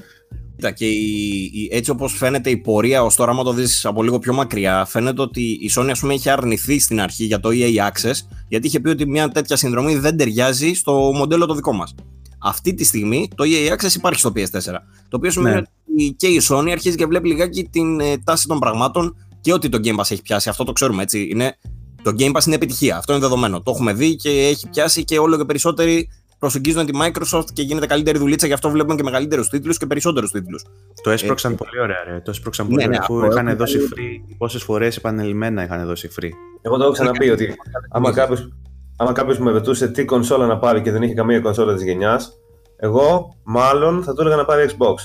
[0.70, 4.34] και η, έτσι όπως φαίνεται η πορεία ως τώρα, άμα το δεις από λίγο πιο
[4.34, 8.14] μακριά, φαίνεται ότι η Sony ας πούμε είχε αρνηθεί στην αρχή για το EA Access,
[8.48, 11.96] γιατί είχε πει ότι μια τέτοια συνδρομή δεν ταιριάζει στο μοντέλο το δικό μας.
[12.40, 14.62] Αυτή τη στιγμή το EA Access υπάρχει στο PS4,
[15.10, 15.62] το οποίο σημαίνει ναι.
[15.62, 19.70] ότι και η Sony αρχίζει και βλέπει λιγάκι την ε, τάση των πραγμάτων και ότι
[19.70, 21.58] το Game Pass έχει πιάσει, αυτό το ξέρουμε έτσι, είναι,
[22.04, 25.20] το Game Pass είναι επιτυχία, αυτό είναι δεδομένο, το έχουμε δει και έχει πιάσει και
[25.20, 26.10] όλο και περισσότεροι
[26.42, 30.28] προσεγγίζουν τη Microsoft και γίνεται καλύτερη δουλίτσα, γι' αυτό βλέπουμε και μεγαλύτερου τίτλου και περισσότερου
[30.28, 30.60] τίτλου.
[31.04, 32.20] Το έσπρωξαν ε, πολύ ωραία, ρε.
[32.20, 33.30] Το έσπρωξαν ναι, πολύ ναι, ωραία.
[33.30, 34.36] Ναι, είχαν δώσει free.
[34.38, 36.30] Πόσε φορέ επανελειμμένα είχαν δώσει free.
[36.62, 37.56] Εγώ το έχω ξαναπεί ότι
[37.90, 38.38] άμα κάποιο
[38.98, 42.22] άμα κάποιος με ρωτούσε τι κονσόλα να πάρει και δεν είχε καμία κονσόλα τη γενιά,
[42.78, 44.96] εγώ μάλλον θα του έλεγα να πάρει Xbox.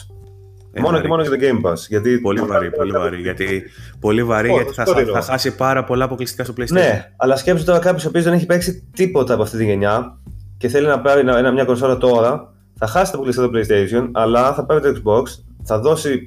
[0.73, 1.77] Ε, μόνο και μόνο για το Game Pass.
[1.89, 3.21] Γιατί πολύ βαρύ, πολύ βαρύ.
[3.21, 3.63] Γιατί,
[4.01, 6.71] πολύ βαρύ, γιατί θα, θα, χάσει πάρα πολλά αποκλειστικά στο PlayStation.
[6.71, 10.21] Ναι, αλλά σκέψτε τώρα κάποιο ο οποίο δεν έχει παίξει τίποτα από αυτή τη γενιά
[10.57, 14.55] και θέλει να πάρει ένα, μια κονσόλα τώρα, θα χάσει το πουλιστή στο PlayStation, αλλά
[14.55, 15.23] θα πάρει το Xbox,
[15.63, 16.23] θα δώσει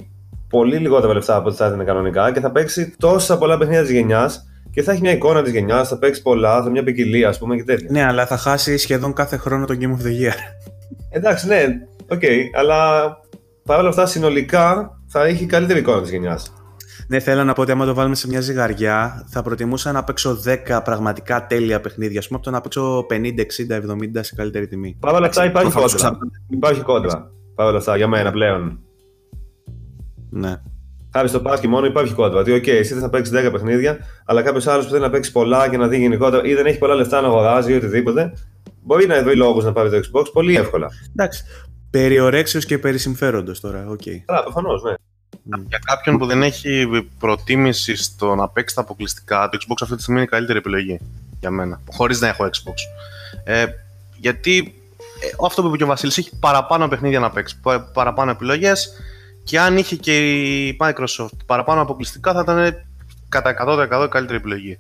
[0.49, 3.91] πολύ λιγότερα λεφτά από ό,τι θα έδινε κανονικά και θα παίξει τόσα πολλά παιχνίδια της
[3.91, 7.30] γενιάς και θα έχει μια εικόνα της γενιάς, θα παίξει πολλά, θα έχει μια ποικιλία,
[7.30, 7.88] ας πούμε και τέτοια.
[7.91, 10.34] Ναι, αλλά θα χάσει σχεδόν κάθε χρόνο το Game of the Year.
[11.17, 11.65] Εντάξει, ναι,
[12.07, 13.07] ok, okay, αλλά
[13.63, 16.53] παρόλα αυτά συνολικά θα έχει καλύτερη εικόνα της γενιάς.
[17.10, 20.39] Ναι, θέλω να πω ότι άμα το βάλουμε σε μια ζυγαριά, θα προτιμούσα να παίξω
[20.68, 24.68] 10 πραγματικά τέλεια παιχνίδια, ας πούμε, από το να παίξω 50, 60, 70 σε καλύτερη
[24.68, 24.97] τιμή.
[24.99, 26.18] Παρ' όλα αυτά υπάρχει κόντρα.
[26.49, 27.32] Υπάρχει κόντρα.
[27.55, 28.80] Παρ' όλα αυτά, για μένα πλέον.
[30.30, 30.62] Ναι.
[31.14, 32.39] Χάρη στο Pass μόνο υπάρχει κόντρα.
[32.39, 35.32] ότι, OK, εσύ θες να παίξεις 10 παιχνίδια, αλλά κάποιος άλλος που θέλει να παίξει
[35.32, 38.34] πολλά και να δει γενικότερα ή δεν έχει πολλά λεφτά να αγοράζει ή οτιδήποτε,
[38.82, 40.88] μπορεί να βρει λόγους να πάρει το Xbox πολύ εύκολα.
[41.12, 41.43] Εντάξει.
[41.89, 44.01] Περί ορέξεως και περί συμφέροντος τώρα, ok.
[44.05, 44.24] Okay.
[44.26, 44.93] Άρα, προφανώς, ναι.
[45.67, 46.88] Για κάποιον που δεν έχει
[47.19, 50.99] προτίμηση στο να παίξει τα αποκλειστικά, το Xbox αυτή τη στιγμή είναι η καλύτερη επιλογή
[51.39, 52.73] για μένα, χωρίς να έχω Xbox.
[53.43, 53.65] Ε,
[54.17, 54.73] γιατί
[55.21, 57.59] ε, αυτό που είπε και ο Βασίλης, έχει παραπάνω παιχνίδια να παίξει,
[57.93, 58.89] παραπάνω επιλογές
[59.43, 62.84] και αν είχε και η Microsoft παραπάνω αποκλειστικά θα ήταν
[63.30, 64.80] κατά 100% η καλύτερη επιλογή.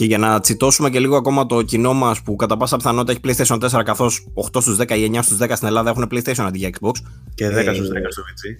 [0.00, 3.44] Και για να τσιτώσουμε και λίγο ακόμα το κοινό μας που κατά πάσα πιθανότητα έχει
[3.44, 6.58] PlayStation 4, καθώς 8 στους 10 ή 9 στους 10 στην Ελλάδα έχουν PlayStation αντί
[6.58, 6.92] για Xbox.
[7.34, 7.62] Και 10 ε...
[7.62, 8.56] στους 10 στο VG.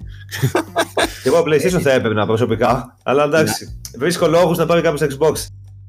[1.26, 2.96] Εγώ PlayStation θα έπαιρνα προσωπικά.
[3.02, 3.98] Αλλά εντάξει, ναι.
[3.98, 5.32] βρίσκω λόγους να πάρει κάποιος Xbox.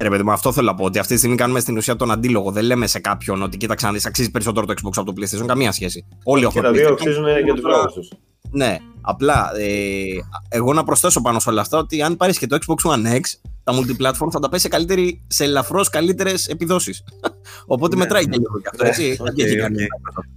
[0.01, 0.85] Ρε παιδί μου, αυτό θέλω να πω.
[0.85, 2.51] Ότι αυτή τη στιγμή κάνουμε στην ουσία τον αντίλογο.
[2.51, 5.45] Δεν λέμε σε κάποιον ότι κοίταξε να δεις, αξίζει περισσότερο το Xbox από το PlayStation.
[5.45, 6.05] Καμία σχέση.
[6.23, 6.61] Όλοι έχουν.
[6.61, 8.11] Και τα δύο αξίζουν για τους λόγους τους.
[8.51, 8.77] Ναι.
[9.01, 10.03] Απλά ε,
[10.49, 13.21] εγώ να προσθέσω πάνω σε όλα αυτά ότι αν πάρεις και το Xbox One X,
[13.63, 17.03] τα multiplatform θα τα πέσει καλύτερη, σε ελαφρώς καλύτερες επιδόσεις.
[17.65, 19.17] οπότε ναι, μετράει και λίγο γι' αυτό, έτσι.
[19.19, 19.85] Okay, okay.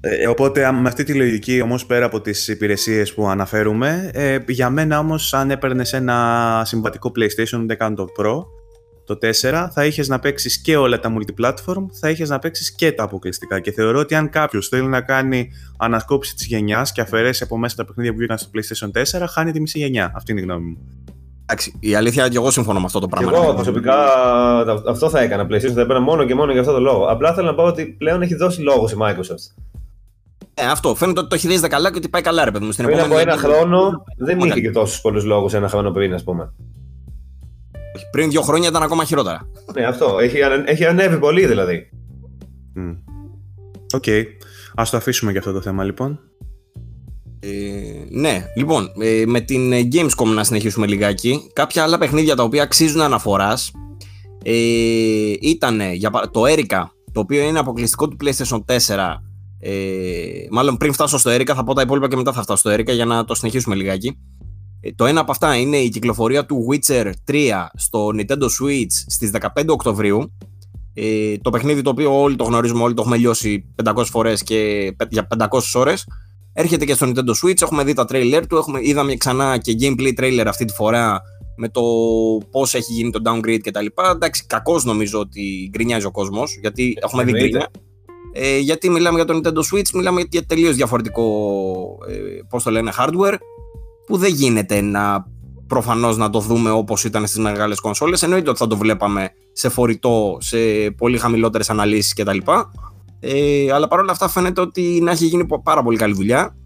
[0.00, 4.70] Ε, οπότε με αυτή τη λογική όμως πέρα από τις υπηρεσίες που αναφέρουμε, ε, για
[4.70, 8.42] μένα όμως αν έπαιρνες ένα συμβατικό PlayStation, δεν κάνω το Pro,
[9.06, 12.92] το 4, θα είχες να παίξεις και όλα τα multiplatform, θα είχες να παίξεις και
[12.92, 13.60] τα αποκλειστικά.
[13.60, 17.76] Και θεωρώ ότι αν κάποιος θέλει να κάνει ανασκόπηση της γενιάς και αφαιρέσει από μέσα
[17.76, 20.12] τα παιχνίδια που βγήκαν στο PlayStation 4, χάνει τη μισή γενιά.
[20.14, 20.78] Αυτή είναι η γνώμη μου.
[21.46, 23.36] Εντάξει, η αλήθεια είναι ότι εγώ συμφωνώ με αυτό το πράγμα.
[23.36, 23.94] εγώ προσωπικά
[24.88, 25.46] αυτό θα έκανα.
[25.46, 27.04] PlayStation θα έπαιρνα μόνο και μόνο για αυτό το λόγο.
[27.04, 29.62] Απλά θέλω να πω ότι πλέον έχει δώσει λόγο η Microsoft.
[30.54, 30.94] Ε, αυτό.
[30.94, 32.72] Φαίνεται ότι το χειρίζεται καλά και ότι πάει καλά, ρε παιδί μου.
[32.72, 36.24] Στην πριν από ένα χρόνο δεν είχε και τόσους πολλούς λόγους ένα χρόνο πριν, ας
[36.24, 36.52] πούμε.
[38.10, 39.48] Πριν δύο χρόνια ήταν ακόμα χειρότερα.
[39.74, 40.18] Ναι, αυτό.
[40.18, 41.90] Έχει, έχει ανέβει πολύ δηλαδή.
[43.94, 44.02] Ok.
[44.06, 44.24] Okay.
[44.74, 46.20] Ας το αφήσουμε για αυτό το θέμα λοιπόν.
[47.46, 51.50] Ε, ναι, λοιπόν, ε, με την ε, Gamescom να συνεχίσουμε λιγάκι.
[51.52, 53.70] Κάποια άλλα παιχνίδια τα οποία αξίζουν αναφοράς
[54.42, 59.14] ε, ήταν για, το Erica, το οποίο είναι αποκλειστικό του PlayStation 4.
[59.58, 59.72] Ε,
[60.50, 62.94] μάλλον πριν φτάσω στο Erica θα πω τα υπόλοιπα και μετά θα φτάσω στο Erica
[62.94, 64.18] για να το συνεχίσουμε λιγάκι.
[64.80, 69.30] Ε, το ένα από αυτά είναι η κυκλοφορία του Witcher 3 στο Nintendo Switch στις
[69.40, 70.32] 15 Οκτωβρίου.
[70.94, 74.90] Ε, το παιχνίδι το οποίο όλοι το γνωρίζουμε, όλοι το έχουμε λιώσει 500 φορές και
[75.08, 76.06] για 500 ώρες.
[76.54, 80.20] Έρχεται και στο Nintendo Switch, έχουμε δει τα trailer του, έχουμε, είδαμε ξανά και gameplay
[80.20, 81.22] trailer αυτή τη φορά
[81.56, 81.82] με το
[82.50, 83.86] πώς έχει γίνει το downgrade κτλ.
[84.14, 87.70] Εντάξει, κακώ νομίζω ότι γκρινιάζει ο κόσμος, γιατί έχουμε δει γκρινιά.
[88.32, 91.24] Ε, γιατί μιλάμε για το Nintendo Switch, μιλάμε για τελείως διαφορετικό,
[92.08, 92.14] ε,
[92.48, 93.34] πώς το λένε, hardware
[94.06, 95.26] που δεν γίνεται να
[95.66, 99.68] προφανώς να το δούμε όπως ήταν στις μεγάλες κονσόλες εννοείται ότι θα το βλέπαμε σε
[99.68, 100.58] φορητό, σε
[100.96, 102.38] πολύ χαμηλότερες αναλύσεις κτλ.
[103.26, 106.56] Ε, αλλά παρόλα αυτά φαίνεται ότι να έχει γίνει πάρα πολύ καλή δουλειά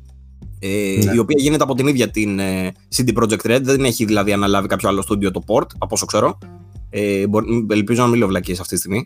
[0.59, 0.69] ε,
[1.05, 1.13] ναι.
[1.15, 4.69] η οποία γίνεται από την ίδια την ε, CD Projekt Red δεν έχει δηλαδή αναλάβει
[4.69, 6.39] κάποιο άλλο στούντιο το port από όσο ξέρω
[6.91, 7.25] ε,
[7.71, 9.05] ελπίζω να μην λέω βλακίες αυτή τη στιγμή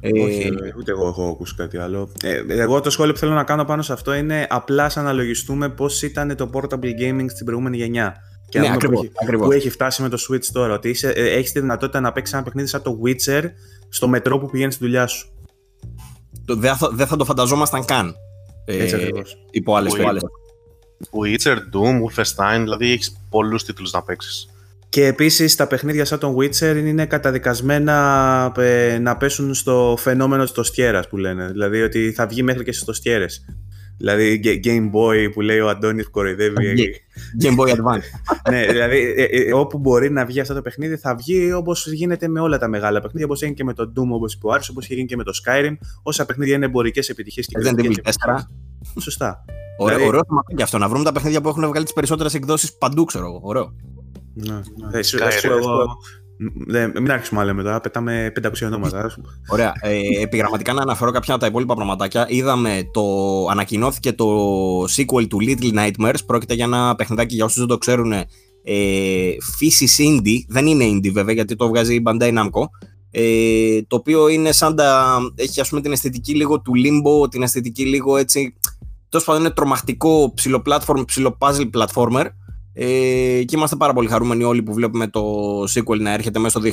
[0.00, 2.12] ε, Όχι, ούτε εγώ έχω ακούσει κάτι άλλο.
[2.22, 5.68] Ε, εγώ το σχόλιο που θέλω να κάνω πάνω σε αυτό είναι απλάς να αναλογιστούμε
[5.68, 8.16] πώς ήταν το portable gaming στην προηγούμενη γενιά.
[8.48, 9.46] Και ναι, ακριβώς, που, έχει, ακριβώς.
[9.46, 10.74] που έχει φτάσει με το Switch τώρα.
[10.74, 13.42] Ότι ε, έχεις τη δυνατότητα να παίξεις ένα παιχνίδι σαν το Witcher
[13.88, 15.28] στο μετρό που πηγαίνεις στη δουλειά σου.
[16.46, 18.14] Δεν θα, δε θα το φανταζόμασταν καν.
[18.64, 19.08] Έτσι ε,
[19.50, 19.92] Υπό άλλες
[21.10, 24.48] Witcher, Doom, Wolfenstein, δηλαδή έχεις πολλούς τίτλους να παίξεις.
[24.88, 30.52] Και επίσης τα παιχνίδια σαν τον Witcher είναι καταδικασμένα ε, να πέσουν στο φαινόμενο της
[30.52, 31.48] τοστιέρας που λένε.
[31.48, 33.44] Δηλαδή ότι θα βγει μέχρι και στις τοστιέρες.
[33.98, 36.94] Δηλαδή Game Boy που λέει ο Αντώνης που κοροϊδεύει.
[37.42, 38.02] Game Boy Advance.
[38.50, 42.28] ναι, δηλαδή ε, ε, όπου μπορεί να βγει αυτό το παιχνίδι θα βγει όπως γίνεται
[42.28, 43.26] με όλα τα μεγάλα παιχνίδια.
[43.26, 45.32] Όπως έγινε και με το Doom όπως είπε ο Άρης, όπως έγινε και με το
[45.44, 45.76] Skyrim.
[46.02, 47.94] Όσα παιχνίδια είναι εμπορικές επιτυχίες και Δεν είναι
[49.00, 49.44] Σωστά.
[49.78, 50.22] Ωραίο, δηλαδή, ωραίο
[50.56, 50.78] και αυτό.
[50.78, 53.40] Να βρούμε τα παιχνίδια που έχουν βγάλει τις περισσότερες εκδόσεις παντού, ξέρω εγώ.
[53.42, 53.74] Ωραίο.
[54.34, 55.02] Ναι, ναι.
[56.72, 59.10] Ε, μην άρχισουμε άλλο μετά, πετάμε 500 ονόματα.
[59.48, 59.72] Ωραία.
[59.80, 62.26] Ε, επιγραμματικά να αναφέρω κάποια από τα υπόλοιπα πραγματάκια.
[62.28, 63.02] Είδαμε το.
[63.50, 64.26] Ανακοινώθηκε το
[64.82, 66.18] sequel του Little Nightmares.
[66.26, 68.12] Πρόκειται για ένα παιχνιδάκι για όσους δεν το ξέρουν.
[68.12, 68.26] Ε,
[69.56, 70.44] Φύση Indie.
[70.48, 72.62] Δεν είναι indie βέβαια γιατί το βγάζει η Bandai Namco.
[73.10, 75.18] Ε, το οποίο είναι σαν τα.
[75.34, 78.54] Έχει ας πούμε την αισθητική λίγο του Limbo, την αισθητική λίγο έτσι.
[79.08, 82.26] Τέλος πάντων είναι τρομακτικό ψηλοπλατφόρμ, ψηλοπάζλ platformer
[82.80, 85.22] ε, και είμαστε πάρα πολύ χαρούμενοι όλοι που βλέπουμε το
[85.62, 86.70] sequel να έρχεται μέσα στο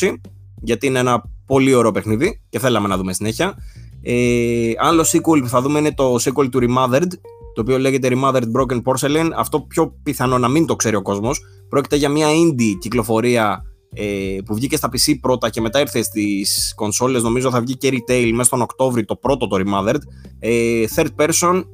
[0.00, 0.14] 2020
[0.62, 3.54] γιατί είναι ένα πολύ ωραίο παιχνίδι και θέλαμε να δούμε συνέχεια.
[4.02, 7.08] Ε, άλλο sequel που θα δούμε είναι το sequel του Remothered
[7.54, 9.30] το οποίο λέγεται Remothered Broken Porcelain.
[9.36, 11.40] Αυτό πιο πιθανό να μην το ξέρει ο κόσμος.
[11.68, 13.62] Πρόκειται για μια indie κυκλοφορία
[13.94, 17.22] ε, που βγήκε στα PC πρώτα και μετά ήρθε στις κονσόλες.
[17.22, 20.00] Νομίζω θα βγει και retail μέσα στον Οκτώβρη το πρώτο το Remothered.
[20.38, 21.64] Ε, third person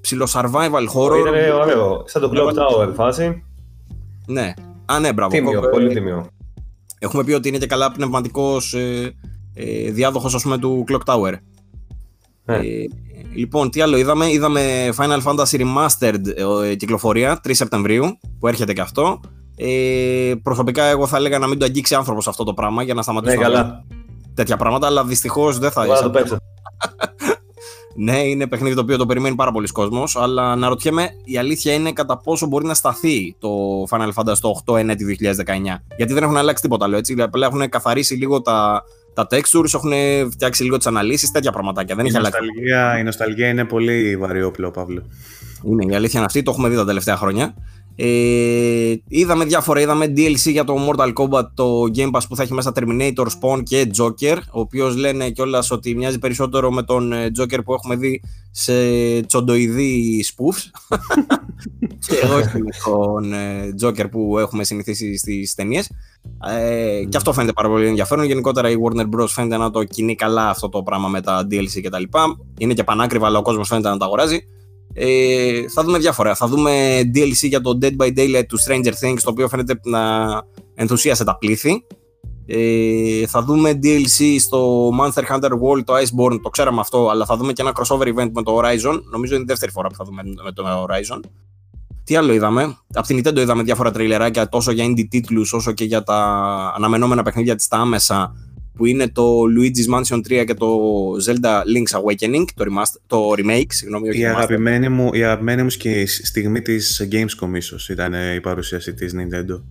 [0.00, 1.18] ψηλό survival horror.
[1.20, 2.02] Ήταν ωραίο.
[2.06, 3.42] Σαν το Clock Tower φάση.
[4.26, 4.52] Ναι.
[4.86, 5.30] Α, ναι, μπράβο.
[5.30, 6.26] Τίμιο, Ε, πολύ τίμιο.
[6.98, 9.14] Έχουμε πει ότι είναι και καλά πνευματικός ε,
[9.54, 11.32] ε, διάδοχος ας πούμε του Clock Tower.
[12.44, 12.56] Ναι.
[12.56, 12.62] Ε,
[13.34, 16.20] λοιπόν, τι άλλο είδαμε; Είδαμε Final Fantasy Remastered
[16.64, 19.20] ε, κυκλοφορία 3 Σεπτεμβρίου που έρχεται και αυτό.
[19.56, 22.98] Ε, προσωπικά εγώ θα έλεγα να μην το αγγίξει άνθρωπος αυτό το πράγμα για να
[22.98, 23.84] Ναι, σταματήσει να καλά.
[24.34, 26.36] τέτοια πράγματα, αλλά δυστυχώς δεν θα Εγώ να το παίξω.
[28.02, 31.92] Ναι, είναι παιχνίδι το οποίο το περιμένει πάρα πολλοί κόσμος, αλλά αναρωτιέμαι η αλήθεια είναι
[31.92, 33.48] κατά πόσο μπορεί να σταθεί το
[33.90, 35.82] Final Fantasy το 8 ενέτη 2019.
[35.96, 37.14] Γιατί δεν έχουν αλλάξει τίποτα άλλο έτσι.
[37.18, 38.82] Απλά έχουν καθαρίσει λίγο τα,
[39.14, 39.92] τα textures, έχουν
[40.30, 41.94] φτιάξει λίγο τις αναλύσεις, τέτοια πραγματάκια.
[41.94, 42.38] Δεν Η έχει αλλάξει.
[42.40, 45.02] νοσταλγία, η νοσταλγία είναι πολύ βαριόπλο, Παύλο.
[45.64, 47.54] Είναι η αλήθεια είναι αυτή, το έχουμε δει τα τελευταία χρόνια.
[48.02, 52.52] Ε, είδαμε διάφορα, είδαμε DLC για το Mortal Kombat, το Game Pass που θα έχει
[52.52, 57.30] μέσα Terminator, Spawn και Joker, ο οποίος λένε κιόλας ότι μοιάζει περισσότερο με τον ε,
[57.38, 58.72] Joker που έχουμε δει σε
[59.20, 60.70] τσοντοειδή spoofs
[62.06, 65.90] και όχι με τον ε, Joker που έχουμε συνηθίσει στις ταινίες.
[66.50, 68.24] Ε, και αυτό φαίνεται πάρα πολύ ενδιαφέρον.
[68.24, 69.28] Γενικότερα η Warner Bros.
[69.28, 72.02] φαίνεται να το κινεί καλά αυτό το πράγμα με τα DLC κτλ.
[72.58, 74.40] Είναι και πανάκριβα, αλλά ο κόσμος φαίνεται να τα αγοράζει.
[74.94, 76.34] Ε, θα δούμε διάφορα.
[76.34, 80.00] Θα δούμε DLC για το Dead by Daylight του Stranger Things, το οποίο φαίνεται να
[80.74, 81.84] ενθουσίασε τα πλήθη.
[82.46, 87.36] Ε, θα δούμε DLC στο Monster Hunter World, το Iceborne, το ξέραμε αυτό, αλλά θα
[87.36, 89.00] δούμε και ένα crossover event με το Horizon.
[89.10, 91.20] Νομίζω είναι η δεύτερη φορά που θα δούμε με το Horizon.
[92.04, 95.84] Τι άλλο είδαμε; Από την Nintendo είδαμε διάφορα τριλεράκια τόσο για indie τίτλους όσο και
[95.84, 96.16] για τα
[96.76, 98.34] αναμενόμενα παιχνίδια της τα άμεσα
[98.76, 100.78] που είναι το Luigi's Mansion 3 και το
[101.26, 104.28] Zelda Link's Awakening, το, remaster, το remake, συγγνώμη, όχι Η remaster.
[104.36, 109.14] αγαπημένη, μου, η αγαπημένη μου σκη- στιγμή της Gamescom ίσως ήταν ε, η παρουσίαση της
[109.16, 109.62] Nintendo.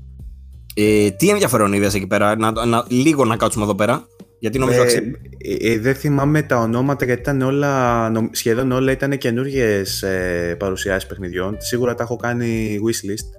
[0.76, 4.08] Ε, τι ενδιαφέρον είδες εκεί πέρα, να, να, λίγο να κάτσουμε εδώ πέρα,
[4.40, 5.12] γιατί νομίζω Ε, αξίζει.
[5.38, 10.56] ε, ε, δεν θυμάμαι τα ονόματα γιατί ήταν όλα, νομ- σχεδόν όλα ήταν καινούργιες ε,
[10.60, 11.56] παρουσιάσεις παιχνιδιών.
[11.60, 13.38] Σίγουρα τα έχω κάνει wishlist.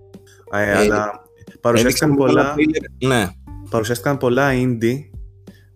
[0.59, 1.11] Ε, αλλά
[1.61, 3.27] παρουσιάστηκαν Έδειξαν πολλά, ένα trailer- Ναι,
[3.71, 4.99] παρουσιάστηκαν πολλά indie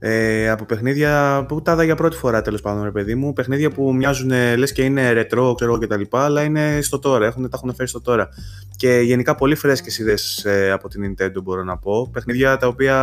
[0.07, 3.32] ε, από παιχνίδια που τα είδα για πρώτη φορά τέλος πάντων, ρε παιδί μου.
[3.32, 7.26] Παιχνίδια που μοιάζουν λες και είναι ρετρό, ξέρω και τα λοιπά, αλλά είναι στο τώρα.
[7.26, 8.28] Έχουν, τα έχουν φέρει στο τώρα.
[8.76, 12.11] Και γενικά πολύ φρέσκες ιδέες ε, από την Nintendo, μπορώ να πω.
[12.12, 12.96] Παιχνίδια τα οποία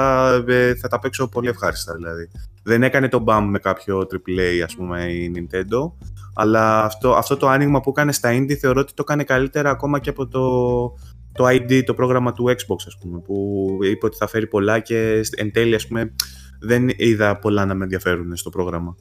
[0.48, 2.30] ε, θα τα παίξω πολύ ευχάριστα δηλαδή.
[2.64, 5.92] Δεν έκανε το BAM με κάποιο AAA, ας πούμε, η Nintendo.
[6.34, 10.00] Αλλά αυτό, αυτό το άνοιγμα που έκανε στα indie θεωρώ ότι το έκανε καλύτερα ακόμα
[10.00, 10.42] και από το,
[11.32, 15.22] το ID, το πρόγραμμα του Xbox, ας πούμε, που είπε ότι θα φέρει πολλά και
[15.36, 16.14] εν τέλει, ας πούμε,
[16.62, 18.96] δεν είδα πολλά να με ενδιαφέρουν στο πρόγραμμα.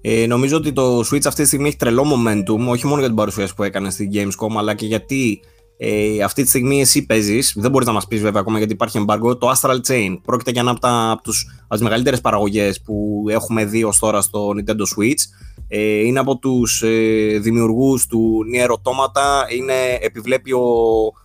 [0.00, 3.16] Ε, νομίζω ότι το Switch αυτή τη στιγμή έχει τρελό momentum, όχι μόνο για την
[3.16, 5.40] παρουσίαση που έκανε στην Gamescom, αλλά και γιατί
[5.76, 7.54] ε, αυτή τη στιγμή εσύ παίζεις.
[7.56, 9.38] Δεν μπορείς να μας πεις βέβαια ακόμα γιατί υπάρχει embargo.
[9.38, 13.24] Το Astral Chain πρόκειται για ένα από, τα, από, τους, από τις μεγαλύτερες παραγωγές που
[13.28, 15.20] έχουμε δει ως τώρα στο Nintendo Switch.
[15.68, 19.52] Ε, είναι από τους ε, δημιουργούς του Nier Automata.
[19.56, 20.62] Είναι, επιβλέπει ο,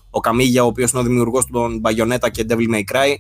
[0.09, 3.13] ο Καμίγια, ο οποίος είναι ο δημιουργός των Bayonetta και Devil May Cry.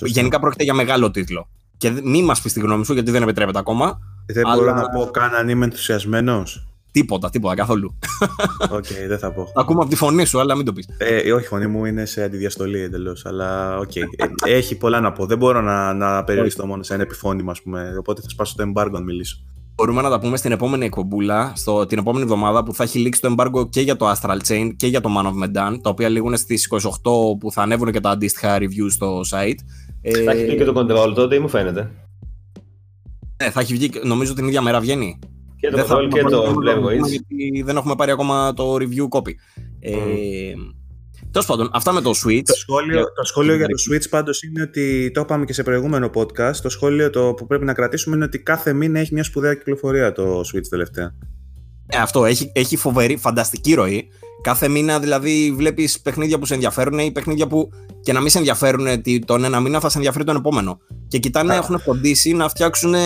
[0.00, 1.48] Γενικά πρόκειται για μεγάλο τίτλο.
[1.82, 3.98] Και δε- μη μας πεις τη γνώμη σου, γιατί δεν επιτρέπεται ακόμα.
[4.26, 6.66] Δεν Αλλά- μπορώ να πω καν αν είμαι ενθουσιασμένος.
[6.90, 7.98] Τίποτα, τίποτα καθόλου.
[8.76, 9.46] Οκ, δεν θα πω.
[9.56, 10.88] Ακούμε από τη φωνή σου, αλλά μην το πεις.
[10.98, 13.26] Ε, όχι, η φωνή μου είναι σε αντιδιαστολή εντελώς.
[13.26, 13.96] Αλλά οκ.
[13.96, 14.06] Ε,
[14.44, 15.26] έχει πολλά να πω.
[15.26, 17.94] Δεν μπορώ να, να περιοριστώ μόνο σε ένα επιφώνημα, ας πούμε.
[17.98, 19.36] Οπότε θα σπάσω το embargo αν μιλήσω.
[19.74, 23.20] Μπορούμε να τα πούμε στην επόμενη εκπομπούλα, στο, την επόμενη εβδομάδα που θα έχει λήξει
[23.20, 26.08] το embargo και για το Astral Chain και για το Man of Medan, τα οποία
[26.08, 26.80] λήγουν στις 28
[27.40, 29.58] που θα ανέβουν και τα αντίστοιχα reviews στο site.
[30.02, 31.90] Ε, Θα έχει βγει και το control τότε ή μου φαίνεται.
[33.42, 35.18] ναι, θα έχει βγει, νομίζω την ίδια μέρα βγαίνει.
[35.56, 37.08] Και το Δεν θα control πούμε και το πρώτα Blair να πούμε, Witch.
[37.08, 39.32] Γιατί δεν έχουμε πάρει ακόμα το review copy.
[39.80, 39.92] Ε,
[41.30, 42.42] Τέλος πάντων, αυτά με το Switch.
[42.44, 45.62] Το σχόλιο, Για- το σχόλιο για το Switch πάντως είναι ότι το είπαμε και σε
[45.62, 46.56] προηγούμενο podcast.
[46.62, 50.12] Το σχόλιο το που πρέπει να κρατήσουμε είναι ότι κάθε μήνα έχει μια σπουδαία κυκλοφορία
[50.12, 51.14] το Switch τελευταία.
[51.86, 54.08] Ε, αυτό έχει, έχει φοβερή, φανταστική ροή.
[54.42, 57.68] Κάθε μήνα δηλαδή βλέπεις παιχνίδια που σε ενδιαφέρουν ή παιχνίδια που
[58.02, 60.78] και να μην σε ενδιαφέρουν τι- τον ένα μήνα θα σε ενδιαφέρει τον επόμενο.
[61.08, 61.56] Και κοιτάνε, Α.
[61.56, 63.00] έχουν φροντίσει να φτιάξουν ε,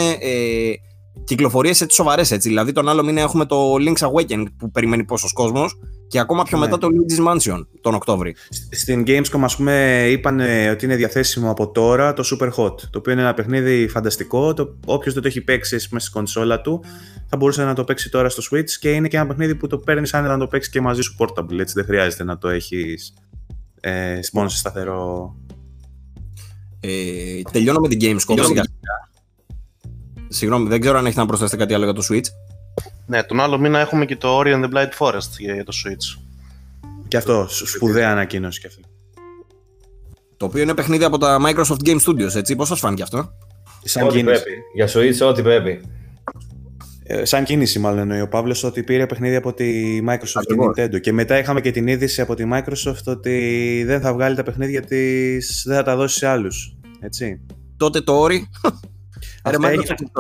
[1.24, 2.49] κυκλοφορίες έτσι σοβαρές έτσι.
[2.49, 5.78] Δηλαδή τον άλλο μήνα έχουμε το Link's Awakening που περιμένει πόσος κόσμος
[6.09, 6.64] και ακόμα πιο Ναι.
[6.64, 8.34] μετά το Luigi's Mansion τον Οκτώβρη.
[8.49, 12.80] Σ- Στην Gamescom, ας πούμε, είπαν ε, ότι είναι διαθέσιμο από τώρα το Super Hot,
[12.80, 14.55] το οποίο είναι ένα παιχνίδι φανταστικό.
[14.55, 16.84] Το, όποιος δεν το έχει παίξει μέσα στη κονσόλα του,
[17.29, 19.79] θα μπορούσε να το παίξει τώρα στο Switch και είναι και ένα παιχνίδι που το
[19.79, 21.59] παίρνεις αν να το παίξεις και μαζί σου portable.
[21.59, 23.14] Έτσι δεν χρειάζεται να το έχεις
[23.81, 25.35] ε, μόνο σε σταθερό.
[26.81, 28.18] Ε, τελειώνω με την Gamescom.
[28.27, 28.62] σιγά σιγά.
[30.29, 32.24] Συγγνώμη, δεν ξέρω αν έχει να προσθέσετε κάτι άλλο για το Switch.
[33.07, 35.72] Ναι, τον άλλο μήνα έχουμε και το Ori and the Blind Forest για για το
[35.85, 36.20] Switch.
[37.09, 38.85] Και αυτό, σ- σπουδαία ανακοίνωση και αυτή.
[40.37, 42.57] Το οποίο είναι παιχνίδι από τα Microsoft Game Studios, έτσι.
[42.57, 43.33] Πώς σας φάνηκε αυτό;
[43.85, 44.43] Σαν Ό,τι κίνηση.
[44.43, 44.59] πρέπει.
[44.74, 45.81] Για Switch, ό,τι πρέπει.
[47.09, 51.00] Ε, σαν κίνηση, μάλλον εννοεί ο Παύλος, ότι πήρε παιχνίδι από τη Microsoft και Nintendo.
[51.00, 54.80] Και μετά είχαμε και την είδηση από τη Microsoft ότι δεν θα βγάλει τα παιχνίδια
[54.80, 56.76] της, δεν θα τα δώσει σε άλλους.
[57.00, 57.40] Έτσι.
[57.76, 58.48] Τότε το όρι.
[59.42, 59.66] Αυτό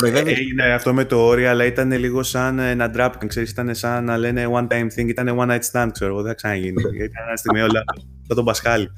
[0.06, 3.10] έγινε, έγινε αυτό με το όρι, αλλά ήταν λίγο σαν ένα drop.
[3.26, 6.30] Ξέρεις, ήταν σαν να λένε one time thing, ήταν one night stand, ξέρω εγώ, δεν
[6.30, 6.82] θα ξαναγίνει.
[6.94, 7.84] ήταν ένα στιγμή όλα.
[8.26, 8.88] τον Πασχάλη.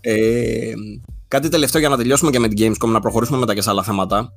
[0.00, 0.72] ε,
[1.28, 3.82] κάτι τελευταίο για να τελειώσουμε και με την Gamescom, να προχωρήσουμε μετά και σε άλλα
[3.82, 4.32] θέματα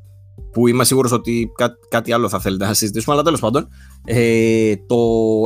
[0.51, 3.67] που είμαι σίγουρος ότι κά, κάτι άλλο θα θέλετε να συζητήσουμε, αλλά τέλος πάντων.
[4.05, 4.97] Ε, το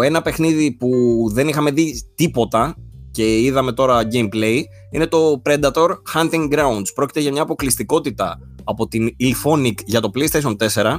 [0.04, 0.90] ένα παιχνίδι που
[1.32, 2.76] δεν είχαμε δει τίποτα
[3.12, 4.60] και είδαμε τώρα gameplay
[4.92, 6.94] είναι το Predator Hunting Grounds.
[6.96, 10.98] Πρόκειται για μια αποκλειστικότητα από την Ilphonic για το PlayStation 4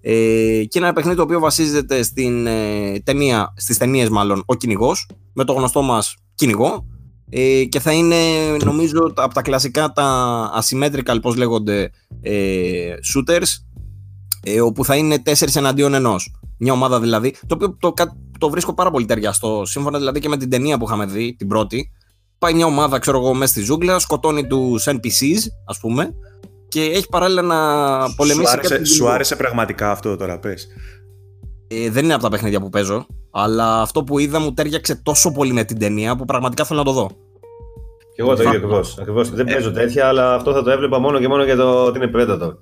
[0.00, 0.12] ε,
[0.64, 5.08] και είναι ένα παιχνίδι το οποίο βασίζεται στην, ε, ταινία, στις ταινίες μάλλον ο κυνηγός,
[5.32, 6.86] με το γνωστό μας κυνηγό
[7.30, 8.16] ε, και θα είναι
[8.64, 13.66] νομίζω από τα κλασικά τα asymmetrical πώς λέγονται ε, shooters
[14.42, 16.40] ε, όπου θα είναι 4 εναντίον ενός.
[16.58, 17.94] Μια ομάδα δηλαδή το οποίο το,
[18.38, 21.48] το βρίσκω πάρα πολύ ταιριαστό σύμφωνα δηλαδή και με την ταινία που είχαμε δει την
[21.48, 21.90] πρώτη.
[22.38, 26.14] Πάει μια ομάδα ξέρω εγώ μέσα στη ζούγκλα σκοτώνει τους NPCs ας πούμε
[26.68, 27.58] και έχει παράλληλα να
[28.14, 30.66] πολεμήσει σου άρεσε, σου άρεσε πραγματικά αυτό τώρα πες.
[31.68, 33.06] Ε, δεν είναι από τα παιχνίδια που παίζω
[33.38, 36.84] αλλά αυτό που είδα μου τέριαξε τόσο πολύ με την ταινία που πραγματικά θέλω να
[36.84, 37.10] το δω.
[38.14, 38.98] Και εγώ το ίδιο ακριβώς.
[38.98, 39.30] Ακριβώς.
[39.30, 42.10] Δεν παίζω τέτοια, αλλά αυτό θα το έβλεπα μόνο και μόνο για το ότι είναι
[42.14, 42.54] Predator.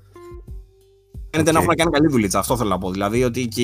[1.30, 1.52] Φαίνεται okay.
[1.52, 2.90] να έχουν κάνει καλή δουλειά, αυτό θέλω να πω.
[2.90, 3.62] Δηλαδή ότι και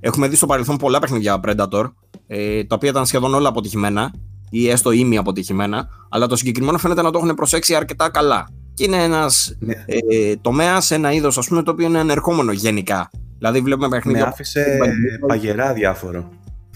[0.00, 1.92] έχουμε δει στο παρελθόν πολλά παιχνίδια Predator,
[2.26, 4.12] ε, τα οποία ήταν σχεδόν όλα αποτυχημένα
[4.50, 8.48] ή έστω ήμι αποτυχημένα, αλλά το συγκεκριμένο φαίνεται να το έχουν προσέξει αρκετά καλά.
[8.74, 9.74] Και είναι ένας ναι.
[9.86, 13.10] ε, τομέας, ένα είδος το οποίο είναι ανερχόμενο γενικά.
[13.40, 14.22] Δηλαδή βλέπουμε παιχνίδια.
[14.22, 14.78] Με άφησε
[15.26, 16.28] παγερά διάφορο.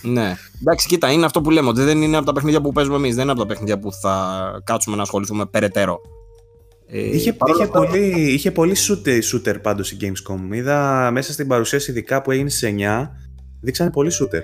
[0.02, 0.36] Ναι.
[0.60, 1.68] Εντάξει, κοίτα, είναι αυτό που λέμε.
[1.68, 3.14] Ότι δεν είναι από τα παιχνίδια που παίζουμε εμείς.
[3.14, 6.00] Δεν είναι από τα παιχνίδια που θα κάτσουμε να ασχοληθούμε περαιτέρω.
[6.86, 10.54] Ε, είχε, είχε, πολύ, είχε πολύ shooter, shooter πάντως η Gamescom.
[10.54, 13.08] Είδα μέσα στην παρουσίαση ειδικά που έγινε σε 9,
[13.60, 14.42] δείξανε πολύ shooter.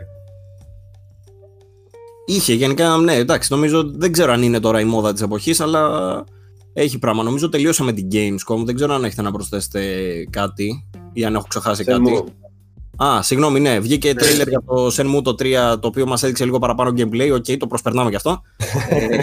[2.26, 6.24] Είχε γενικά, ναι, εντάξει, νομίζω δεν ξέρω αν είναι τώρα η μόδα της εποχής, αλλά
[6.72, 7.22] έχει πράγμα.
[7.22, 9.80] Νομίζω τελείωσαμε την Gamescom, δεν ξέρω αν έχετε να προσθέσετε
[10.30, 12.24] κάτι ή αν έχω ξεχάσει κάτι.
[13.04, 13.78] Α, συγγνώμη, ναι.
[13.78, 17.30] Βγήκε τρέιλερ για το Shenmue το 3, το οποίο μας έδειξε λίγο παραπάνω gameplay.
[17.34, 18.42] Ok, okay, το προσπερνάμε κι αυτό.
[18.88, 19.18] Ε,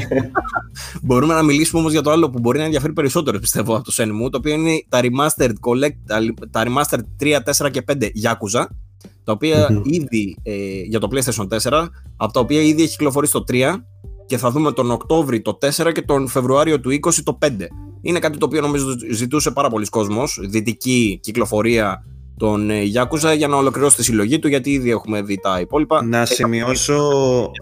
[1.03, 3.93] μπορούμε να μιλήσουμε όμως για το άλλο που μπορεί να ενδιαφέρει περισσότερο, πιστεύω, από το
[3.97, 6.21] Shenmue, το οποίο είναι τα Remastered, collect,
[6.51, 8.65] τα remastered 3, 4 και 5 Yakuza,
[9.23, 13.43] τα οποία ήδη ε, για το PlayStation 4, από τα οποία ήδη έχει κυκλοφορήσει το
[13.47, 13.75] 3
[14.27, 17.49] και θα δούμε τον Οκτώβρη το 4 και τον Φεβρουάριο του 20 το 5.
[18.01, 22.03] Είναι κάτι το οποίο νομίζω ζητούσε πάρα πολλοί κόσμος, δυτική κυκλοφορία
[22.37, 26.03] τον Yakuza για να ολοκληρώσει τη συλλογή του, γιατί ήδη έχουμε δει τα υπόλοιπα.
[26.03, 27.01] Να σημειώσω,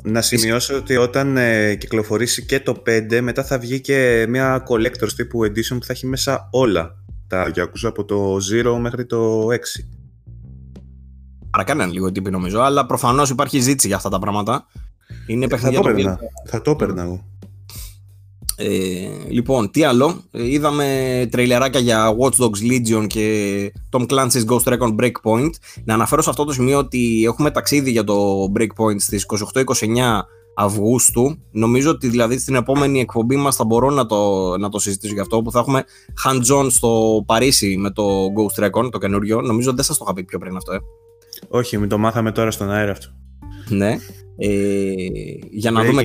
[0.03, 5.11] να σημειώσω ότι όταν ε, κυκλοφορήσει και το 5, μετά θα βγει και μια collector's
[5.15, 6.95] τύπου edition που θα έχει μέσα όλα
[7.27, 8.37] τα Yakuza από το
[8.75, 9.53] 0 μέχρι το 6.
[11.49, 14.65] Παρακάναν λίγο τύπη νομίζω, αλλά προφανώς υπάρχει ζήτηση για αυτά τα πράγματα.
[15.27, 16.19] Είναι ε, θα το έπαιρνα.
[16.45, 17.25] Θα το έπαιρνα εγώ.
[18.57, 24.73] Ε, λοιπόν, τι άλλο; Ε, είδαμε τρέιλεράκια για Watch Dogs Legion και Tom Clancy's Ghost
[24.73, 25.49] Recon Breakpoint.
[25.83, 29.63] Να αναφέρω σε αυτό το σημείο ότι έχουμε ταξίδι για το Breakpoint στις 28-29
[30.55, 31.37] Αυγούστου.
[31.51, 35.19] Νομίζω ότι δηλαδή στην επόμενη εκπομπή μας θα μπορώ να το, να το συζητήσω γι'
[35.19, 35.83] αυτό που θα έχουμε
[36.25, 38.03] hands-on στο Παρίσι με το
[38.37, 39.41] Ghost Recon, το καινούριο.
[39.41, 40.79] Νομίζω δεν σας το είχα πει πιο πριν αυτό, ε.
[41.47, 43.07] Όχι, μην το μάθαμε τώρα στον αέρα αυτό.
[43.69, 43.97] Ναι.
[44.37, 44.93] Ε,
[45.49, 46.03] για να δούμε...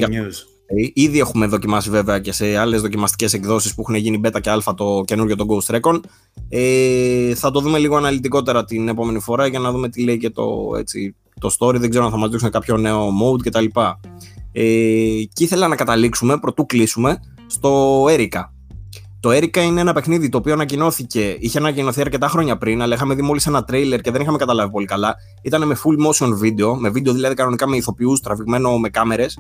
[0.95, 4.73] Ήδη έχουμε δοκιμάσει βέβαια και σε άλλες δοκιμαστικές εκδόσεις που έχουν γίνει beta και alpha
[4.77, 6.01] το καινούριο το Ghost Recon.
[6.49, 10.31] Ε, θα το δούμε λίγο αναλυτικότερα την επόμενη φορά για να δούμε τι λέει και
[10.31, 11.75] το, έτσι, το story.
[11.75, 13.65] Δεν ξέρω αν θα μας δείξουν κάποιο νέο mode κτλ.
[14.53, 14.63] Ε,
[15.33, 18.43] και ήθελα να καταλήξουμε, πρωτού κλείσουμε, στο Erika.
[19.21, 23.15] Το Erika είναι ένα παιχνίδι το οποίο ανακοινώθηκε, είχε ανακοινωθεί αρκετά χρόνια πριν, αλλά είχαμε
[23.15, 25.15] δει μόλις ένα τρέιλερ και δεν είχαμε καταλάβει πολύ καλά.
[25.43, 29.39] Ήταν με full motion video, με βίντεο δηλαδή κανονικά με ηθοποιούς, τραβηγμένο με κάμερες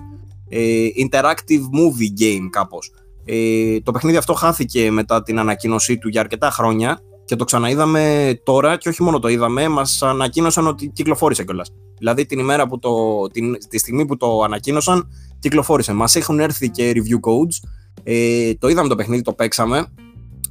[0.49, 2.93] ε, interactive movie game κάπως.
[3.25, 8.33] Ε, το παιχνίδι αυτό χάθηκε μετά την ανακοίνωσή του για αρκετά χρόνια και το ξαναείδαμε
[8.43, 11.71] τώρα και όχι μόνο το είδαμε, μας ανακοίνωσαν ότι κυκλοφόρησε κιόλας.
[11.99, 15.09] Δηλαδή την ημέρα που το, την, τη στιγμή που το ανακοίνωσαν
[15.39, 15.93] κυκλοφόρησε.
[15.93, 17.69] Μας έχουν έρθει και review codes,
[18.03, 19.87] ε, το είδαμε το παιχνίδι, το παίξαμε.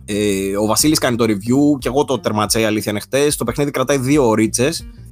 [0.05, 3.35] Ε, ο Βασίλης κάνει το review και εγώ το τερματσέ αλήθεια είναι χτες.
[3.35, 4.71] Το παιχνίδι κρατάει δύο ωρίτσε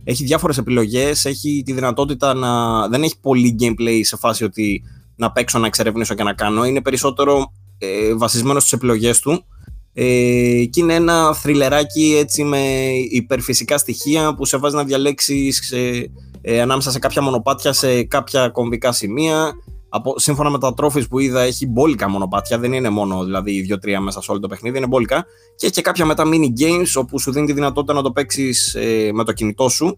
[0.10, 2.88] έχει διάφορες επιλογές, έχει τη δυνατότητα να...
[2.88, 4.84] δεν έχει πολύ gameplay σε φάση ότι
[5.16, 6.66] να παίξω, να εξερευνήσω και να κάνω.
[6.66, 9.46] Είναι περισσότερο ε, βασισμένο στις επιλογές του
[9.94, 10.04] ε,
[10.70, 15.74] και είναι ένα θριλεράκι έτσι με υπερφυσικά στοιχεία που σε βάζει να διαλέξεις
[16.42, 19.54] ε, ανάμεσα σε κάποια μονοπάτια, σε κάποια κομβικά σημεία.
[19.90, 22.60] Από, σύμφωνα με τα trophies που είδα, έχει μπόλικα μονοπάτια.
[22.60, 25.26] Δεν είναι μόνο δηλαδή δύο-τρία μέσα σε όλο το παιχνίδι, είναι μπόλικα.
[25.56, 28.76] Και έχει και κάποια μετά mini games όπου σου δίνει τη δυνατότητα να το παίξεις
[28.76, 29.98] ε, με το κινητό σου.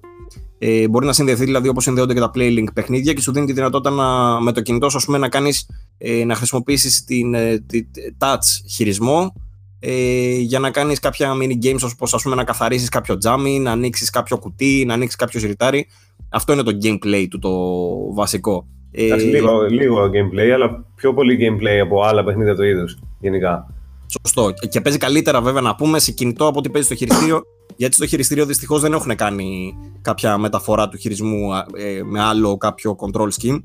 [0.58, 3.54] Ε, μπορεί να συνδεθεί δηλαδή όπως συνδέονται και τα Playlink παιχνίδια και σου δίνει τη
[3.54, 7.86] δυνατότητα να, με το κινητό σου να, κάνεις, ε, να χρησιμοποιήσεις την ε, τη,
[8.18, 8.38] touch
[8.70, 9.34] χειρισμό
[9.80, 13.72] ε, για να κάνεις κάποια mini games όπως ας πούμε να καθαρίσεις κάποιο τζάμι, να
[13.72, 15.88] ανοίξεις κάποιο κουτί, να ανοίξεις κάποιο σιρτάρι.
[16.30, 17.52] Αυτό είναι το gameplay του το
[18.14, 18.68] βασικό.
[18.92, 23.74] Ε, λίγο, λίγο gameplay, αλλά πιο πολύ gameplay από άλλα παιχνίδια του είδους γενικά.
[24.06, 24.52] Σωστό.
[24.70, 27.42] Και παίζει καλύτερα βέβαια να πούμε σε κινητό από ό,τι παίζει στο χειριστήριο.
[27.76, 32.96] Γιατί στο χειριστήριο δυστυχώς δεν έχουν κάνει κάποια μεταφορά του χειρισμού ε, με άλλο κάποιο
[33.00, 33.64] control scheme.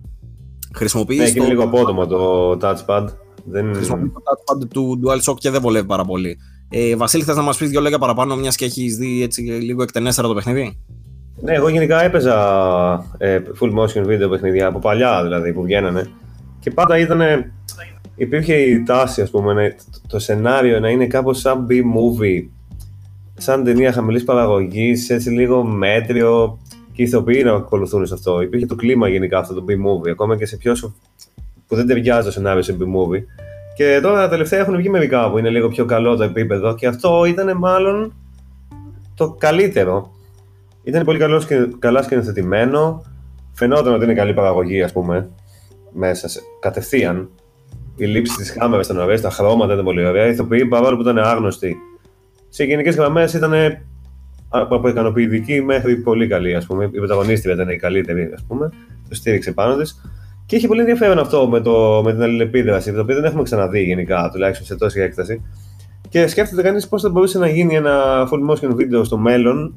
[0.75, 1.19] Χρησιμοποιείς.
[1.19, 3.07] Ναι, είναι λίγο απότομο το touchpad.
[3.45, 3.75] Δεν...
[3.75, 6.39] Χρησιμοποιείς το touchpad του DualShock και δεν βολεύει πάρα πολύ.
[6.69, 9.83] Ε, Βασίλη, θες να μας πεις δύο λόγια παραπάνω, μιας και έχεις δει έτσι λίγο
[9.83, 10.79] εκτενέστερα το παιχνίδι;
[11.41, 12.37] Ναι, εγώ γενικά έπαιζα
[13.19, 16.11] ε, full motion video παιχνίδια από παλιά δηλαδή που βγαίνανε
[16.65, 17.21] και πάντα ήταν.
[18.17, 22.49] Υπήρχε η τάση, ας πούμε, το, το σενάριο να είναι κάπως σαν B-movie,
[23.35, 26.59] σαν ταινία χαμηλής παραγωγής, έτσι λίγο μέτριο
[26.93, 28.41] και οι ηθοποιοί να ακολουθούν σε αυτό.
[28.41, 30.75] Υπήρχε το κλίμα γενικά αυτό το B-movie, ακόμα και σε πιο
[31.67, 33.23] που δεν ταιριάζει το σενάριο σε B-movie.
[33.77, 36.87] Και τώρα τα τελευταία έχουν βγει μερικά που είναι λίγο πιο καλό το επίπεδο και
[36.87, 38.15] αυτό ήταν μάλλον
[39.15, 40.14] το καλύτερο
[40.85, 43.05] ήταν πολύ καλός και, καλά σκηνοθετημένο.
[43.53, 45.31] Φαινόταν ότι είναι καλή παραγωγή, ας πούμε,
[45.93, 47.29] μέσα σε, κατευθείαν.
[47.97, 50.27] Η λήψη της κάμερας ήταν ωραία, τα χρώματα ήταν πολύ ωραία.
[50.27, 51.77] Οι ηθοποιοί, παρόλο που ήταν άγνωστοι,
[52.49, 53.53] σε γενικές γραμμές ήταν
[54.49, 56.85] από ικανοποιητική μέχρι πολύ καλή, ας πούμε.
[56.85, 58.71] Η πρωταγωνίστρια ήταν η καλύτερη, ας πούμε.
[59.09, 60.01] Το στήριξε πάνω της.
[60.47, 63.83] Και είχε πολύ ενδιαφέρον αυτό με, το, με την αλληλεπίδραση, το οποίο δεν έχουμε ξαναδεί
[63.83, 65.43] γενικά, τουλάχιστον σε τόση έκταση.
[66.09, 69.75] Και σκέφτεται κανείς πώς θα μπορούσε να γίνει ένα full motion video στο μέλλον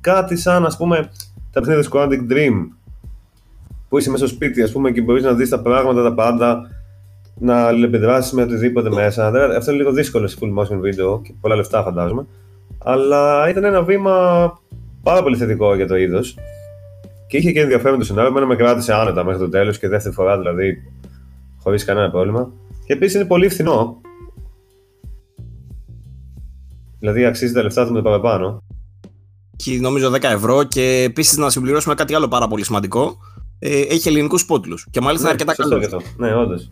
[0.00, 1.10] κάτι σαν ας πούμε
[1.52, 2.68] τα παιχνίδια του Quantic Dream
[3.88, 6.70] που είσαι μέσα στο σπίτι ας πούμε και μπορείς να δεις τα πράγματα τα πάντα
[7.40, 9.26] να αλληλεπιδράσεις με οτιδήποτε μέσα.
[9.56, 12.26] Αυτό είναι λίγο δύσκολο σε full motion video και πολλά λεφτά φαντάζομαι.
[12.78, 14.12] Αλλά ήταν ένα βήμα
[15.02, 16.36] πάρα πολύ θετικό για το είδος.
[17.26, 18.30] Και είχε και ενδιαφέρον το σενάριο.
[18.30, 20.82] Εμένα με κράτησε άνετα μέχρι το τέλος και δεύτερη φορά δηλαδή
[21.62, 22.50] χωρίς κανένα πρόβλημα.
[22.86, 24.00] Και επίσης είναι πολύ φθηνό.
[26.98, 28.62] Δηλαδή αξίζει τα λεφτά του με το παραπάνω
[29.60, 33.16] έχει νομίζω 10 ευρώ και επίσης να συμπληρώσουμε κάτι άλλο πάρα πολύ σημαντικό.
[33.58, 34.86] Ε, έχει ελληνικούς πότλους.
[34.90, 36.02] Και μάλιστα ναι, αρκετά καλό.
[36.16, 36.70] Ναι, όντως.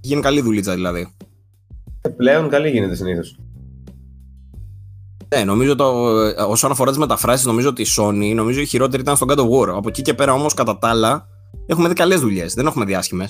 [0.00, 1.14] Γίνει καλή δουλίτσα δηλαδή.
[2.00, 3.38] Ε, πλέον καλή γίνεται συνήθως.
[5.34, 5.84] Ναι, νομίζω το,
[6.48, 9.48] όσον αφορά τις μεταφράσεις, νομίζω ότι η Sony νομίζω η χειρότερη ήταν στον God of
[9.48, 9.74] War.
[9.76, 11.26] Από εκεί και πέρα όμως, κατά τα άλλα,
[11.66, 12.54] έχουμε δει καλές δουλειές.
[12.54, 13.28] Δεν έχουμε δει άσχημε.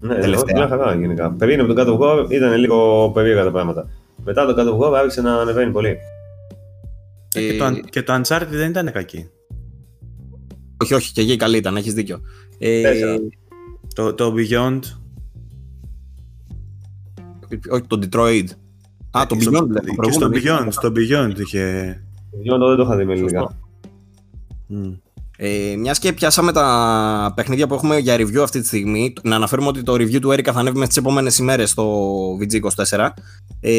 [0.00, 0.56] Ναι, τελευταία.
[0.56, 1.30] Μια χαρά γενικά.
[1.38, 3.88] Περίμενε από τον God of War ήταν λίγο περίεργα τα πράγματα.
[4.24, 5.96] Μετά τον God of War άρχισε να ανεβαίνει πολύ.
[7.34, 9.28] Ε, και, το, ε, και το Uncharted δεν ήταν κακή.
[10.82, 12.20] Όχι, όχι, και εκεί καλή ήταν, έχεις δίκιο.
[12.58, 13.16] Ε,
[13.94, 14.80] το, το Beyond.
[17.70, 18.46] Όχι, το Detroit.
[19.10, 19.96] Α, το Beyond δηλαδή.
[20.02, 21.94] Και στο Beyond, στο Beyond είχε...
[22.32, 23.58] Beyond δεν το είχα δει με λίγα.
[25.42, 29.68] Ε, Μιας και πιάσαμε τα παιχνίδια που έχουμε για review αυτή τη στιγμή, να αναφέρουμε
[29.68, 32.06] ότι το review του Eric θα ανέβει τι επόμενες ημέρες στο
[32.40, 33.08] VG24.
[33.60, 33.72] Ε,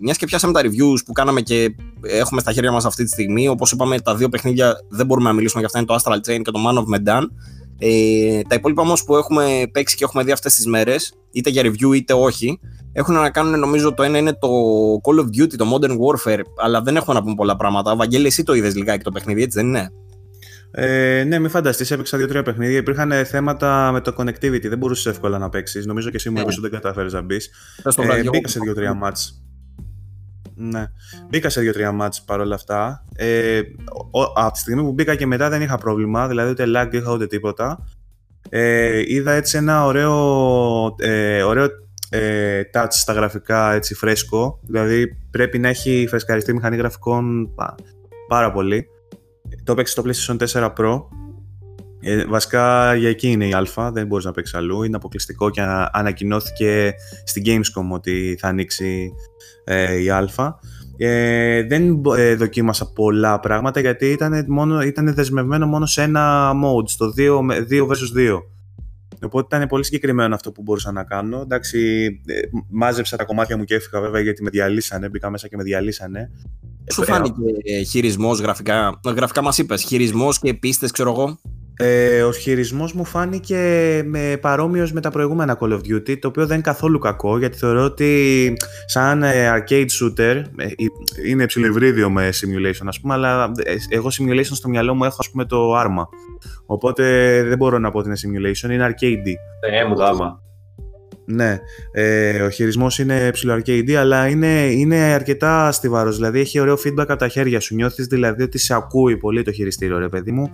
[0.00, 3.48] Μιας και πιάσαμε τα reviews που κάναμε και έχουμε στα χέρια μας αυτή τη στιγμή,
[3.48, 6.42] όπως είπαμε, τα δύο παιχνίδια δεν μπορούμε να μιλήσουμε για αυτά είναι το Astral Chain
[6.42, 7.22] και το Man of Medan.
[7.78, 11.62] Ε, τα υπόλοιπα όμως που έχουμε παίξει και έχουμε δει αυτές τις μέρες, είτε για
[11.62, 12.60] review είτε όχι,
[12.92, 14.48] έχουν να κάνουν νομίζω το ένα είναι το
[15.02, 17.96] Call of Duty, το Modern Warfare, αλλά δεν έχουμε να πούμε πολλά πράγματα.
[17.96, 19.92] Βαγγέλη, εσύ το είδες λιγάκι το παιχνίδι, έτσι δεν είναι;
[20.70, 22.76] Ε, ναι, μην φανταστείς, έπαιξα δύο-τρία παιχνίδια.
[22.78, 24.68] Υπήρχαν θέματα με το connectivity.
[24.68, 25.86] Δεν μπορούσες εύκολα να παίξεις.
[25.86, 27.50] Νομίζω και εσύ μου είπε ότι δεν κατάφερες να μπεις.
[27.96, 29.42] Ε, μπήκα σε δύο-τρία μάτς.
[30.54, 30.86] Ναι.
[31.28, 33.04] Μπήκα σε δύο-τρία μάτς παρόλα αυτά.
[33.16, 33.60] Ε,
[34.34, 37.26] από τη στιγμή που μπήκα και μετά δεν είχα πρόβλημα, δηλαδή ούτε lag είχα ούτε
[37.26, 37.84] τίποτα.
[38.48, 41.68] Ε, είδα έτσι ένα ωραίο, ε, ωραίο
[42.10, 44.60] ε, touch στα γραφικά, έτσι φρέσκο.
[44.62, 47.54] Δηλαδή πρέπει να έχει φρεσκαριστεί μηχανή γραφικών
[48.28, 48.88] πάρα πολύ.
[49.64, 51.02] Το έπαιξε στο PlayStation 4 Pro.
[52.00, 54.82] Ε, βασικά για εκεί είναι η Α, δεν μπορείς να παίξεις αλλού.
[54.82, 55.60] Είναι αποκλειστικό και
[55.92, 56.94] ανακοινώθηκε
[57.24, 59.12] στην Gamescom ότι θα ανοίξει
[59.64, 60.58] ε, η Α.
[60.96, 66.88] Ε, δεν ε, δοκίμασα πολλά πράγματα γιατί ήταν, μόνο, ήταν δεσμευμένο μόνο σε ένα mode,
[66.88, 68.38] στο 2, 2 vs 2.
[69.22, 71.40] Οπότε ήταν πολύ συγκεκριμένο αυτό που μπορούσα να κάνω.
[71.40, 72.40] Εντάξει, ε,
[72.70, 75.08] μάζεψα τα κομμάτια μου και έφυγα βέβαια γιατί με διαλύσανε.
[75.08, 76.30] Μπήκα μέσα και με διαλύσανε.
[76.92, 77.34] Σου φάνηκε
[77.88, 79.00] χειρισμός γραφικά.
[79.16, 81.38] Γραφικά μας είπες, χειρισμός και πίστες, ξέρω εγώ.
[81.80, 83.56] Ε, ο χειρισμός μου φάνηκε
[84.04, 87.58] με παρόμοιος με τα προηγούμενα Call of Duty, το οποίο δεν είναι καθόλου κακό, γιατί
[87.58, 88.52] θεωρώ ότι
[88.86, 90.66] σαν ε, arcade shooter ε,
[91.28, 93.52] είναι υψηλευρίδιο με simulation, ας πούμε, αλλά
[93.88, 96.08] εγώ simulation στο μυαλό μου έχω ας πούμε το Arma.
[96.66, 97.04] Οπότε
[97.42, 99.34] δεν μπορώ να πω ότι είναι simulation, είναι arcade.
[99.70, 100.42] Ε, μου δάμα.
[101.30, 101.58] Ναι,
[101.92, 107.04] ε, ο χειρισμός είναι ψηλό arcade, αλλά είναι, είναι αρκετά στιβαρός, δηλαδή έχει ωραίο feedback
[107.08, 110.50] από τα χέρια σου, νιώθεις δηλαδή ότι σε ακούει πολύ το χειριστήριο ρε παιδί μου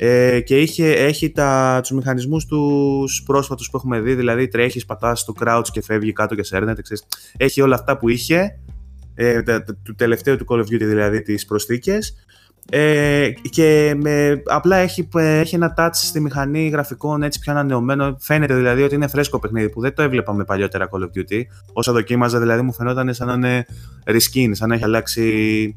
[0.00, 5.24] ε, και είχε, έχει τα, τους μηχανισμούς τους πρόσφατους που έχουμε δει, δηλαδή τρέχεις, πατάς
[5.24, 7.04] το crouch και φεύγει κάτω και σέρνεται, ξέρεις.
[7.36, 8.58] έχει όλα αυτά που είχε,
[9.14, 9.42] ε,
[9.82, 12.14] του τελευταίου του Call of Duty δηλαδή τις προσθήκες
[12.70, 18.16] ε, και με, απλά έχει, έχει ένα touch στη μηχανή γραφικών έτσι πιο ανανεωμένο.
[18.20, 21.42] Φαίνεται δηλαδή ότι είναι φρέσκο παιχνίδι που δεν το έβλεπα με παλιότερα Call of Duty.
[21.72, 23.66] Όσα δοκίμαζα δηλαδή μου φαινόταν σαν να είναι
[24.04, 25.76] reskin, σαν να έχει αλλάξει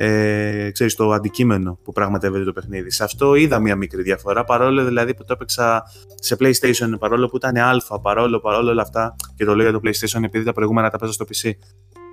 [0.00, 2.90] ε, ξέρεις, το αντικείμενο που πραγματεύεται το παιχνίδι.
[2.90, 5.82] Σε αυτό είδα μια μικρή διαφορά, παρόλο δηλαδή που το έπαιξα
[6.14, 9.80] σε PlayStation, παρόλο που ήταν α, παρόλο, παρόλο όλα αυτά, και το λέω για το
[9.84, 11.50] PlayStation επειδή τα προηγούμενα τα παίζω στο PC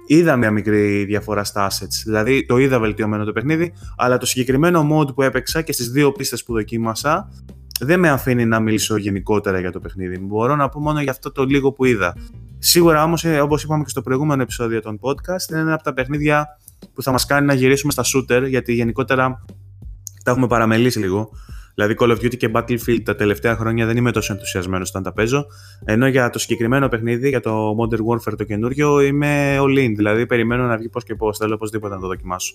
[0.05, 2.01] είδα μια μικρή διαφορά στα assets.
[2.03, 6.11] Δηλαδή το είδα βελτιωμένο το παιχνίδι, αλλά το συγκεκριμένο mod που έπαιξα και στις δύο
[6.11, 7.29] πίστες που δοκίμασα
[7.79, 10.19] δεν με αφήνει να μιλήσω γενικότερα για το παιχνίδι.
[10.19, 12.15] Μπορώ να πω μόνο για αυτό το λίγο που είδα.
[12.59, 15.93] Σίγουρα όμως, ε, όπως είπαμε και στο προηγούμενο επεισόδιο των podcast, είναι ένα από τα
[15.93, 16.47] παιχνίδια
[16.93, 19.45] που θα μας κάνει να γυρίσουμε στα shooter, γιατί γενικότερα
[20.23, 21.29] τα έχουμε παραμελήσει λίγο.
[21.75, 25.13] Δηλαδή Call of Duty και Battlefield τα τελευταία χρόνια δεν είμαι τόσο ενθουσιασμένος όταν τα
[25.13, 25.45] παίζω.
[25.85, 29.91] Ενώ για το συγκεκριμένο παιχνίδι, για το Modern Warfare το καινούριο, είμαι all in.
[29.95, 31.37] Δηλαδή περιμένω να βγει πώς και πώς.
[31.37, 32.53] Θέλω οπωσδήποτε να το δοκιμάσω.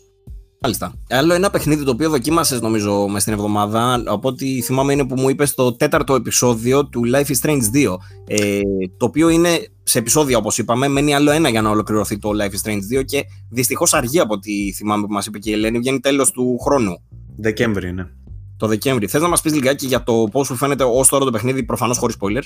[0.62, 0.94] Μάλιστα.
[1.08, 5.14] Άλλο ένα παιχνίδι το οποίο δοκίμασες νομίζω μες στην εβδομάδα, από ό,τι θυμάμαι είναι που
[5.20, 7.96] μου είπες το τέταρτο επεισόδιο του Life is Strange 2.
[8.26, 8.60] Ε,
[8.96, 9.48] το οποίο είναι
[9.82, 13.04] σε επεισόδια όπως είπαμε, μένει άλλο ένα για να ολοκληρωθεί το Life is Strange 2
[13.04, 16.58] και δυστυχώς αργεί από ό,τι θυμάμαι που μας είπε και η Ελένη, βγαίνει τέλος του
[16.58, 17.02] χρόνου.
[17.36, 18.19] Δεκέμβρη είναι
[18.60, 19.06] το Δεκέμβρη.
[19.06, 21.98] Θες να μας πεις λιγάκι για το πώς σου φαίνεται ως τώρα το παιχνίδι, προφανώς
[21.98, 22.44] χωρίς spoilers;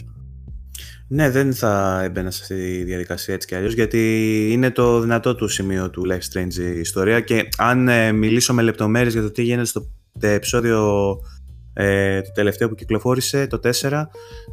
[1.08, 3.98] Ναι, δεν θα έμπαινα σε αυτή τη διαδικασία έτσι κι αλλιώς, γιατί
[4.50, 7.20] είναι το δυνατό του σημείο του Life Strange η ιστορία.
[7.20, 9.86] Και αν ε, μιλήσω με λεπτομέρειες για το τι γίνεται στο
[10.20, 11.18] επεισόδιο
[11.72, 14.02] ε, το τελευταίο που κυκλοφόρησε, το 4,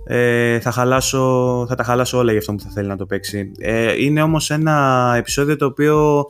[0.07, 3.51] ε, θα, χαλάσω, θα τα χαλάσω όλα για αυτό που θα θέλει να το παίξει.
[3.59, 6.25] Ε, είναι όμως ένα επεισόδιο το οποίο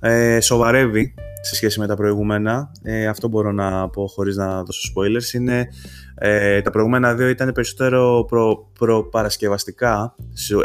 [0.00, 1.14] ε, σοβαρεύει
[1.44, 2.72] σε σχέση με τα προηγούμενα.
[2.82, 5.34] Ε, αυτό μπορώ να πω χωρίς να δώσω spoilers.
[5.34, 5.68] Είναι,
[6.14, 10.14] ε, τα προηγούμενα δύο ήταν περισσότερο προ, προπαρασκευαστικά.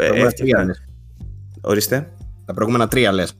[0.00, 0.26] Ε,
[1.60, 2.12] Ορίστε.
[2.44, 3.34] Τα προηγούμενα τρία λες.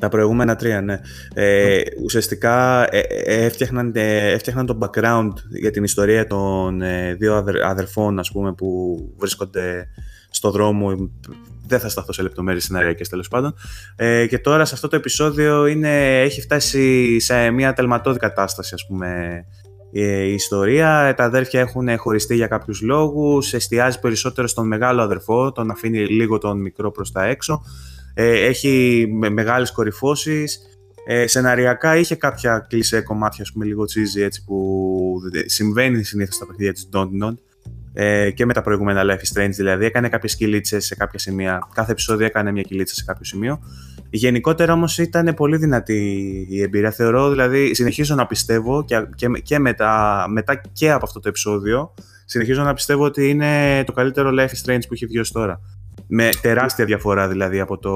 [0.00, 1.00] Τα προηγούμενα τρία, ναι.
[1.34, 6.82] Ε, ουσιαστικά ε, ε, έφτιαχναν, έφτιαχναν το background για την ιστορία των
[7.18, 9.88] δύο αδερφών, ας πούμε, που βρίσκονται
[10.30, 11.10] στο δρόμο
[11.66, 13.54] δεν θα σταθώ σε λεπτομέρειες σεναριακές τέλος πάντων.
[13.96, 18.86] Ε, και τώρα σε αυτό το επεισόδιο είναι, έχει φτάσει σε μια τελματώδη κατάσταση, ας
[18.86, 19.44] πούμε,
[19.90, 21.14] η ιστορία.
[21.16, 23.52] Τα αδέρφια έχουν χωριστεί για κάποιους λόγους.
[23.52, 27.62] Εστιάζει περισσότερο στον μεγάλο αδερφό, τον αφήνει λίγο τον μικρό προς τα έξω.
[28.14, 30.58] Ε, έχει με, μεγάλες κορυφώσεις.
[31.06, 36.46] Ε, σεναριακά είχε κάποια κλεισέ κομμάτια, ας πούμε, λίγο τσίζι έτσι που συμβαίνει συνήθως στα
[36.46, 37.34] παιχνίδια της Dontnod
[37.96, 39.84] ε, και με τα προηγούμενα Life is Strange δηλαδή.
[39.84, 41.68] Έκανε κάποιες κυλίτσες σε κάποια σημεία.
[41.74, 43.60] Κάθε επεισόδιο έκανε μια κυλίτσα σε κάποιο σημείο.
[44.10, 46.02] Γενικότερα όμως ήταν πολύ δυνατή
[46.50, 46.90] η εμπειρία.
[46.90, 51.94] Θεωρώ δηλαδή, συνεχίζω να πιστεύω και, και, και μετά, μετά και από αυτό το επεισόδιο,
[52.24, 55.60] συνεχίζω να πιστεύω ότι είναι το καλύτερο Life is Strange που έχει βγει ως τώρα.
[56.06, 57.94] Με τεράστια διαφορά δηλαδή από το,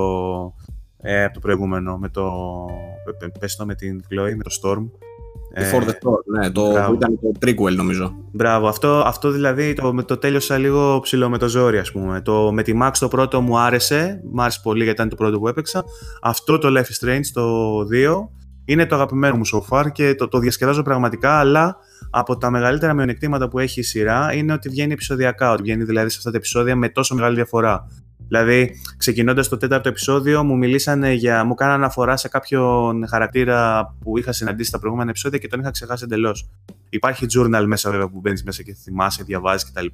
[1.00, 1.98] ε, από το προηγούμενο.
[1.98, 2.32] Με το.
[3.38, 5.07] Πες το με την Chloe, με το Storm.
[5.54, 8.14] Before the Storm, ναι, το, που ήταν το prequel νομίζω.
[8.32, 12.20] Μπράβο, αυτό, αυτό δηλαδή το, το τέλειωσα λίγο ψηλό με το ζόρι ας πούμε.
[12.20, 15.38] Το, με τη Max το πρώτο μου άρεσε, μου άρεσε πολύ γιατί ήταν το πρώτο
[15.38, 15.84] που έπαιξα.
[16.22, 18.28] Αυτό το Life is Strange, το 2,
[18.64, 21.76] είναι το αγαπημένο μου so far και το, το διασκεδάζω πραγματικά, αλλά
[22.10, 26.10] από τα μεγαλύτερα μειονεκτήματα που έχει η σειρά είναι ότι βγαίνει επεισοδιακά, ότι βγαίνει δηλαδή
[26.10, 27.86] σε αυτά τα επεισόδια με τόσο μεγάλη διαφορά.
[28.28, 31.44] Δηλαδή, ξεκινώντας το τέταρτο επεισόδιο, μου μιλήσανε για.
[31.44, 35.70] μου κάνανε αναφορά σε κάποιον χαρακτήρα που είχα συναντήσει στα προηγούμενα επεισόδια και τον είχα
[35.70, 36.48] ξεχάσει εντελώς.
[36.88, 39.86] Υπάρχει journal μέσα, βέβαια, που μπαίνεις μέσα και θυμάσαι, διαβάζεις κτλ.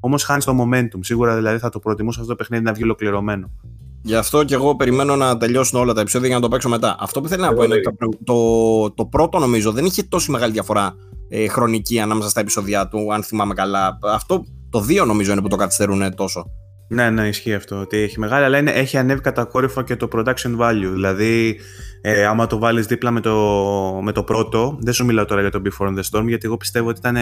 [0.00, 0.98] Όμως χάνεις το momentum.
[1.00, 3.50] Σίγουρα δηλαδή θα το προτιμούσα αυτό το παιχνίδι να βγει ολοκληρωμένο.
[4.02, 6.96] Γι' αυτό και εγώ περιμένω να τελειώσουν όλα τα επεισόδια για να το παίξω μετά.
[6.98, 10.32] Αυτό που θέλω να πω είναι ότι το, το, το πρώτο νομίζω δεν είχε τόσο
[10.32, 10.94] μεγάλη διαφορά
[11.28, 13.98] ε, χρονική ανάμεσα στα επεισόδια του, αν θυμάμαι καλά.
[14.02, 16.50] Αυτό το δύο νομίζω είναι που το καθυστερούν τόσο.
[16.92, 17.80] Ναι, ναι, ισχύει αυτό.
[17.80, 20.90] Ότι έχει μεγάλη, αλλά είναι, έχει ανέβει κατακόρυφα και το production value.
[20.92, 21.60] Δηλαδή,
[22.00, 23.34] ε, άμα το βάλεις δίπλα με το,
[24.02, 26.88] με το πρώτο, δεν σου μιλάω τώρα για το Before the Storm, γιατί εγώ πιστεύω
[26.88, 27.16] ότι ήταν,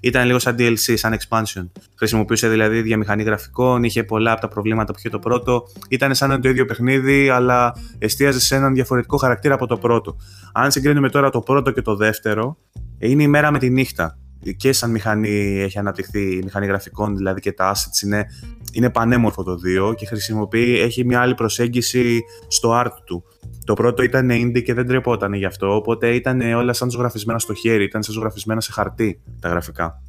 [0.00, 1.68] ήταν λίγο σαν DLC, σαν expansion.
[1.94, 5.66] Χρησιμοποιούσε δηλαδή διαμηχανή γραφικών, είχε πολλά από τα προβλήματα που είχε το πρώτο.
[5.88, 10.16] Ήταν σαν το ίδιο παιχνίδι, αλλά εστίαζε σε έναν διαφορετικό χαρακτήρα από το πρώτο.
[10.52, 12.56] Αν συγκρίνουμε τώρα το πρώτο και το δεύτερο,
[12.98, 14.16] είναι η μέρα με τη νύχτα
[14.56, 18.26] και σαν μηχανή έχει αναπτυχθεί η μηχανή γραφικών, δηλαδή και τα assets είναι,
[18.72, 19.58] είναι πανέμορφο το
[19.90, 23.24] 2 και χρησιμοποιεί, έχει μια άλλη προσέγγιση στο art του.
[23.64, 27.54] Το πρώτο ήταν indie και δεν τρεπόταν γι' αυτό, οπότε ήταν όλα σαν ζωγραφισμένα στο
[27.54, 30.02] χέρι, ήταν σαν ζωγραφισμένα σε χαρτί τα γραφικά.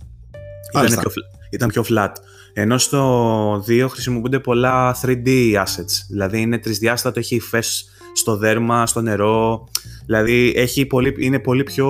[0.73, 1.11] Ήταν πιο,
[1.51, 2.11] ήταν πιο flat.
[2.53, 9.01] Ενώ στο 2 χρησιμοποιούνται πολλά 3D assets, δηλαδή είναι τρισδιάστατο, έχει υφές στο δέρμα, στο
[9.01, 9.67] νερό,
[10.05, 11.87] δηλαδή έχει πολύ, είναι πολύ πιο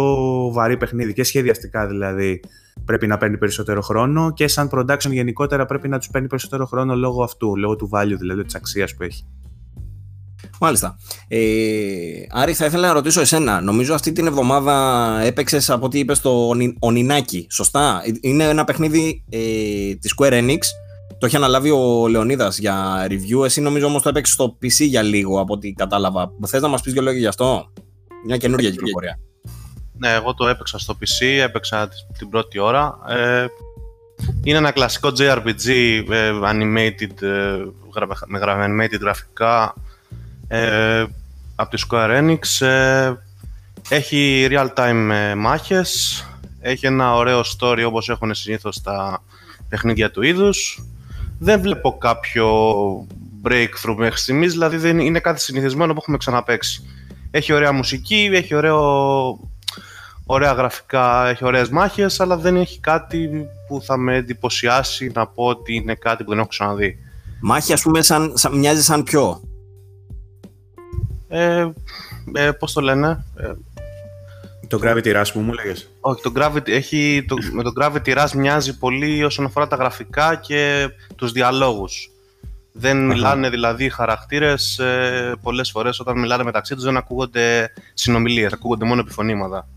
[0.53, 2.39] βαρύ παιχνίδι και σχεδιαστικά δηλαδή
[2.85, 6.95] πρέπει να παίρνει περισσότερο χρόνο και σαν production γενικότερα πρέπει να τους παίρνει περισσότερο χρόνο
[6.95, 9.25] λόγω αυτού, λόγω του value δηλαδή της αξίας που έχει.
[10.59, 10.97] Μάλιστα.
[11.27, 11.39] Ε,
[12.29, 13.61] Άρη, θα ήθελα να ρωτήσω εσένα.
[13.61, 17.47] Νομίζω αυτή την εβδομάδα έπαιξες από ό,τι είπες το Ονινάκι.
[17.49, 19.39] Σωστά; Είναι ένα παιχνίδι ε,
[19.95, 20.59] της Square Enix.
[21.19, 23.45] Το έχει αναλάβει ο Λεωνίδας για review.
[23.45, 26.31] Εσύ νομίζω όμως το έπαιξες στο PC για λίγο από ό,τι κατάλαβα.
[26.45, 27.71] Θες να μας πεις δύο λόγια γι' αυτό;
[28.25, 29.19] Μια καινούργια κυκλοφορία.
[29.97, 32.99] Ναι, εγώ το έπαιξα στο PC, έπαιξα την πρώτη ώρα.
[33.07, 33.45] Ε,
[34.43, 35.67] είναι ένα κλασικό JRPG
[36.09, 37.65] ε, animated, ε,
[38.27, 39.73] με animated γραφικά
[40.47, 41.05] ε,
[41.55, 42.65] από τη Square Enix.
[42.65, 43.13] Ε,
[43.89, 46.23] έχει real-time ε, μάχες,
[46.59, 49.23] έχει ένα ωραίο story όπως έχουν συνήθως τα
[49.69, 50.83] παιχνίδια του είδους.
[51.39, 52.47] Δεν βλέπω κάποιο
[53.43, 56.83] breakthrough μέχρι στιγμής, δηλαδή δεν είναι κάτι συνηθισμένο που έχουμε ξαναπέξει.
[57.35, 59.39] Έχει ωραία μουσική, έχει ωραίο,
[60.25, 65.45] ωραία γραφικά, έχει ωραίες μάχες, αλλά δεν έχει κάτι που θα με εντυπωσιάσει να πω
[65.45, 66.97] ότι είναι κάτι που δεν έχω ξαναδεί.
[67.41, 69.41] Μάχη, ας πούμε, σαν, σαν, μοιάζει σαν ποιο;
[71.27, 71.71] Ε,
[72.33, 73.25] ε, πώς το λένε...
[73.37, 73.51] Ε,
[74.67, 75.89] το Gravity Rush που μου λέγες.
[75.99, 80.35] Όχι, το Gravity, έχει, το, με το Gravity Rush μοιάζει πολύ όσον αφορά τα γραφικά
[80.35, 82.12] και τους διαλόγους.
[82.73, 88.53] Δεν μιλάνε δηλαδή οι χαρακτήρες ε, πολλές φορές όταν μιλάνε μεταξύ τους δεν ακούγονται συνομιλίες,
[88.53, 89.67] ακούγονται μόνο επιφωνήματα.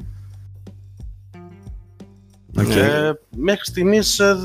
[2.59, 2.77] Okay.
[2.77, 4.37] Ε, μέχρι στιγμής ε,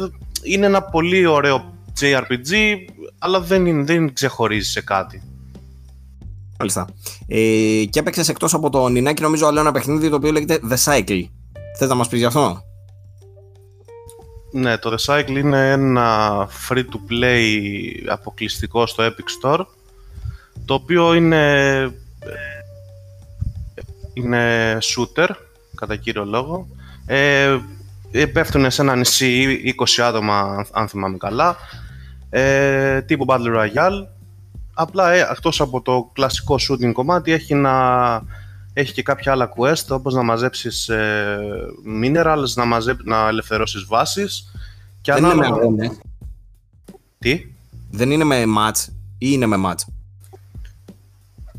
[0.43, 2.75] είναι ένα πολύ ωραίο JRPG
[3.17, 5.23] αλλά δεν, δεν ξεχωρίζει σε κάτι.
[6.57, 6.87] Μάλιστα.
[7.27, 10.77] Ε, και έπαιξες εκτός από το Νινάκι, νομίζω, άλλο ένα παιχνίδι το οποίο λέγεται The
[10.83, 11.23] Cycle.
[11.77, 12.61] Θες να μας πεις γι' αυτό;
[14.51, 17.61] Ναι, το The Cycle είναι ένα free-to-play
[18.07, 19.65] αποκλειστικό στο Epic Store
[20.65, 21.93] το οποίο είναι,
[24.13, 25.27] είναι shooter
[25.75, 26.67] κατά κύριο λόγο.
[27.05, 27.57] Ε,
[28.33, 29.61] πέφτουν σε ένα νησί
[29.97, 31.55] 20 άτομα αν θυμάμαι καλά.
[32.29, 34.07] Ε, τύπου Battle Royale.
[34.73, 37.71] Απλά ε, εκτός από το κλασικό shooting κομμάτι έχει, να,
[38.73, 41.39] έχει και κάποια άλλα quest όπως να μαζέψεις ε,
[42.03, 44.51] minerals, να, μαζέψ, να ελευθερώσεις βάσεις
[45.01, 45.47] και Δεν ανάλογα...
[45.65, 45.97] είναι με
[47.19, 47.45] Τι;
[47.91, 48.85] Δεν είναι με match
[49.17, 49.83] ή είναι με match?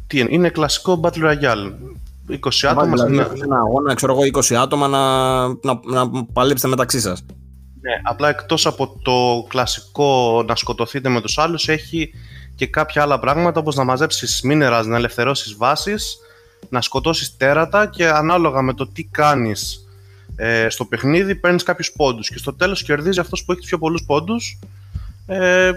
[0.06, 1.72] Τι είναι, είναι κλασικό Battle Royale.
[2.28, 7.24] 20 άτομα δηλαδή, ένα αγώνα, ξέρω εγώ, 20 άτομα να, να, να παλέψετε μεταξύ σας.
[7.80, 12.10] Ναι, απλά εκτός από το κλασικό να σκοτωθείτε με τους άλλους έχει
[12.55, 16.18] και κάποια άλλα πράγματα όπως να μαζέψεις μίνερας, να ελευθερώσεις βάσεις,
[16.68, 19.86] να σκοτώσεις τέρατα και ανάλογα με το τι κάνεις
[20.36, 23.78] ε, στο παιχνίδι παίρνεις κάποιους πόντους και στο τέλος κερδίζει αυτός που έχει τους πιο
[23.78, 24.59] πολλούς πόντους
[25.26, 25.70] ε,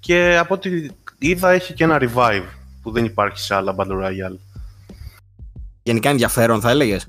[0.00, 0.88] και από ό,τι
[1.18, 2.46] είδα έχει και ένα revive
[2.82, 4.36] που δεν υπάρχει σε άλλα Battle Royale.
[5.82, 7.08] Γενικά ενδιαφέρον θα έλεγες;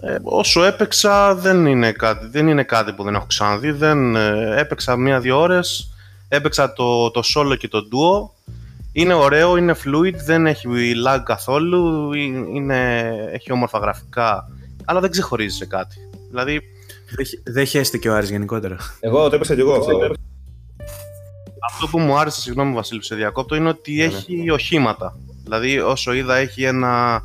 [0.00, 3.70] Ε, όσο έπαιξα δεν είναι, κάτι, δεν είναι κάτι που δεν έχω ξαναδεί.
[3.70, 5.90] Δεν, ε, έπαιξα μία-δύο ώρες
[6.28, 8.30] Έπαιξα το, το solo και το duo.
[8.98, 10.68] Είναι ωραίο, είναι fluid, δεν έχει
[11.06, 12.12] lag καθόλου,
[12.54, 14.48] είναι, έχει όμορφα γραφικά,
[14.84, 15.96] αλλά δεν ξεχωρίζει σε κάτι.
[16.28, 16.60] Δηλαδή...
[17.44, 18.76] Δεν χαίστηκε ο Άρης γενικότερα.
[19.00, 19.98] Εγώ το έπαιξα και εγώ αυτό.
[21.70, 24.16] Αυτό που μου άρεσε, συγγνώμη Βασίλη, σε διακόπτω, είναι ότι ναι, ναι.
[24.16, 25.16] έχει οχήματα.
[25.42, 27.22] Δηλαδή, όσο είδα, έχει ένα.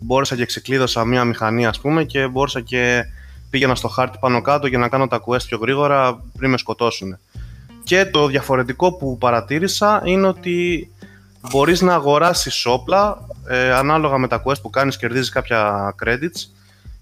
[0.00, 3.04] Μπόρεσα και ξεκλείδωσα μία μηχανή, ας πούμε, και μπόρεσα και
[3.50, 7.18] πήγαινα στο χάρτη πάνω κάτω για να κάνω τα quest πιο γρήγορα πριν με σκοτώσουν.
[7.84, 10.90] Και το διαφορετικό που παρατήρησα είναι ότι
[11.50, 16.50] μπορείς να αγοράσεις όπλα ε, ανάλογα με τα quest που κάνεις κερδίζεις κάποια credits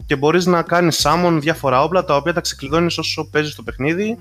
[0.06, 4.18] και μπορείς να κάνεις summon διάφορα όπλα τα οποία τα ξεκλειδώνεις όσο παίζεις το παιχνίδι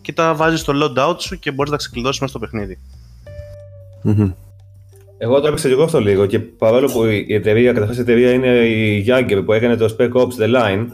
[0.00, 2.78] και τα βάζεις στο loadout σου και μπορείς να τα ξεκλειδώσεις μέσα στο παιχνίδι.
[5.18, 8.32] Εγώ το έπαιξα και εγώ αυτό λίγο και παρόλο που η εταιρεία, καταρχάς η εταιρεία
[8.32, 10.86] είναι η Jagger που έκανε το Spec Ops The Line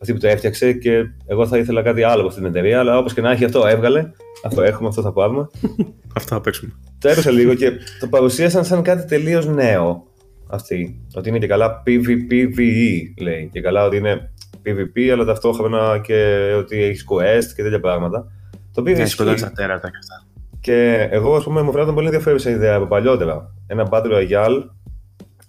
[0.00, 2.98] αυτή που το έφτιαξε και εγώ θα ήθελα κάτι άλλο από αυτή την εταιρεία, αλλά
[2.98, 4.10] όπως και να έχει αυτό έβγαλε.
[4.44, 5.48] Αυτό έχουμε, αυτό θα πάρουμε.
[6.16, 6.72] αυτό θα παίξουμε.
[6.98, 10.06] Το έπαιξα λίγο και το παρουσίασαν σαν κάτι τελείως νέο
[10.46, 11.00] αυτή.
[11.14, 13.48] Ότι είναι και καλά PvPvE λέει.
[13.52, 14.30] Και καλά ότι είναι
[14.64, 18.32] PvP, αλλά ταυτόχρονα και ότι έχεις quest και τέτοια πράγματα.
[18.72, 18.98] Το PvP.
[18.98, 20.26] Έχει τα τέρατα και αυτά.
[20.60, 23.54] Και εγώ, ας πούμε, μου φαίνεται πολύ ενδιαφέρουσα ιδέα από παλιότερα.
[23.66, 24.62] Ένα Battle Royale,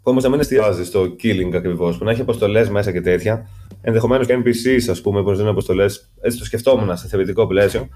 [0.01, 3.47] όμως να μην εστιάζει στο killing ακριβώς, που να έχει αποστολές μέσα και τέτοια,
[3.81, 6.11] ενδεχομένως και NPCs, ας πούμε, που δίνουν αποστολές.
[6.21, 7.87] Έτσι το σκεφτόμουν σε θεωρητικό πλαίσιο.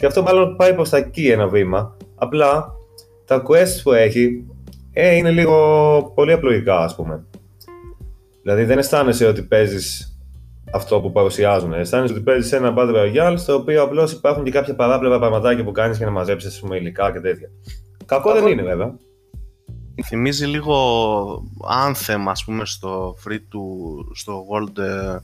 [0.00, 1.96] Και αυτό μάλλον πάει προς τα εκεί ένα βήμα.
[2.14, 2.72] Απλά
[3.24, 4.44] τα quests που έχει
[4.92, 7.24] ε, είναι λίγο πολύ απλοϊκά, ας πούμε.
[8.42, 10.18] Δηλαδή δεν αισθάνεσαι ότι παίζεις
[10.72, 11.72] αυτό που παρουσιάζουν.
[11.72, 15.72] Αισθάνεσαι ότι παίζεις ένα Battle Royale στο οποίο απλώς υπάρχουν και κάποια παράπλευρα πραγματάκια που
[15.72, 17.48] κάνεις για να μαζέψεις υλικά και τέτοια.
[18.06, 18.94] Κακό, δεν είναι βέβαια.
[20.04, 20.74] Θυμίζει λίγο
[21.86, 23.64] Anthem, ας πούμε, στο free του,
[24.14, 25.16] στο world ε,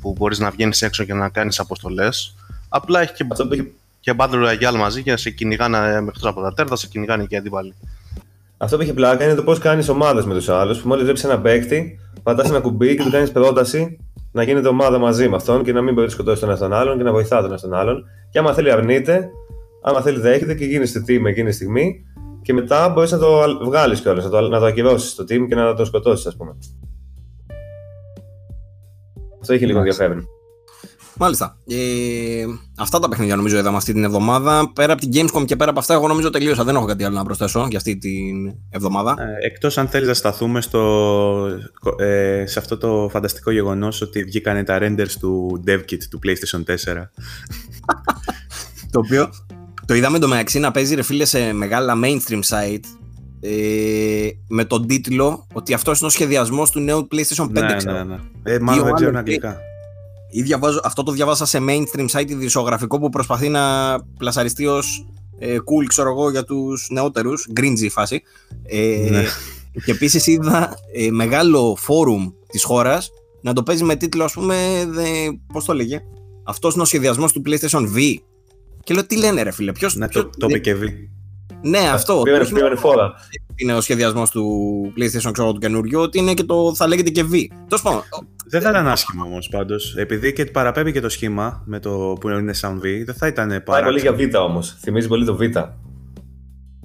[0.00, 2.34] που μπορείς να βγαίνεις έξω και να κάνεις αποστολές.
[2.68, 3.26] Απλά έχει και,
[4.06, 7.74] και Battle Royale μαζί και σε κυνηγάνε μέχρι από τα τέρτα, σε κυνηγάνε και αντίπαλοι.
[8.56, 10.80] Αυτό που έχει πλάκα είναι το πώς κάνεις ομάδες με τους άλλους.
[10.80, 13.98] Που μόλις βλέπει ένα παίκτη, πατάς ένα κουμπί και του κάνεις πρόταση
[14.32, 16.72] να γίνεται ομάδα μαζί με αυτόν και να μην μπορεί να σκοτώσει τον ένα τον
[16.72, 18.04] άλλον και να βοηθά τον ένα τον άλλον.
[18.30, 19.30] Και άμα θέλει αρνείται,
[19.82, 22.04] άμα θέλει δέχεται και γίνεις στη team εκείνη τη στιγμή
[22.42, 25.54] και μετά μπορείς να το βγάλεις κιόλας, να το, να το ακυρώσεις στο team και
[25.54, 26.56] να το σκοτώσεις, ας πούμε.
[29.40, 30.28] Αυτό έχει λίγο ενδιαφέρον.
[31.18, 31.56] Μάλιστα.
[31.66, 32.44] Ε,
[32.78, 34.72] αυτά τα παιχνίδια νομίζω είδαμε αυτή την εβδομάδα.
[34.72, 36.64] Πέρα από την Gamescom και πέρα από αυτά, εγώ νομίζω τελείωσα.
[36.64, 39.14] Δεν έχω κάτι άλλο να προσθέσω για αυτή την εβδομάδα.
[39.18, 41.46] Ε, εκτός αν θέλεις να σταθούμε στο,
[41.98, 46.64] ε, σε αυτό το φανταστικό γεγονός ότι βγήκαν τα renders του DevKit του PlayStation 4.
[48.92, 49.30] το οποίο
[49.86, 52.84] το είδαμε το μεταξύ να παίζει ρε φίλε σε μεγάλα mainstream site
[53.40, 57.50] ε, με τον τίτλο ότι αυτός είναι ο σχεδιασμός του νέου PlayStation 5.
[57.50, 58.18] Ναι, ναι, ναι.
[58.42, 59.60] Ε, μάλλον δεν ξέρω αγγλικά.
[60.30, 65.06] Ή διαβάζω, αυτό το διαβάσα σε mainstream site ειδησιογραφικό που προσπαθεί να πλασαριστεί ως
[65.38, 67.48] ε, cool, ξέρω εγώ, για τους νεότερους.
[67.60, 68.22] Greenzy φάση.
[68.62, 69.24] Ε, ναι.
[69.84, 73.10] Και επίσης είδα ε, μεγάλο φόρουμ της χώρας
[73.42, 74.56] να το παίζει με τίτλο, ας πούμε,
[75.52, 76.00] πώς το λέγε.
[76.44, 78.14] Αυτός είναι ο σχεδιασμός του PlayStation V.
[78.84, 79.88] Και λέω, τι λένε, ρε φίλε, ποιο.
[79.94, 80.84] Ναι, το, το είπε και V.
[81.62, 82.22] Ναι, αυτό.
[82.22, 83.14] Πήγανε φόρα.
[83.56, 84.44] Είναι ο σχεδιασμός του
[84.96, 87.44] PlayStation, ξέρω του καινούριου, ότι είναι και το θα λέγεται και V.
[87.68, 88.02] Τέλος πάντων.
[88.48, 89.96] Δεν θα ήταν άσχημο όμως πάντως.
[89.96, 93.48] Επειδή και παραπέμπει και το σχήμα με το που είναι σαν V, δεν θα ήταν
[93.48, 93.62] πάρα.
[93.64, 94.76] Πάει πολύ για Β όμως.
[94.80, 95.40] Θυμίζει πολύ το Β.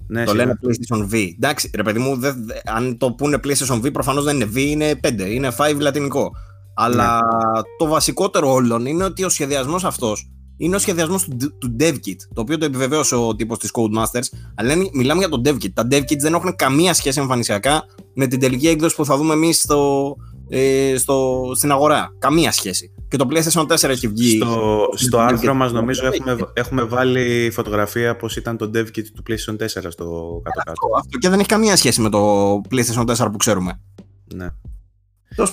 [0.07, 1.27] Ναι, το λένε PlayStation V.
[1.35, 2.31] Εντάξει, ρε παιδί μου, δε,
[2.65, 6.31] αν το πούνε PlayStation V, προφανώς δεν είναι V, είναι 5, είναι 5 λατινικό.
[6.75, 7.61] Αλλά ναι.
[7.77, 10.31] το βασικότερο όλων είναι ότι ο σχεδιασμός αυτός
[10.61, 14.37] είναι ο σχεδιασμός του, του DevKit, το οποίο το επιβεβαίωσε ο τύπος της Codemasters.
[14.55, 15.73] Αλλά μιλάμε για το DevKit.
[15.73, 19.61] Τα DevKits δεν έχουν καμία σχέση εμφανισιακά με την τελική έκδοση που θα δούμε εμείς
[19.61, 20.15] στο,
[20.49, 22.15] ε, στο, στην αγορά.
[22.19, 22.93] Καμία σχέση.
[23.07, 24.35] Και το PlayStation 4 έχει βγει.
[24.35, 29.53] Στο, στο άρθρο μας, νομίζω, έχουμε, έχουμε βάλει φωτογραφία πώς ήταν το DevKit του PlayStation
[29.53, 30.71] 4 στο κάτω-κάτω.
[30.71, 33.81] Αυτό, αυτό και δεν έχει καμία σχέση με το PlayStation 4 που ξέρουμε.
[34.35, 34.47] Ναι.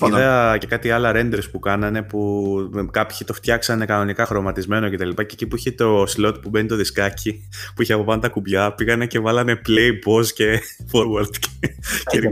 [0.07, 5.09] Είδα και κάτι άλλα renders που κάνανε που κάποιοι το φτιάξανε κανονικά χρωματισμένο κτλ.
[5.09, 8.21] Και, και εκεί που είχε το slot που μπαίνει το δισκάκι, που είχε από πάνω
[8.21, 10.61] τα κουμπιά, πήγανε και βάλανε play, pause και
[10.93, 11.37] forward.
[11.39, 11.69] Και,
[12.11, 12.31] και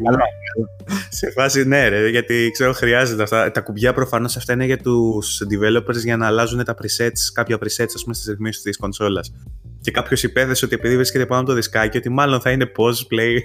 [1.09, 3.51] σε φάση ναι, ρε, γιατί ξέρω χρειάζεται αυτά.
[3.51, 7.93] Τα κουμπιά προφανώς αυτά είναι για τους developers για να αλλάζουν τα presets, κάποια presets
[7.95, 9.33] ας πούμε στις ρυθμίσεις της κονσόλας.
[9.87, 13.15] Και κάποιος υπέθεσε ότι επειδή βρίσκεται πάνω από το δισκάκι, ότι μάλλον θα είναι pause,
[13.15, 13.39] play,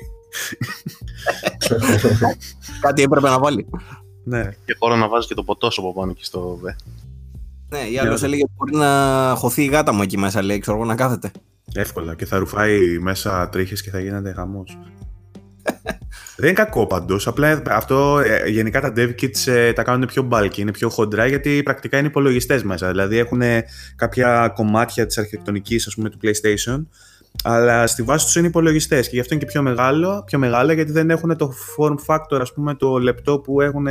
[2.82, 3.68] Κάτι έπρεπε να βάλει.
[4.24, 4.50] Ναι.
[4.66, 6.76] Και χώρο να βάζει και το ποτό από πάνω και στο βε.
[7.70, 10.86] Ναι, ή άλλος έλεγε μπορεί να χωθεί η γάτα μου εκεί μέσα, λέει, ξέρω εγώ
[10.86, 11.32] να κάθεται.
[11.74, 14.64] Εύκολα και θα ρουφάει μέσα τρίχες και θα γίνεται χαμό.
[16.36, 17.20] Δεν είναι κακό παντό.
[17.26, 21.28] Απλά αυτό ε, γενικά τα dev kits ε, τα κάνουν πιο bulky, είναι πιο χοντρά
[21.28, 22.88] γιατί πρακτικά είναι υπολογιστές μέσα.
[22.88, 23.42] Δηλαδή έχουν
[23.96, 26.86] κάποια κομμάτια της αρχιτεκτονικής του PlayStation
[27.44, 30.74] αλλά στη βάση τους είναι υπολογιστές και γι' αυτό είναι και πιο, μεγάλο, πιο μεγάλα
[30.74, 33.88] γιατί δεν έχουν το form factor, ας πούμε, το λεπτό που έχουν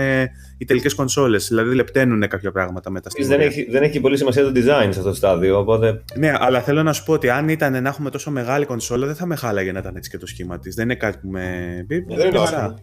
[0.59, 1.49] οι τελικές κονσόλες.
[1.49, 3.11] Δηλαδή λεπταίνουν κάποια πράγματα μετά.
[3.27, 5.59] Δεν έχει, δεν έχει πολύ σημασία το design σε αυτό το στάδιο.
[5.59, 6.03] Οπότε...
[6.17, 9.15] Ναι, αλλά θέλω να σου πω ότι αν ήταν να έχουμε τόσο μεγάλη κονσόλα, δεν
[9.15, 10.75] θα με χάλαγε να ήταν έτσι και το σχήμα της.
[10.75, 11.85] Δεν είναι κάτι που με.
[11.89, 12.75] Δεν είναι χαρά.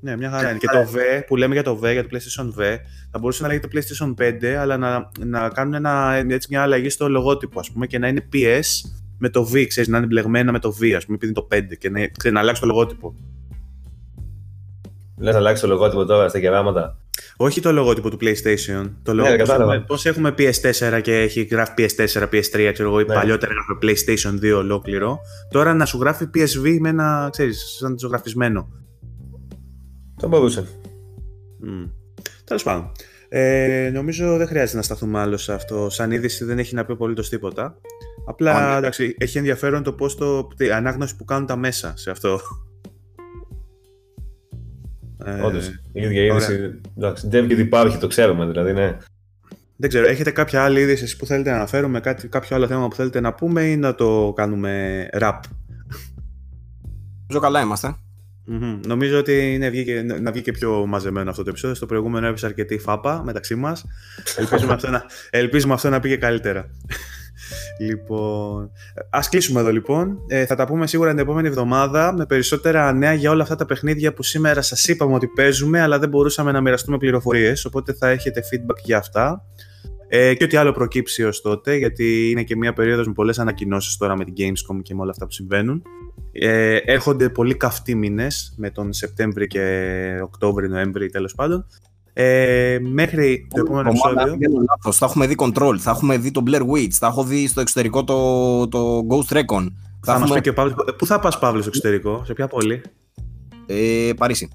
[0.00, 0.58] Ναι, μια χαρά είναι.
[0.58, 2.76] Και το V που λέμε για το V, για το PlayStation V,
[3.10, 7.08] θα μπορούσε να λέγεται PlayStation 5, αλλά να, να κάνουν ένα, έτσι, μια αλλαγή στο
[7.08, 10.58] λογότυπο, ας πούμε, και να είναι PS με το V, ξέρεις, να είναι μπλεγμένα με
[10.58, 13.14] το V, ας πούμε, επειδή είναι το 5 και να, ξέρεις, να αλλάξει το λογότυπο.
[15.18, 16.98] Λες να αλλάξει το λογότυπο τώρα στα κεράματα.
[17.36, 18.90] Όχι το λογότυπο του PlayStation.
[19.02, 23.14] Το ναι, λογότυπο, πώς, έχουμε PS4 και έχει γράφει PS4, PS3, ξέρω εγώ, ή ναι.
[23.14, 25.18] παλιότερα έγραφε PlayStation 2 ολόκληρο.
[25.50, 28.68] Τώρα να σου γράφει PSV με ένα, ξέρεις, σαν ζωγραφισμένο.
[30.20, 30.66] Θα μπορούσε.
[31.64, 31.90] Mm.
[32.44, 32.92] Τέλος πάντων.
[33.28, 35.90] Ε, νομίζω δεν χρειάζεται να σταθούμε άλλο σε αυτό.
[35.90, 37.80] Σαν είδηση δεν έχει να πει απολύτως τίποτα.
[38.26, 40.48] Απλά εντάξει, έχει ενδιαφέρον το πώς το.
[40.58, 42.40] η ανάγνωση που κάνουν τα μέσα σε αυτό.
[45.44, 45.68] Όντως.
[45.92, 46.80] Η ίδια είδηση.
[46.96, 48.96] Εντάξει, Dev και υπάρχει, το ξέρουμε δηλαδή, ναι.
[49.76, 52.94] Δεν ξέρω, έχετε κάποια άλλη είδηση που θέλετε να αναφέρουμε, κάτι, κάποιο άλλο θέμα που
[52.94, 55.38] θέλετε να πούμε ή να το κάνουμε rap.
[57.32, 57.96] Ζω καλά είμαστε.
[58.48, 58.80] Mm-hmm.
[58.86, 61.76] Νομίζω ότι είναι, βγήκε, να βγει και πιο μαζεμένο αυτό το επεισόδιο.
[61.76, 63.84] Στο προηγούμενο έπεσε αρκετή φάπα μεταξύ μας.
[64.36, 66.70] ελπίζουμε, αυτό να, ελπίζουμε αυτό να πήγε καλύτερα.
[67.78, 68.70] Λοιπόν,
[69.10, 70.18] ας κλείσουμε εδώ λοιπόν.
[70.26, 73.66] Ε, θα τα πούμε σίγουρα την επόμενη εβδομάδα με περισσότερα νέα για όλα αυτά τα
[73.66, 77.64] παιχνίδια που σήμερα σας είπαμε ότι παίζουμε, αλλά δεν μπορούσαμε να μοιραστούμε πληροφορίες.
[77.64, 79.44] Οπότε θα έχετε feedback για αυτά.
[80.08, 83.96] Ε, και ό,τι άλλο προκύψει ως τότε, γιατί είναι και μια περίοδος με πολλές ανακοινώσεις
[83.96, 85.82] τώρα με την Gamescom και με όλα αυτά που συμβαίνουν.
[86.32, 91.66] Ε, έρχονται πολύ καυτοί μήνες με τον Σεπτέμβρη και Οκτώβρη, Νοέμβρη τέλος πάντων.
[92.16, 94.36] Ε, μέχρι το επόμενο επεισόδιο.
[94.92, 98.04] Θα έχουμε δει Control, θα έχουμε δει το Blair Witch, θα έχω δει στο εξωτερικό
[98.04, 99.66] το, το Ghost Recon.
[100.00, 100.34] Θα, θα έχουμε...
[100.34, 102.82] πει και ο Παύλος, Πού θα πας Παύλος στο εξωτερικό, σε ποια πόλη;
[103.66, 104.48] Ε, Παρίσι.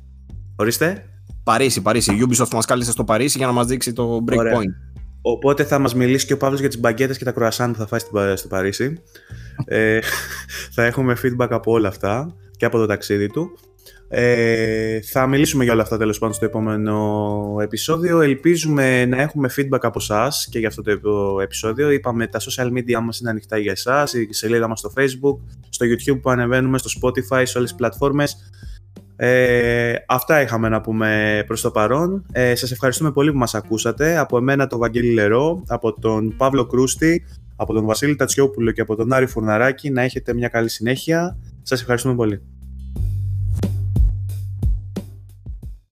[0.55, 1.05] Ορίστε.
[1.43, 2.27] Παρίσι, Παρίσι.
[2.27, 4.73] Ubisoft μας κάλεσε στο Παρίσι για να μας δείξει το Breakpoint.
[5.21, 7.87] Οπότε θα μας μιλήσει και ο Παύλος για τις μπαγκέτες και τα κρουασάν που θα
[7.87, 7.99] φάει
[8.35, 9.01] στο Παρίσι.
[9.65, 9.99] ε,
[10.75, 13.49] θα έχουμε feedback από όλα αυτά και από το ταξίδι του.
[14.11, 18.21] Ε, θα μιλήσουμε για όλα αυτά τέλος πάντων στο επόμενο επεισόδιο.
[18.21, 21.91] Ελπίζουμε να έχουμε feedback από εσά και για αυτό το επεισόδιο.
[21.91, 25.37] Είπαμε τα social media μας είναι ανοιχτά για εσάς, η σελίδα μας στο facebook,
[25.69, 28.37] στο youtube που ανεβαίνουμε, στο spotify, σε όλες τις πλατφόρμες.
[29.15, 32.25] Ε, αυτά είχαμε να πούμε προς το παρόν.
[32.31, 34.17] Ε, σας ευχαριστούμε πολύ που μας ακούσατε.
[34.17, 37.25] Από εμένα τον Βαγγέλη Λερό, από τον Παύλο Κρούστη,
[37.55, 39.89] από τον Βασίλη Τατσιόπουλο και από τον Άρη Φουρναράκη.
[39.89, 41.37] Να έχετε μια καλή συνέχεια.
[41.61, 42.41] Σας ευχαριστούμε πολύ.